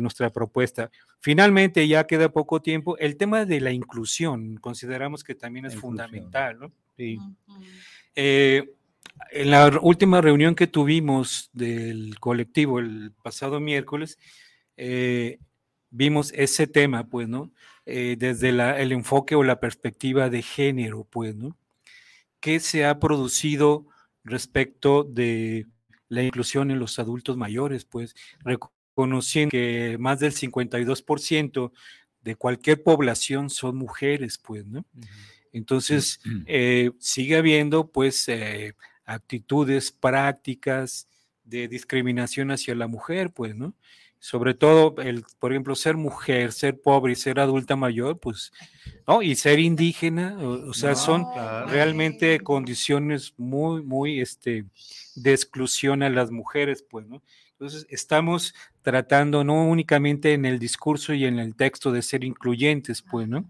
nuestra 0.00 0.30
propuesta. 0.30 0.90
Finalmente, 1.20 1.86
ya 1.86 2.06
queda 2.06 2.30
poco 2.30 2.62
tiempo, 2.62 2.96
el 2.98 3.16
tema 3.16 3.44
de 3.44 3.60
la 3.60 3.72
inclusión, 3.72 4.56
consideramos 4.56 5.22
que 5.22 5.34
también 5.34 5.66
es 5.66 5.76
fundamental, 5.76 6.58
¿no? 6.58 6.72
Sí. 6.96 7.18
Eh, 8.14 8.72
en 9.30 9.50
la 9.50 9.78
última 9.82 10.20
reunión 10.20 10.54
que 10.54 10.66
tuvimos 10.66 11.50
del 11.52 12.18
colectivo 12.20 12.78
el 12.78 13.12
pasado 13.22 13.60
miércoles, 13.60 14.18
eh, 14.76 15.38
vimos 15.90 16.32
ese 16.34 16.66
tema, 16.66 17.04
pues, 17.08 17.28
¿no? 17.28 17.52
Eh, 17.84 18.16
desde 18.16 18.50
el 18.50 18.92
enfoque 18.92 19.34
o 19.34 19.42
la 19.42 19.58
perspectiva 19.58 20.30
de 20.30 20.42
género, 20.42 21.04
pues, 21.10 21.34
¿no? 21.34 21.56
¿Qué 22.38 22.60
se 22.60 22.84
ha 22.84 23.00
producido 23.00 23.86
respecto 24.22 25.02
de 25.02 25.66
la 26.08 26.22
inclusión 26.22 26.70
en 26.70 26.78
los 26.78 26.98
adultos 27.00 27.36
mayores? 27.36 27.84
Pues, 27.84 28.14
reconociendo 28.44 29.50
que 29.50 29.96
más 29.98 30.20
del 30.20 30.32
52% 30.32 31.72
de 32.20 32.36
cualquier 32.36 32.84
población 32.84 33.50
son 33.50 33.76
mujeres, 33.76 34.38
pues, 34.38 34.64
¿no? 34.64 34.84
Entonces, 35.52 36.20
eh, 36.46 36.92
sigue 37.00 37.36
habiendo, 37.36 37.90
pues, 37.90 38.28
eh, 38.28 38.74
actitudes, 39.04 39.90
prácticas 39.90 41.08
de 41.44 41.66
discriminación 41.66 42.52
hacia 42.52 42.76
la 42.76 42.86
mujer, 42.86 43.32
pues, 43.32 43.56
¿no? 43.56 43.74
Sobre 44.22 44.54
todo, 44.54 44.94
el, 45.02 45.24
por 45.40 45.50
ejemplo, 45.50 45.74
ser 45.74 45.96
mujer, 45.96 46.52
ser 46.52 46.80
pobre 46.80 47.14
y 47.14 47.16
ser 47.16 47.40
adulta 47.40 47.74
mayor, 47.74 48.20
pues, 48.20 48.52
¿no? 49.04 49.20
Y 49.20 49.34
ser 49.34 49.58
indígena, 49.58 50.38
o, 50.38 50.72
sea, 50.74 50.94
son 50.94 51.26
realmente 51.66 52.38
condiciones 52.38 53.34
muy, 53.36 53.82
muy, 53.82 54.20
este, 54.20 54.64
de 55.16 55.32
exclusión 55.32 56.04
a 56.04 56.08
las 56.08 56.30
mujeres, 56.30 56.84
pues, 56.88 57.04
¿no? 57.08 57.20
Entonces, 57.50 57.84
estamos 57.90 58.54
tratando 58.82 59.42
no 59.42 59.66
únicamente 59.68 60.34
en 60.34 60.44
el 60.44 60.60
discurso 60.60 61.14
y 61.14 61.24
en 61.24 61.40
el 61.40 61.56
texto 61.56 61.90
de 61.90 62.02
ser 62.02 62.22
incluyentes, 62.22 63.02
pues, 63.02 63.26
¿no? 63.26 63.44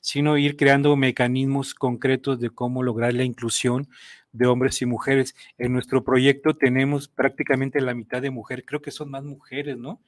Sino 0.00 0.38
ir 0.38 0.56
creando 0.56 0.94
mecanismos 0.94 1.74
concretos 1.74 2.38
de 2.38 2.50
cómo 2.50 2.84
lograr 2.84 3.12
la 3.12 3.24
inclusión 3.24 3.88
de 4.32 4.46
hombres 4.46 4.80
y 4.82 4.86
mujeres. 4.86 5.34
En 5.58 5.72
nuestro 5.72 6.02
proyecto 6.02 6.54
tenemos 6.56 7.08
prácticamente 7.08 7.80
la 7.80 7.94
mitad 7.94 8.22
de 8.22 8.30
mujeres, 8.30 8.64
creo 8.66 8.82
que 8.82 8.90
son 8.90 9.10
más 9.10 9.22
mujeres, 9.22 9.76
¿no? 9.76 10.00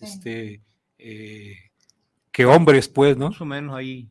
Este, 0.00 0.62
eh, 0.98 1.56
que 2.32 2.46
hombres, 2.46 2.88
pues, 2.88 3.16
¿no? 3.16 3.28
Más 3.28 3.40
o 3.40 3.44
menos 3.44 3.76
ahí, 3.76 4.08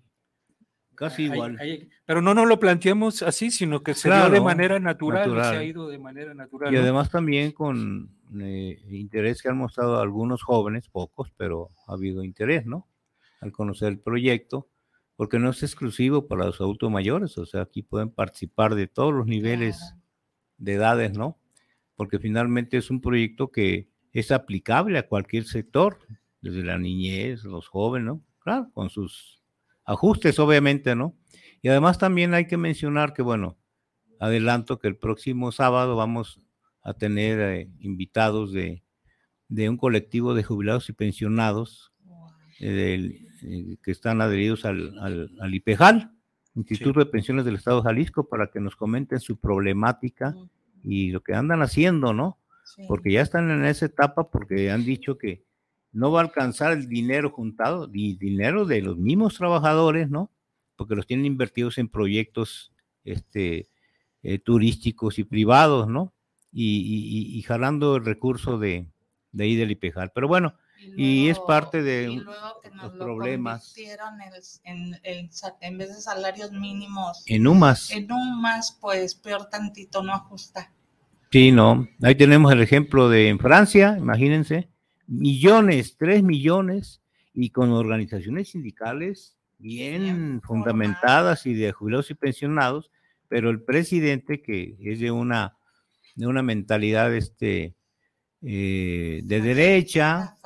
casi 0.96 1.24
igual. 1.24 1.60
pero 2.06 2.22
no 2.22 2.34
nos 2.34 2.48
lo 2.48 2.60
planteamos 2.60 3.22
así, 3.22 3.52
sino 3.52 3.84
que 3.84 3.94
se 3.94 4.10
dio 4.10 4.30
de 4.30 4.42
manera 4.42 4.80
natural, 4.80 5.30
se 5.30 5.58
ha 5.58 5.64
ido 5.64 5.90
de 5.90 6.00
manera 6.00 6.34
natural. 6.34 6.74
Y 6.74 6.78
además 6.78 7.10
también 7.10 7.52
con 7.52 8.10
eh, 8.40 8.82
interés 8.90 9.42
que 9.42 9.50
han 9.50 9.58
mostrado 9.58 10.00
algunos 10.00 10.44
jóvenes, 10.44 10.88
pocos, 10.88 11.32
pero 11.36 11.72
ha 11.88 11.94
habido 11.94 12.24
interés, 12.24 12.66
¿no? 12.66 12.88
Al 13.42 13.52
conocer 13.52 13.90
el 13.90 14.00
proyecto 14.00 14.68
porque 15.16 15.40
no 15.40 15.50
es 15.50 15.64
exclusivo 15.64 16.28
para 16.28 16.46
los 16.46 16.60
adultos 16.60 16.92
mayores, 16.92 17.38
o 17.38 17.46
sea, 17.46 17.62
aquí 17.62 17.82
pueden 17.82 18.10
participar 18.10 18.76
de 18.76 18.88
todos 18.88 19.14
los 19.14 19.26
niveles 19.26 19.96
de 20.58 20.74
edades, 20.74 21.18
¿no? 21.18 21.40
Porque 21.96 22.20
finalmente 22.20 22.78
es 22.78 22.90
un 22.90 23.02
proyecto 23.02 23.52
que 23.52 23.90
es 24.12 24.32
aplicable 24.32 24.98
a 24.98 25.08
cualquier 25.08 25.46
sector, 25.46 26.00
desde 26.42 26.64
la 26.64 26.78
niñez, 26.78 27.44
los 27.44 27.68
jóvenes, 27.68 28.06
¿no? 28.06 28.24
Claro, 28.40 28.70
con 28.74 28.90
sus 28.90 29.42
ajustes, 29.86 30.38
obviamente, 30.40 30.96
¿no? 30.96 31.18
Y 31.62 31.70
además 31.70 31.98
también 31.98 32.34
hay 32.34 32.48
que 32.48 32.58
mencionar 32.58 33.14
que, 33.14 33.22
bueno, 33.22 33.58
adelanto 34.20 34.80
que 34.80 34.88
el 34.88 34.98
próximo 34.98 35.52
sábado 35.52 35.96
vamos 35.96 36.40
a 36.84 36.94
tener 36.94 37.40
eh, 37.40 37.70
invitados 37.80 38.54
de, 38.54 38.84
un 39.50 39.78
colectivo 39.78 40.34
de 40.34 40.44
jubilados 40.44 40.90
y 40.90 40.94
pensionados 40.94 41.92
eh, 42.60 42.70
del 42.70 43.25
eh, 43.48 43.78
que 43.84 43.92
están 43.92 44.22
adheridos 44.22 44.66
al, 44.66 44.98
al, 45.00 45.54
IPEJAL, 45.54 46.12
Instituto 46.56 47.00
de 47.00 47.06
Pensiones 47.06 47.46
del 47.46 47.56
Estado 47.56 47.78
de 47.78 47.84
Jalisco, 47.84 48.28
para 48.28 48.48
que 48.48 48.60
nos 48.60 48.76
comenten 48.76 49.20
su 49.20 49.38
problemática 49.38 50.36
y 50.84 51.12
lo 51.12 51.22
que 51.22 51.34
andan 51.34 51.62
haciendo, 51.62 52.14
¿no? 52.14 52.40
Porque 52.88 53.12
ya 53.12 53.22
están 53.22 53.52
en 53.52 53.66
esa 53.66 53.86
etapa 53.86 54.30
porque 54.30 54.72
han 54.72 54.84
dicho 54.86 55.18
que 55.18 55.44
no 55.92 56.12
va 56.12 56.22
a 56.22 56.24
alcanzar 56.24 56.72
el 56.72 56.90
dinero 56.90 57.30
juntado, 57.30 57.88
ni 57.88 58.16
dinero 58.16 58.66
de 58.66 58.82
los 58.82 58.98
mismos 58.98 59.36
trabajadores, 59.36 60.10
¿no? 60.10 60.32
Porque 60.76 60.96
los 60.96 61.06
tienen 61.06 61.26
invertidos 61.26 61.78
en 61.78 61.88
proyectos 61.88 62.74
este, 63.04 63.70
eh, 64.24 64.40
turísticos 64.40 65.20
y 65.20 65.24
privados, 65.24 65.88
¿no? 65.88 66.14
Y, 66.52 67.38
y, 67.38 67.42
jalando 67.42 67.98
el 67.98 68.06
recurso 68.06 68.58
de, 68.58 68.88
de 69.34 69.44
ahí 69.44 69.56
del 69.58 69.72
IPEJAL. 69.72 70.12
Pero 70.16 70.30
bueno, 70.30 70.56
y, 70.96 71.30
es 71.30 71.40
parte 71.40 71.82
de 71.82 72.24
los 72.74 72.94
problemas. 72.94 73.74
En, 74.64 75.00
en, 75.04 75.78
vez 75.78 75.96
de 75.96 76.02
salarios 76.02 76.52
mínimos. 76.52 77.24
En 77.26 77.48
UMAS. 77.48 77.92
En 77.92 78.12
UMAS, 78.12 78.78
pues 78.80 79.16
peor 79.16 79.50
tantito, 79.50 80.04
no 80.04 80.14
ajusta. 80.14 80.72
Sí, 81.32 81.52
no. 81.52 81.88
Ahí 82.02 82.16
tenemos 82.16 82.52
el 82.52 82.62
ejemplo 82.62 83.10
de 83.10 83.30
en 83.30 83.40
Francia, 83.40 83.96
imagínense, 83.98 84.70
millones, 85.08 85.98
tres 85.98 86.24
millones, 86.24 87.02
y 87.36 87.50
con 87.50 87.72
organizaciones 87.72 88.50
sindicales 88.50 89.36
bien 89.60 90.42
fundamentadas 90.42 91.46
y 91.46 91.54
de 91.54 91.72
jubilados 91.74 92.10
y 92.10 92.16
pensionados, 92.16 92.92
pero 93.28 93.50
el 93.50 93.62
presidente 93.62 94.42
que 94.42 94.78
es 94.80 95.00
de 95.00 95.12
una, 95.12 95.58
de 96.16 96.28
una 96.28 96.42
mentalidad 96.42 97.14
este, 97.14 97.76
eh, 98.42 99.22
de 99.24 99.42
derecha, 99.42 100.38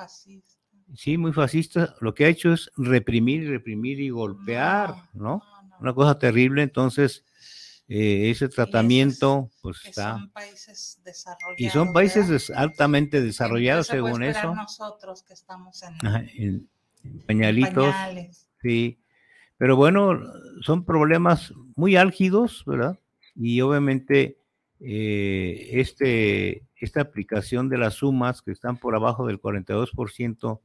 sí, 0.96 1.18
muy 1.18 1.34
fascista, 1.34 1.96
lo 2.00 2.14
que 2.14 2.26
ha 2.26 2.30
hecho 2.30 2.54
es 2.54 2.72
reprimir, 2.78 3.50
reprimir 3.50 4.00
y 4.00 4.10
golpear, 4.10 4.96
¿no? 5.14 5.42
Una 5.80 5.94
cosa 5.94 6.18
terrible, 6.18 6.64
entonces 6.64 7.24
eh, 7.92 8.30
ese 8.30 8.50
tratamiento, 8.50 9.50
pues 9.62 9.84
está. 9.84 10.20
Son 10.20 10.30
países 10.30 11.02
desarrollados. 11.04 11.60
Y 11.60 11.70
son 11.70 11.92
países 11.92 12.50
altamente 12.52 13.20
desarrollados, 13.20 13.88
según 13.88 14.22
eso. 14.22 14.54
Nosotros 14.54 15.24
que 15.24 15.34
estamos 15.34 15.82
en, 16.36 16.70
pañalitos. 17.26 17.96
Sí. 18.62 19.00
Pero 19.58 19.76
bueno, 19.76 20.20
son 20.62 20.86
problemas 20.86 21.52
muy 21.76 21.96
álgidos, 21.96 22.64
¿verdad? 22.68 23.00
Y 23.36 23.60
obviamente 23.62 24.38
eh, 24.80 25.70
este, 25.74 26.68
esta 26.80 27.02
aplicación 27.02 27.70
de 27.70 27.78
las 27.78 27.96
sumas 27.96 28.42
que 28.42 28.52
están 28.52 28.78
por 28.78 28.96
abajo 28.96 29.28
del 29.28 29.42
42% 29.42 30.60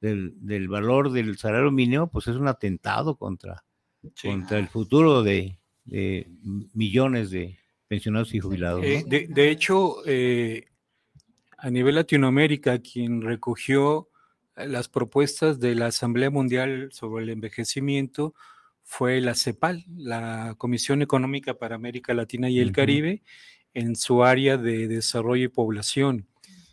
del, 0.00 0.34
del 0.36 0.68
valor 0.68 1.12
del 1.12 1.36
salario 1.38 1.70
mínimo, 1.70 2.10
pues 2.10 2.28
es 2.28 2.36
un 2.36 2.48
atentado 2.48 3.16
contra, 3.16 3.64
contra 4.22 4.58
el 4.58 4.68
futuro 4.68 5.22
de, 5.22 5.58
millones 6.74 7.30
de 7.30 7.58
pensionados 7.88 8.34
y 8.34 8.40
jubilados. 8.40 8.84
Eh, 8.84 9.04
de, 9.06 9.50
hecho, 9.50 9.96
eh, 10.06 10.66
a 11.56 11.70
nivel 11.70 11.94
Latinoamérica, 11.94 12.78
quien 12.80 13.22
recogió 13.22 14.08
las 14.56 14.88
propuestas 14.88 15.60
de 15.60 15.74
la 15.74 15.86
Asamblea 15.86 16.30
Mundial 16.30 16.90
sobre 16.92 17.24
el 17.24 17.30
Envejecimiento 17.30 18.34
fue 18.82 19.20
la 19.20 19.34
CEPAL, 19.34 19.84
la 19.96 20.54
Comisión 20.56 21.02
Económica 21.02 21.54
para 21.54 21.76
América 21.76 22.14
Latina 22.14 22.48
y 22.48 22.58
el 22.58 22.72
Caribe, 22.72 23.22
en 23.74 23.96
su 23.96 24.24
área 24.24 24.56
de 24.56 24.88
desarrollo 24.88 25.44
y 25.44 25.48
población. 25.48 26.26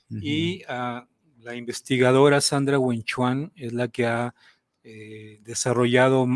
Y 0.09 0.63
ah, 0.67 1.07
la 1.39 1.55
investigadora 1.55 2.41
Sandra 2.41 2.79
Wenchuan 2.79 3.51
es 3.55 3.73
la 3.73 3.87
que 3.87 4.05
ha 4.05 4.33
eh, 4.83 5.39
desarrollado 5.43 6.27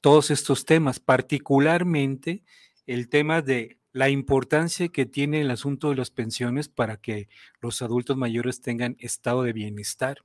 todos 0.00 0.30
estos 0.30 0.64
temas, 0.64 1.00
particularmente 1.00 2.42
el 2.86 3.08
tema 3.08 3.42
de 3.42 3.78
la 3.92 4.08
importancia 4.08 4.88
que 4.88 5.06
tiene 5.06 5.42
el 5.42 5.50
asunto 5.50 5.90
de 5.90 5.96
las 5.96 6.10
pensiones 6.10 6.68
para 6.68 6.96
que 6.96 7.28
los 7.60 7.82
adultos 7.82 8.16
mayores 8.16 8.60
tengan 8.60 8.96
estado 8.98 9.42
de 9.42 9.52
bienestar. 9.52 10.18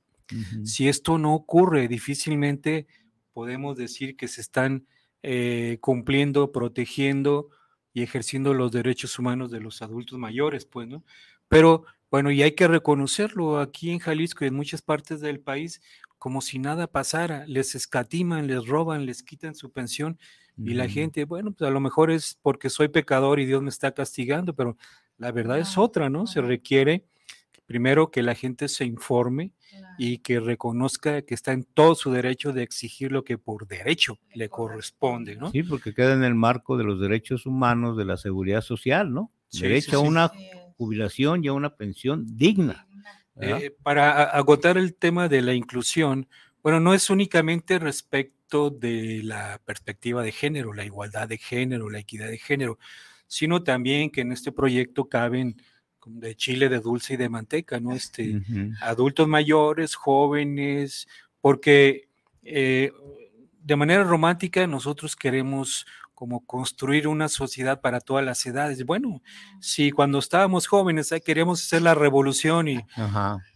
Si 0.62 0.88
esto 0.88 1.16
no 1.16 1.34
ocurre, 1.34 1.88
difícilmente 1.88 2.86
podemos 3.32 3.76
decir 3.76 4.14
que 4.14 4.28
se 4.28 4.42
están 4.42 4.86
eh, 5.22 5.78
cumpliendo, 5.80 6.52
protegiendo 6.52 7.48
y 7.98 8.02
ejerciendo 8.02 8.54
los 8.54 8.70
derechos 8.72 9.18
humanos 9.18 9.50
de 9.50 9.60
los 9.60 9.82
adultos 9.82 10.18
mayores, 10.18 10.64
pues, 10.64 10.86
¿no? 10.88 11.04
Pero 11.48 11.84
bueno, 12.10 12.30
y 12.30 12.42
hay 12.42 12.52
que 12.52 12.68
reconocerlo 12.68 13.58
aquí 13.60 13.90
en 13.90 13.98
Jalisco 13.98 14.44
y 14.44 14.48
en 14.48 14.54
muchas 14.54 14.82
partes 14.82 15.20
del 15.20 15.40
país, 15.40 15.82
como 16.18 16.40
si 16.40 16.58
nada 16.58 16.86
pasara, 16.86 17.44
les 17.46 17.74
escatiman, 17.74 18.46
les 18.46 18.66
roban, 18.66 19.06
les 19.06 19.22
quitan 19.22 19.54
su 19.54 19.70
pensión 19.72 20.18
y 20.64 20.74
la 20.74 20.88
gente, 20.88 21.24
bueno, 21.24 21.52
pues 21.52 21.68
a 21.68 21.72
lo 21.72 21.78
mejor 21.80 22.10
es 22.10 22.36
porque 22.42 22.68
soy 22.70 22.88
pecador 22.88 23.38
y 23.38 23.46
Dios 23.46 23.62
me 23.62 23.68
está 23.70 23.92
castigando, 23.92 24.54
pero 24.54 24.76
La 25.18 25.32
verdad 25.32 25.58
es 25.58 25.76
otra, 25.78 26.08
¿no? 26.10 26.26
Se 26.26 26.40
requiere 26.40 27.04
primero 27.66 28.10
que 28.10 28.22
la 28.22 28.34
gente 28.34 28.68
se 28.68 28.84
informe 28.84 29.52
y 29.98 30.18
que 30.18 30.40
reconozca 30.40 31.22
que 31.22 31.34
está 31.34 31.52
en 31.52 31.64
todo 31.64 31.94
su 31.94 32.12
derecho 32.12 32.52
de 32.52 32.62
exigir 32.62 33.12
lo 33.12 33.24
que 33.24 33.38
por 33.38 33.66
derecho 33.66 34.18
le 34.34 34.48
corresponde, 34.48 35.36
¿no? 35.36 35.50
Sí, 35.50 35.62
porque 35.62 35.94
queda 35.94 36.14
en 36.14 36.24
el 36.24 36.34
marco 36.34 36.76
de 36.76 36.84
los 36.84 37.00
derechos 37.00 37.46
humanos 37.46 37.96
de 37.96 38.04
la 38.04 38.16
seguridad 38.16 38.60
social, 38.62 39.12
¿no? 39.12 39.32
derecho 39.50 39.96
a 39.96 40.00
una 40.00 40.30
jubilación 40.76 41.44
y 41.44 41.48
a 41.48 41.52
una 41.52 41.76
pensión 41.76 42.36
digna. 42.36 42.86
Eh, 43.40 43.74
para 43.82 44.24
agotar 44.24 44.78
el 44.78 44.94
tema 44.94 45.28
de 45.28 45.42
la 45.42 45.54
inclusión, 45.54 46.28
bueno, 46.62 46.80
no 46.80 46.92
es 46.92 47.08
únicamente 47.08 47.78
respecto 47.78 48.70
de 48.70 49.22
la 49.22 49.60
perspectiva 49.64 50.22
de 50.22 50.32
género, 50.32 50.72
la 50.72 50.84
igualdad 50.84 51.28
de 51.28 51.38
género, 51.38 51.88
la 51.88 52.00
equidad 52.00 52.28
de 52.28 52.38
género, 52.38 52.78
sino 53.26 53.62
también 53.62 54.10
que 54.10 54.22
en 54.22 54.32
este 54.32 54.52
proyecto 54.52 55.08
caben 55.08 55.62
de 56.08 56.34
chile, 56.34 56.68
de 56.68 56.80
dulce 56.80 57.14
y 57.14 57.16
de 57.16 57.28
manteca, 57.28 57.80
¿no? 57.80 57.92
Este, 57.92 58.40
Adultos 58.80 59.28
mayores, 59.28 59.94
jóvenes, 59.94 61.08
porque 61.40 62.08
eh, 62.42 62.92
de 63.62 63.76
manera 63.76 64.04
romántica 64.04 64.66
nosotros 64.66 65.14
queremos 65.14 65.86
como 66.18 66.44
construir 66.44 67.06
una 67.06 67.28
sociedad 67.28 67.80
para 67.80 68.00
todas 68.00 68.24
las 68.24 68.44
edades. 68.44 68.84
Bueno, 68.84 69.22
si 69.60 69.92
cuando 69.92 70.18
estábamos 70.18 70.66
jóvenes 70.66 71.12
eh, 71.12 71.20
queríamos 71.20 71.62
hacer 71.62 71.82
la 71.82 71.94
revolución 71.94 72.66
y 72.66 72.80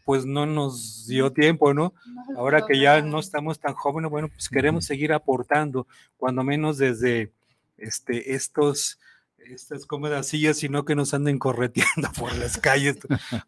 pues 0.04 0.26
no 0.26 0.46
nos 0.46 1.08
dio 1.08 1.32
tiempo, 1.32 1.74
¿no? 1.74 1.92
Ahora 2.36 2.64
que 2.64 2.78
ya 2.78 3.02
no 3.02 3.18
estamos 3.18 3.58
tan 3.58 3.74
jóvenes, 3.74 4.12
bueno, 4.12 4.28
pues 4.28 4.48
queremos 4.48 4.84
seguir 4.84 5.12
aportando, 5.12 5.88
cuando 6.16 6.44
menos 6.44 6.78
desde 6.78 7.32
este, 7.78 8.34
estos 8.34 9.00
estas 9.50 9.86
cómodas 9.86 10.28
sillas, 10.28 10.58
sino 10.58 10.84
que 10.84 10.94
nos 10.94 11.14
anden 11.14 11.38
correteando 11.38 12.10
por 12.18 12.36
las 12.36 12.58
calles, 12.58 12.98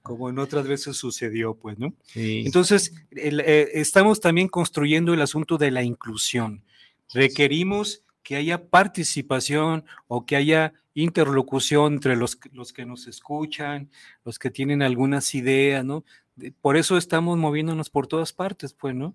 como 0.02 0.30
en 0.30 0.38
otras 0.38 0.66
veces 0.66 0.96
sucedió, 0.96 1.54
pues, 1.54 1.78
¿no? 1.78 1.94
Entonces, 2.14 2.94
eh, 3.10 3.70
estamos 3.74 4.20
también 4.20 4.48
construyendo 4.48 5.14
el 5.14 5.20
asunto 5.22 5.58
de 5.58 5.70
la 5.70 5.82
inclusión. 5.82 6.64
Requerimos 7.12 8.02
que 8.22 8.36
haya 8.36 8.68
participación 8.68 9.84
o 10.06 10.24
que 10.24 10.36
haya 10.36 10.72
interlocución 10.94 11.94
entre 11.94 12.16
los, 12.16 12.38
los 12.52 12.72
que 12.72 12.86
nos 12.86 13.06
escuchan, 13.06 13.90
los 14.24 14.38
que 14.38 14.50
tienen 14.50 14.82
algunas 14.82 15.34
ideas, 15.34 15.84
¿no? 15.84 16.04
Por 16.60 16.76
eso 16.76 16.96
estamos 16.96 17.38
moviéndonos 17.38 17.90
por 17.90 18.06
todas 18.06 18.32
partes, 18.32 18.72
pues, 18.72 18.94
¿no? 18.94 19.14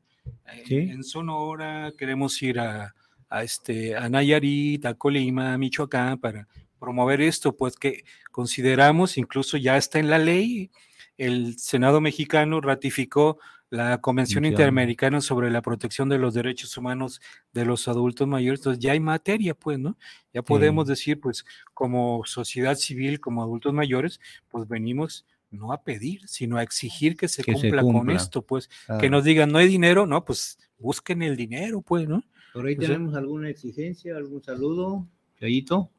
En 0.69 1.03
Sonora 1.03 1.91
queremos 1.97 2.41
ir 2.41 2.59
a, 2.59 2.93
a, 3.29 3.43
este, 3.43 3.95
a 3.95 4.09
Nayarit, 4.09 4.85
a 4.85 4.93
Colima, 4.93 5.53
a 5.53 5.57
Michoacán, 5.57 6.19
para 6.19 6.47
promover 6.79 7.21
esto, 7.21 7.55
pues 7.55 7.75
que 7.75 8.03
consideramos, 8.31 9.17
incluso 9.17 9.57
ya 9.57 9.77
está 9.77 9.99
en 9.99 10.09
la 10.09 10.17
ley, 10.17 10.71
el 11.17 11.57
Senado 11.59 12.01
mexicano 12.01 12.61
ratificó 12.61 13.39
la 13.69 13.99
Convención 14.01 14.45
Interamericana 14.45 15.21
sobre 15.21 15.51
la 15.51 15.61
protección 15.61 16.09
de 16.09 16.17
los 16.17 16.33
derechos 16.33 16.75
humanos 16.77 17.21
de 17.53 17.65
los 17.65 17.87
adultos 17.87 18.27
mayores, 18.27 18.61
entonces 18.61 18.81
ya 18.81 18.93
hay 18.93 18.99
materia, 18.99 19.53
pues, 19.53 19.77
¿no? 19.77 19.95
Ya 20.33 20.41
podemos 20.41 20.87
decir, 20.87 21.19
pues, 21.19 21.45
como 21.73 22.23
sociedad 22.25 22.75
civil, 22.75 23.19
como 23.19 23.43
adultos 23.43 23.73
mayores, 23.73 24.19
pues 24.47 24.67
venimos 24.67 25.25
no 25.51 25.71
a 25.71 25.83
pedir, 25.83 26.27
sino 26.27 26.57
a 26.57 26.63
exigir 26.63 27.15
que 27.15 27.27
se, 27.27 27.43
cumpla, 27.43 27.81
con 27.81 28.09
esto, 28.09 28.41
pues, 28.41 28.69
que 28.99 29.09
nos 29.09 29.23
digan, 29.23 29.51
no 29.51 29.59
hay 29.59 29.67
dinero, 29.67 30.07
no, 30.07 30.25
pues 30.25 30.57
busquen 30.77 31.21
el 31.21 31.35
dinero, 31.35 31.81
pues, 31.81 32.07
¿no? 32.07 32.23
Por 32.53 32.65
ahí 32.65 32.75
tenemos 32.75 33.13
alguna 33.15 33.49
exigencia, 33.49 34.15
algún 34.15 34.43
saludo, 34.43 35.07
Chayito. 35.39 35.91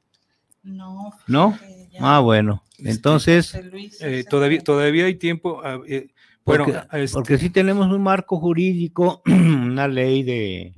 No. 0.63 1.13
¿No? 1.27 1.59
Ah, 2.01 2.21
bueno. 2.21 2.63
Entonces, 2.79 3.59
eh, 4.01 4.25
todavía, 4.29 4.61
todavía 4.61 5.07
hay 5.07 5.15
tiempo. 5.15 5.61
Ah, 5.65 5.81
eh, 5.87 6.09
bueno, 6.45 6.67
este 6.93 7.15
porque, 7.15 7.39
sí 7.39 7.51
tenemos 7.51 7.87
un 7.87 8.03
marco 8.03 8.39
jurídico, 8.39 9.23
una 9.27 9.89
ley 9.89 10.23
de, 10.23 10.75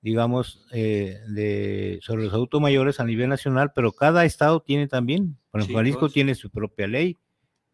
digamos, 0.00 0.66
eh, 0.72 1.20
de, 1.28 1.98
sobre 2.02 2.24
los 2.24 2.32
adultos 2.32 2.60
mayores 2.60 3.00
a 3.00 3.04
nivel 3.04 3.28
nacional, 3.28 3.72
pero 3.74 3.92
cada 3.92 4.24
estado 4.24 4.60
tiene 4.60 4.88
también. 4.88 5.36
Por 5.50 5.60
ejemplo, 5.60 5.78
Jalisco 5.78 6.08
tiene 6.08 6.34
su 6.34 6.50
propia 6.50 6.86
ley, 6.86 7.18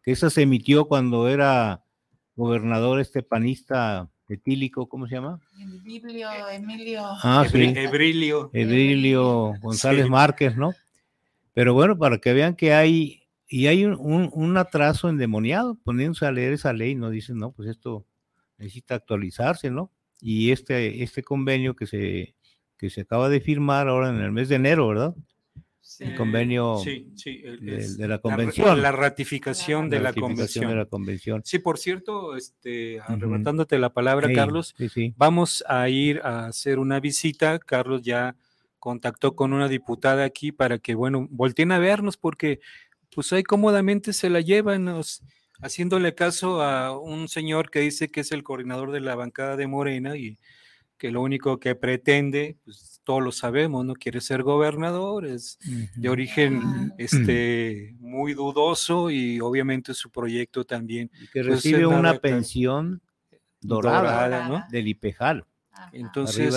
que 0.03 0.11
esa 0.11 0.29
se 0.29 0.43
emitió 0.43 0.85
cuando 0.85 1.27
era 1.29 1.83
gobernador 2.35 2.99
este 2.99 3.23
panista 3.23 4.09
etílico, 4.27 4.87
¿cómo 4.87 5.07
se 5.07 5.15
llama? 5.15 5.39
Emilio, 5.59 6.27
Emilio. 6.49 7.01
Ah, 7.23 7.45
sí. 7.49 7.73
Ebrilio. 7.75 8.49
Ebrilio 8.53 9.53
González 9.61 10.09
Márquez, 10.09 10.55
¿no? 10.57 10.73
Pero 11.53 11.73
bueno, 11.73 11.97
para 11.97 12.17
que 12.17 12.33
vean 12.33 12.55
que 12.55 12.73
hay, 12.73 13.23
y 13.47 13.67
hay 13.67 13.85
un, 13.85 14.29
un, 14.33 14.57
atraso 14.57 15.09
endemoniado, 15.09 15.77
poniéndose 15.83 16.25
a 16.25 16.31
leer 16.31 16.53
esa 16.53 16.73
ley, 16.73 16.95
no 16.95 17.09
dicen, 17.09 17.37
no, 17.37 17.51
pues 17.51 17.69
esto 17.69 18.05
necesita 18.57 18.95
actualizarse, 18.95 19.69
¿no? 19.69 19.91
Y 20.19 20.51
este, 20.51 21.03
este 21.03 21.23
convenio 21.23 21.75
que 21.75 21.85
se, 21.85 22.35
que 22.77 22.89
se 22.89 23.01
acaba 23.01 23.29
de 23.29 23.41
firmar 23.41 23.87
ahora 23.87 24.09
en 24.09 24.17
el 24.17 24.31
mes 24.31 24.49
de 24.49 24.55
enero, 24.55 24.87
¿verdad? 24.87 25.15
el 25.99 26.15
convenio 26.15 26.81
de, 26.83 28.07
la 28.07 28.19
convención. 28.19 28.81
La, 28.81 28.91
ratificación, 28.91 29.89
de, 29.89 29.99
la 29.99 30.13
convención. 30.13 30.69
de 30.69 30.75
la 30.75 30.85
convención. 30.85 31.41
Sí, 31.45 31.59
por 31.59 31.77
cierto, 31.77 32.35
este, 32.35 32.99
arrebatándote 33.01 33.77
la 33.77 33.93
palabra, 33.93 34.31
Carlos, 34.33 34.75
vamos 35.15 35.63
a 35.67 35.89
ir 35.89 36.21
a 36.23 36.47
hacer 36.47 36.79
una 36.79 36.99
visita. 36.99 37.59
Carlos 37.59 38.01
ya 38.01 38.35
contactó 38.83 39.33
con 39.33 39.53
una 39.53 39.69
diputada 39.69 40.25
aquí 40.25 40.51
para 40.51 40.77
que, 40.77 40.93
bueno, 40.93 41.25
volteen 41.31 41.71
a 41.71 41.79
vernos 41.79 42.17
porque 42.17 42.59
pues 43.15 43.31
ahí 43.31 43.41
cómodamente 43.41 44.11
se 44.11 44.29
la 44.29 44.41
llevan, 44.41 44.93
haciéndole 45.61 46.15
caso 46.15 46.61
a 46.61 46.99
un 46.99 47.29
señor 47.29 47.71
que 47.71 47.79
dice 47.79 48.09
que 48.09 48.19
es 48.19 48.33
el 48.33 48.43
coordinador 48.43 48.91
de 48.91 48.99
la 48.99 49.15
bancada 49.15 49.55
de 49.55 49.67
Morena 49.67 50.17
y 50.17 50.37
que 50.97 51.11
lo 51.11 51.21
único 51.21 51.61
que 51.61 51.75
pretende, 51.75 52.57
pues 52.65 52.99
todos 53.05 53.23
lo 53.23 53.31
sabemos, 53.31 53.85
no 53.85 53.93
quiere 53.93 54.19
ser 54.19 54.43
gobernador, 54.43 55.27
es 55.27 55.59
de 55.95 56.09
origen 56.09 56.91
este, 56.97 57.95
muy 57.99 58.33
dudoso 58.33 59.09
y 59.09 59.39
obviamente 59.39 59.93
su 59.93 60.11
proyecto 60.11 60.65
también. 60.65 61.09
que 61.31 61.41
pues, 61.41 61.45
recibe 61.45 61.85
una 61.85 62.19
pensión 62.19 63.01
dorada, 63.61 64.49
¿no? 64.49 64.61
del 64.69 64.89
IPEJAL. 64.89 65.45
Entonces, 65.91 66.53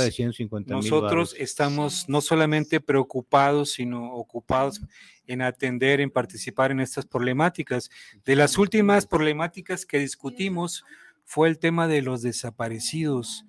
nosotros 0.66 1.34
estamos 1.38 2.08
no 2.08 2.20
solamente 2.20 2.80
preocupados, 2.80 3.72
sino 3.72 4.12
ocupados 4.12 4.80
en 5.26 5.42
atender, 5.42 6.00
en 6.00 6.10
participar 6.10 6.70
en 6.70 6.80
estas 6.80 7.06
problemáticas. 7.06 7.90
De 8.24 8.36
las 8.36 8.58
últimas 8.58 9.06
problemáticas 9.06 9.86
que 9.86 9.98
discutimos 9.98 10.84
fue 11.24 11.48
el 11.48 11.58
tema 11.58 11.88
de 11.88 12.02
los 12.02 12.22
desaparecidos, 12.22 13.44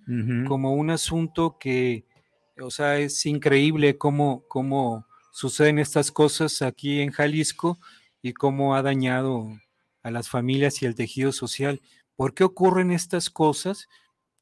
como 0.47 0.73
un 0.73 0.89
asunto 0.89 1.57
que, 1.59 2.05
o 2.59 2.71
sea, 2.71 2.97
es 2.97 3.25
increíble 3.25 3.97
cómo, 3.97 4.43
cómo 4.47 5.05
suceden 5.31 5.77
estas 5.77 6.11
cosas 6.11 6.61
aquí 6.61 7.01
en 7.01 7.11
Jalisco 7.11 7.79
y 8.21 8.33
cómo 8.33 8.75
ha 8.75 8.81
dañado 8.81 9.47
a 10.01 10.09
las 10.09 10.29
familias 10.29 10.81
y 10.81 10.85
el 10.85 10.95
tejido 10.95 11.31
social. 11.31 11.81
¿Por 12.15 12.33
qué 12.33 12.43
ocurren 12.43 12.91
estas 12.91 13.29
cosas? 13.29 13.87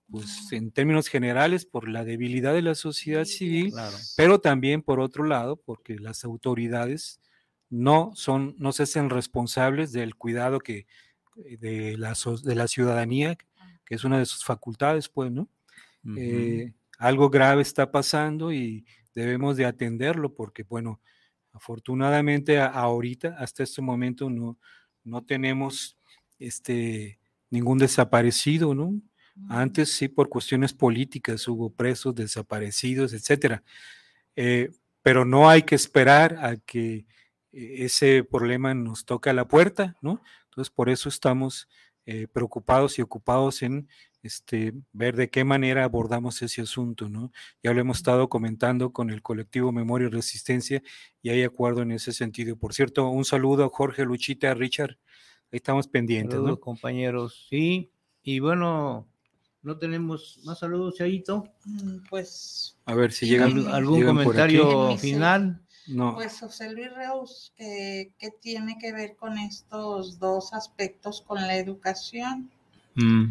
Pues 0.10 0.51
en 0.51 0.72
términos 0.72 1.08
generales 1.08 1.66
por 1.66 1.89
la 1.89 2.03
debilidad 2.06 2.53
de 2.53 2.62
la 2.62 2.76
sociedad 2.76 3.26
civil, 3.26 3.74
pero 4.16 4.39
también 4.39 4.82
por 4.82 4.99
otro 4.99 5.26
lado 5.26 5.58
porque 5.58 5.97
las 5.99 6.24
autoridades 6.24 7.20
no 7.70 8.12
son, 8.16 8.56
no 8.58 8.72
se 8.72 8.84
hacen 8.84 9.10
responsables 9.10 9.91
del 9.91 10.16
cuidado 10.16 10.60
que 10.60 10.86
eh, 11.45 11.58
de 11.58 11.97
la, 11.97 12.14
de 12.43 12.56
la 12.56 12.68
ciudadanía, 12.68 13.38
que 13.86 13.95
es 13.95 14.03
una 14.03 14.20
de 14.20 14.26
sus 14.26 14.43
facultades, 14.45 15.10
pues, 15.10 15.32
¿no? 15.32 15.49
Eh, 16.16 16.74
algo 16.99 17.30
grave 17.30 17.64
está 17.64 17.91
pasando 17.91 18.53
y 18.53 18.86
debemos 19.16 19.58
de 19.58 19.66
atenderlo 19.66 20.36
porque, 20.36 20.64
bueno, 20.64 21.01
afortunadamente 21.51 22.60
ahorita, 22.60 23.36
hasta 23.39 23.64
este 23.64 23.82
momento, 23.82 24.30
no, 24.30 24.60
no 25.03 25.24
tenemos 25.26 25.97
este, 26.39 27.20
ningún 27.49 27.80
desaparecido, 27.80 28.76
¿no? 28.76 29.01
Antes 29.49 29.93
sí, 29.93 30.07
por 30.07 30.29
cuestiones 30.29 30.73
políticas 30.73 31.47
hubo 31.47 31.69
presos, 31.69 32.15
desaparecidos, 32.15 33.13
etcétera. 33.13 33.63
Eh, 34.36 34.71
pero 35.01 35.25
no 35.25 35.49
hay 35.49 35.63
que 35.63 35.75
esperar 35.75 36.38
a 36.43 36.57
que 36.57 37.05
eh, 37.51 37.75
ese 37.86 38.23
problema 38.23 38.73
nos 38.73 39.05
toque 39.05 39.29
a 39.29 39.33
la 39.33 39.47
puerta, 39.47 39.97
¿no? 40.01 40.21
Entonces, 40.45 40.71
por 40.73 40.89
eso 40.89 41.09
estamos 41.09 41.67
eh, 42.05 42.27
preocupados 42.31 42.97
y 42.97 43.01
ocupados 43.01 43.61
en 43.61 43.88
este, 44.23 44.73
ver 44.93 45.15
de 45.15 45.29
qué 45.29 45.43
manera 45.43 45.83
abordamos 45.83 46.41
ese 46.41 46.61
asunto, 46.61 47.09
¿no? 47.09 47.31
Ya 47.61 47.73
lo 47.73 47.81
hemos 47.81 47.97
estado 47.97 48.29
comentando 48.29 48.91
con 48.91 49.11
el 49.11 49.21
colectivo 49.21 49.71
Memoria 49.71 50.07
y 50.07 50.11
Resistencia 50.11 50.81
y 51.21 51.29
hay 51.29 51.43
acuerdo 51.43 51.81
en 51.83 51.91
ese 51.91 52.11
sentido. 52.11 52.57
Por 52.57 52.73
cierto, 52.73 53.07
un 53.09 53.25
saludo 53.25 53.65
a 53.65 53.69
Jorge 53.69 54.05
Luchita, 54.05 54.51
a 54.51 54.53
Richard, 54.55 54.97
ahí 55.51 55.57
estamos 55.57 55.88
pendientes, 55.88 56.39
¿no? 56.39 56.59
compañeros, 56.59 57.47
sí, 57.49 57.91
y 58.23 58.39
bueno, 58.39 59.07
no 59.66 59.78
tenemos 59.78 60.39
más 60.45 60.59
saludos, 60.59 60.95
Chayito. 60.95 61.43
Mm, 61.66 61.97
pues. 62.09 62.78
A 62.86 62.93
ver 62.93 63.11
si 63.11 63.26
llega 63.26 63.45
algún 63.45 64.05
comentario 64.05 64.97
final. 64.97 65.61
No. 65.88 66.16
Pues 66.16 66.39
José 66.39 66.72
Luis 66.72 66.91
Reus, 66.95 67.53
¿qué, 67.57 68.11
qué 68.18 68.30
tiene 68.41 68.78
que 68.80 68.91
ver 68.91 69.16
con 69.16 69.38
estos 69.38 70.18
dos 70.18 70.53
aspectos, 70.53 71.22
con 71.22 71.41
la 71.41 71.57
educación? 71.57 72.49
Mm, 72.95 73.26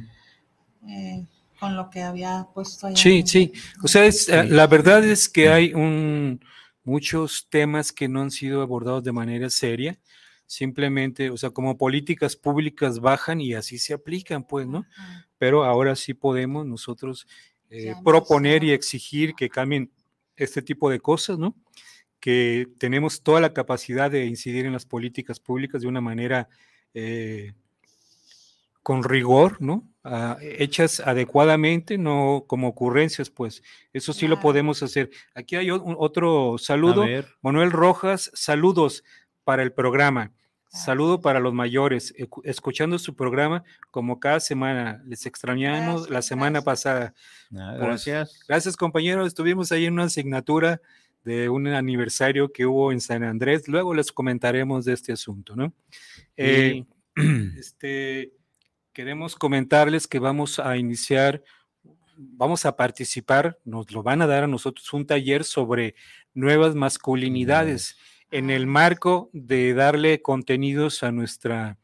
Eh, 0.87 1.24
con 1.59 1.76
lo 1.76 1.89
que 1.89 2.03
había 2.03 2.47
puesto 2.53 2.89
ahí. 2.89 2.97
Sí, 2.97 3.22
sí. 3.26 3.53
O 3.82 3.89
sea, 3.89 4.05
es, 4.05 4.28
eh, 4.28 4.43
Sí. 4.43 4.49
la 4.51 4.66
verdad 4.66 5.03
es 5.03 5.28
que 5.30 5.49
hay 5.49 5.72
un, 5.72 6.41
muchos 6.85 7.47
temas 7.49 7.91
que 7.91 8.07
no 8.07 8.20
han 8.20 8.30
sido 8.30 8.61
abordados 8.61 9.03
de 9.03 9.12
manera 9.12 9.49
seria. 9.49 9.99
Simplemente, 10.55 11.30
o 11.30 11.36
sea, 11.36 11.50
como 11.50 11.76
políticas 11.76 12.36
públicas 12.36 13.00
bajan 13.00 13.40
y 13.40 13.55
así 13.55 13.76
se 13.78 13.92
aplican, 13.92 14.44
pues, 14.44 14.68
¿no? 14.68 14.86
Ajá. 14.96 15.26
Pero 15.36 15.64
ahora 15.64 15.96
sí 15.96 16.14
podemos 16.14 16.64
nosotros 16.64 17.26
eh, 17.70 17.92
proponer 18.05 18.62
y 18.62 18.70
exigir 18.70 19.34
que 19.34 19.48
cambien 19.48 19.90
este 20.36 20.62
tipo 20.62 20.88
de 20.90 21.00
cosas, 21.00 21.38
¿no? 21.40 21.57
Que 22.20 22.68
tenemos 22.78 23.24
toda 23.24 23.40
la 23.40 23.52
capacidad 23.52 24.12
de 24.12 24.26
incidir 24.26 24.64
en 24.64 24.72
las 24.72 24.86
políticas 24.86 25.40
públicas 25.40 25.82
de 25.82 25.88
una 25.88 26.00
manera 26.00 26.48
eh, 26.94 27.52
con 28.84 29.02
rigor, 29.02 29.57
¿no? 29.61 29.88
Ah, 30.05 30.38
hechas 30.40 31.00
adecuadamente, 31.00 31.98
no 31.98 32.44
como 32.46 32.68
ocurrencias, 32.68 33.28
pues. 33.28 33.61
Eso 33.92 34.12
sí 34.12 34.28
lo 34.28 34.38
podemos 34.38 34.84
hacer. 34.84 35.11
Aquí 35.34 35.57
hay 35.57 35.72
un- 35.72 35.96
otro 35.98 36.55
a 36.55 36.59
saludo. 36.59 37.07
ver, 37.07 37.26
Manuel 37.42 37.72
Rojas, 37.72 38.30
saludos 38.34 39.02
para 39.42 39.64
el 39.64 39.72
programa. 39.72 40.30
Saludo 40.75 41.20
para 41.20 41.39
los 41.39 41.55
mayores, 41.55 42.12
escuchando 42.43 42.99
su 42.99 43.14
programa 43.14 43.62
como 43.93 44.18
cada 44.18 44.41
semana. 44.41 45.01
Les 45.07 45.25
extrañamos 45.25 46.11
la 46.11 46.20
semana 46.20 46.61
gracias. 46.61 46.64
pasada. 46.64 47.14
Pues, 47.49 47.79
gracias. 47.79 48.41
Gracias, 48.49 48.77
compañeros. 48.77 49.29
Estuvimos 49.29 49.70
ahí 49.70 49.85
en 49.85 49.93
una 49.93 50.05
asignatura 50.05 50.81
de 51.22 51.49
un 51.49 51.68
aniversario 51.68 52.53
que 52.53 52.66
hubo 52.66 52.91
en 52.91 53.01
San 53.01 53.22
Andrés. 53.22 53.68
Luego 53.68 53.95
les 53.95 54.11
comentaremos 54.11 54.85
de 54.85 54.95
este 54.95 55.12
asunto, 55.12 55.55
¿no? 55.55 55.72
Eh, 56.37 56.85
este, 57.57 58.33
queremos 58.93 59.37
comentarles 59.37 60.09
que 60.09 60.18
vamos 60.18 60.59
a 60.59 60.77
iniciar, 60.77 61.41
vamos 62.16 62.66
a 62.66 62.75
participar, 62.75 63.61
nos 63.64 63.93
lo 63.93 64.03
van 64.03 64.22
a 64.22 64.27
dar 64.27 64.43
a 64.43 64.49
nosotros 64.49 64.93
un 64.93 65.07
taller 65.07 65.45
sobre 65.45 65.95
nuevas 66.35 66.75
masculinidades 66.75 67.97
en 68.31 68.51
el 68.51 68.66
marco 68.66 69.31
de 69.33 69.75
darle 69.75 70.22
contenidos 70.22 71.03
a 71.03 71.12
nuestro 71.12 71.77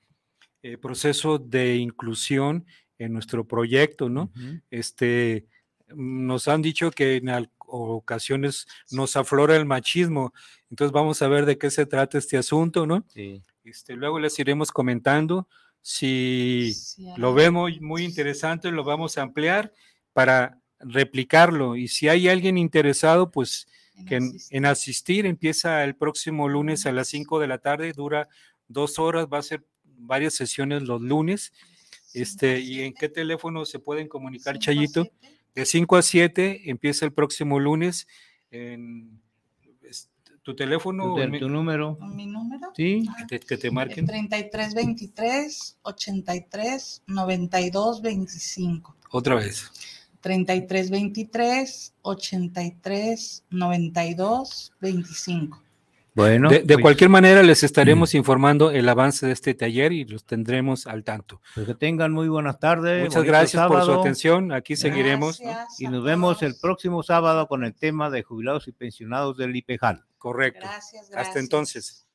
proceso 0.80 1.38
de 1.38 1.76
inclusión 1.76 2.66
en 2.98 3.12
nuestro 3.12 3.46
proyecto, 3.46 4.08
¿no? 4.08 4.30
Ujú. 4.36 4.60
este, 4.70 5.46
nos 5.94 6.48
han 6.48 6.62
dicho 6.62 6.90
que 6.90 7.16
en 7.16 7.48
ocasiones 7.58 8.66
nos 8.90 9.16
aflora 9.16 9.56
el 9.56 9.66
machismo. 9.66 10.32
Entonces 10.70 10.92
vamos 10.92 11.22
a 11.22 11.28
ver 11.28 11.46
de 11.46 11.58
qué 11.58 11.70
se 11.70 11.86
trata 11.86 12.18
este 12.18 12.36
asunto, 12.36 12.86
¿no? 12.86 13.04
Sí. 13.08 13.42
Este, 13.64 13.94
luego 13.94 14.18
les 14.18 14.38
iremos 14.38 14.70
comentando. 14.70 15.48
Si 15.82 16.72
Sí, 16.74 17.06
lo 17.16 17.32
vemos 17.32 17.80
muy 17.80 18.04
interesante, 18.04 18.70
lo 18.70 18.84
vamos 18.84 19.16
a 19.16 19.22
ampliar 19.22 19.72
para 20.12 20.58
replicarlo. 20.78 21.76
Y 21.76 21.88
si 21.88 22.08
hay 22.08 22.28
alguien 22.28 22.58
interesado, 22.58 23.30
pues 23.30 23.66
que 24.06 24.16
en, 24.16 24.24
asistir. 24.24 24.56
en 24.56 24.66
asistir 24.66 25.26
empieza 25.26 25.84
el 25.84 25.94
próximo 25.96 26.48
lunes 26.48 26.86
a 26.86 26.92
las 26.92 27.08
5 27.08 27.38
de 27.40 27.46
la 27.46 27.58
tarde, 27.58 27.92
dura 27.92 28.28
dos 28.68 28.98
horas, 28.98 29.26
va 29.32 29.38
a 29.38 29.42
ser 29.42 29.64
varias 29.84 30.34
sesiones 30.34 30.82
los 30.82 31.00
lunes. 31.00 31.52
Este, 32.14 32.60
¿Y 32.60 32.82
en 32.82 32.92
qué 32.94 33.08
teléfono 33.08 33.64
se 33.64 33.78
pueden 33.78 34.08
comunicar, 34.08 34.58
Chayito? 34.58 35.06
De 35.54 35.64
5 35.66 35.96
a 35.96 36.02
7 36.02 36.70
empieza 36.70 37.04
el 37.04 37.12
próximo 37.12 37.58
lunes. 37.60 38.06
En, 38.50 39.20
tu 40.42 40.56
teléfono 40.56 41.14
¿Tu, 41.14 41.20
el 41.20 41.30
mi- 41.30 41.38
tu 41.38 41.48
número? 41.50 41.98
¿Mi 42.00 42.26
número? 42.26 42.72
Sí. 42.74 43.04
Ah, 43.08 43.14
que 43.28 43.38
te, 43.38 43.46
que 43.46 43.56
te 43.58 43.70
marquen. 43.70 44.06
3323 44.06 45.78
83 45.82 47.02
92 47.06 48.02
25. 48.02 48.96
Otra 49.10 49.34
vez. 49.34 49.70
3323 50.20 51.94
83 52.02 53.44
92 53.50 54.72
25. 54.80 55.62
Bueno, 56.14 56.50
de 56.50 56.60
de 56.60 56.74
pues, 56.74 56.82
cualquier 56.82 57.08
manera, 57.08 57.42
les 57.42 57.62
estaremos 57.62 58.14
informando 58.14 58.70
el 58.70 58.88
avance 58.88 59.26
de 59.26 59.32
este 59.32 59.54
taller 59.54 59.92
y 59.92 60.04
los 60.04 60.24
tendremos 60.24 60.86
al 60.86 61.04
tanto. 61.04 61.40
pues 61.54 61.66
que 61.66 61.74
tengan 61.74 62.12
muy 62.12 62.28
buenas 62.28 62.58
tardes. 62.58 63.04
Muchas 63.04 63.24
gracias 63.24 63.66
por 63.68 63.84
su 63.84 63.92
atención. 63.92 64.52
Aquí 64.52 64.76
seguiremos. 64.76 65.40
¿no? 65.40 65.46
Gracias 65.46 65.80
Y 65.80 65.86
nos 65.86 66.02
vemos 66.02 66.42
el 66.42 66.56
próximo 66.60 67.02
sábado 67.02 67.46
con 67.46 67.64
el 67.64 67.74
tema 67.74 68.10
de 68.10 68.22
jubilados 68.22 68.66
y 68.68 68.72
pensionados 68.72 69.36
del 69.36 69.54
IPEJAL. 69.54 70.04
Correcto. 70.18 70.60
Gracias, 70.62 71.08
gracias. 71.08 71.28
Hasta 71.28 71.38
entonces. 71.38 72.06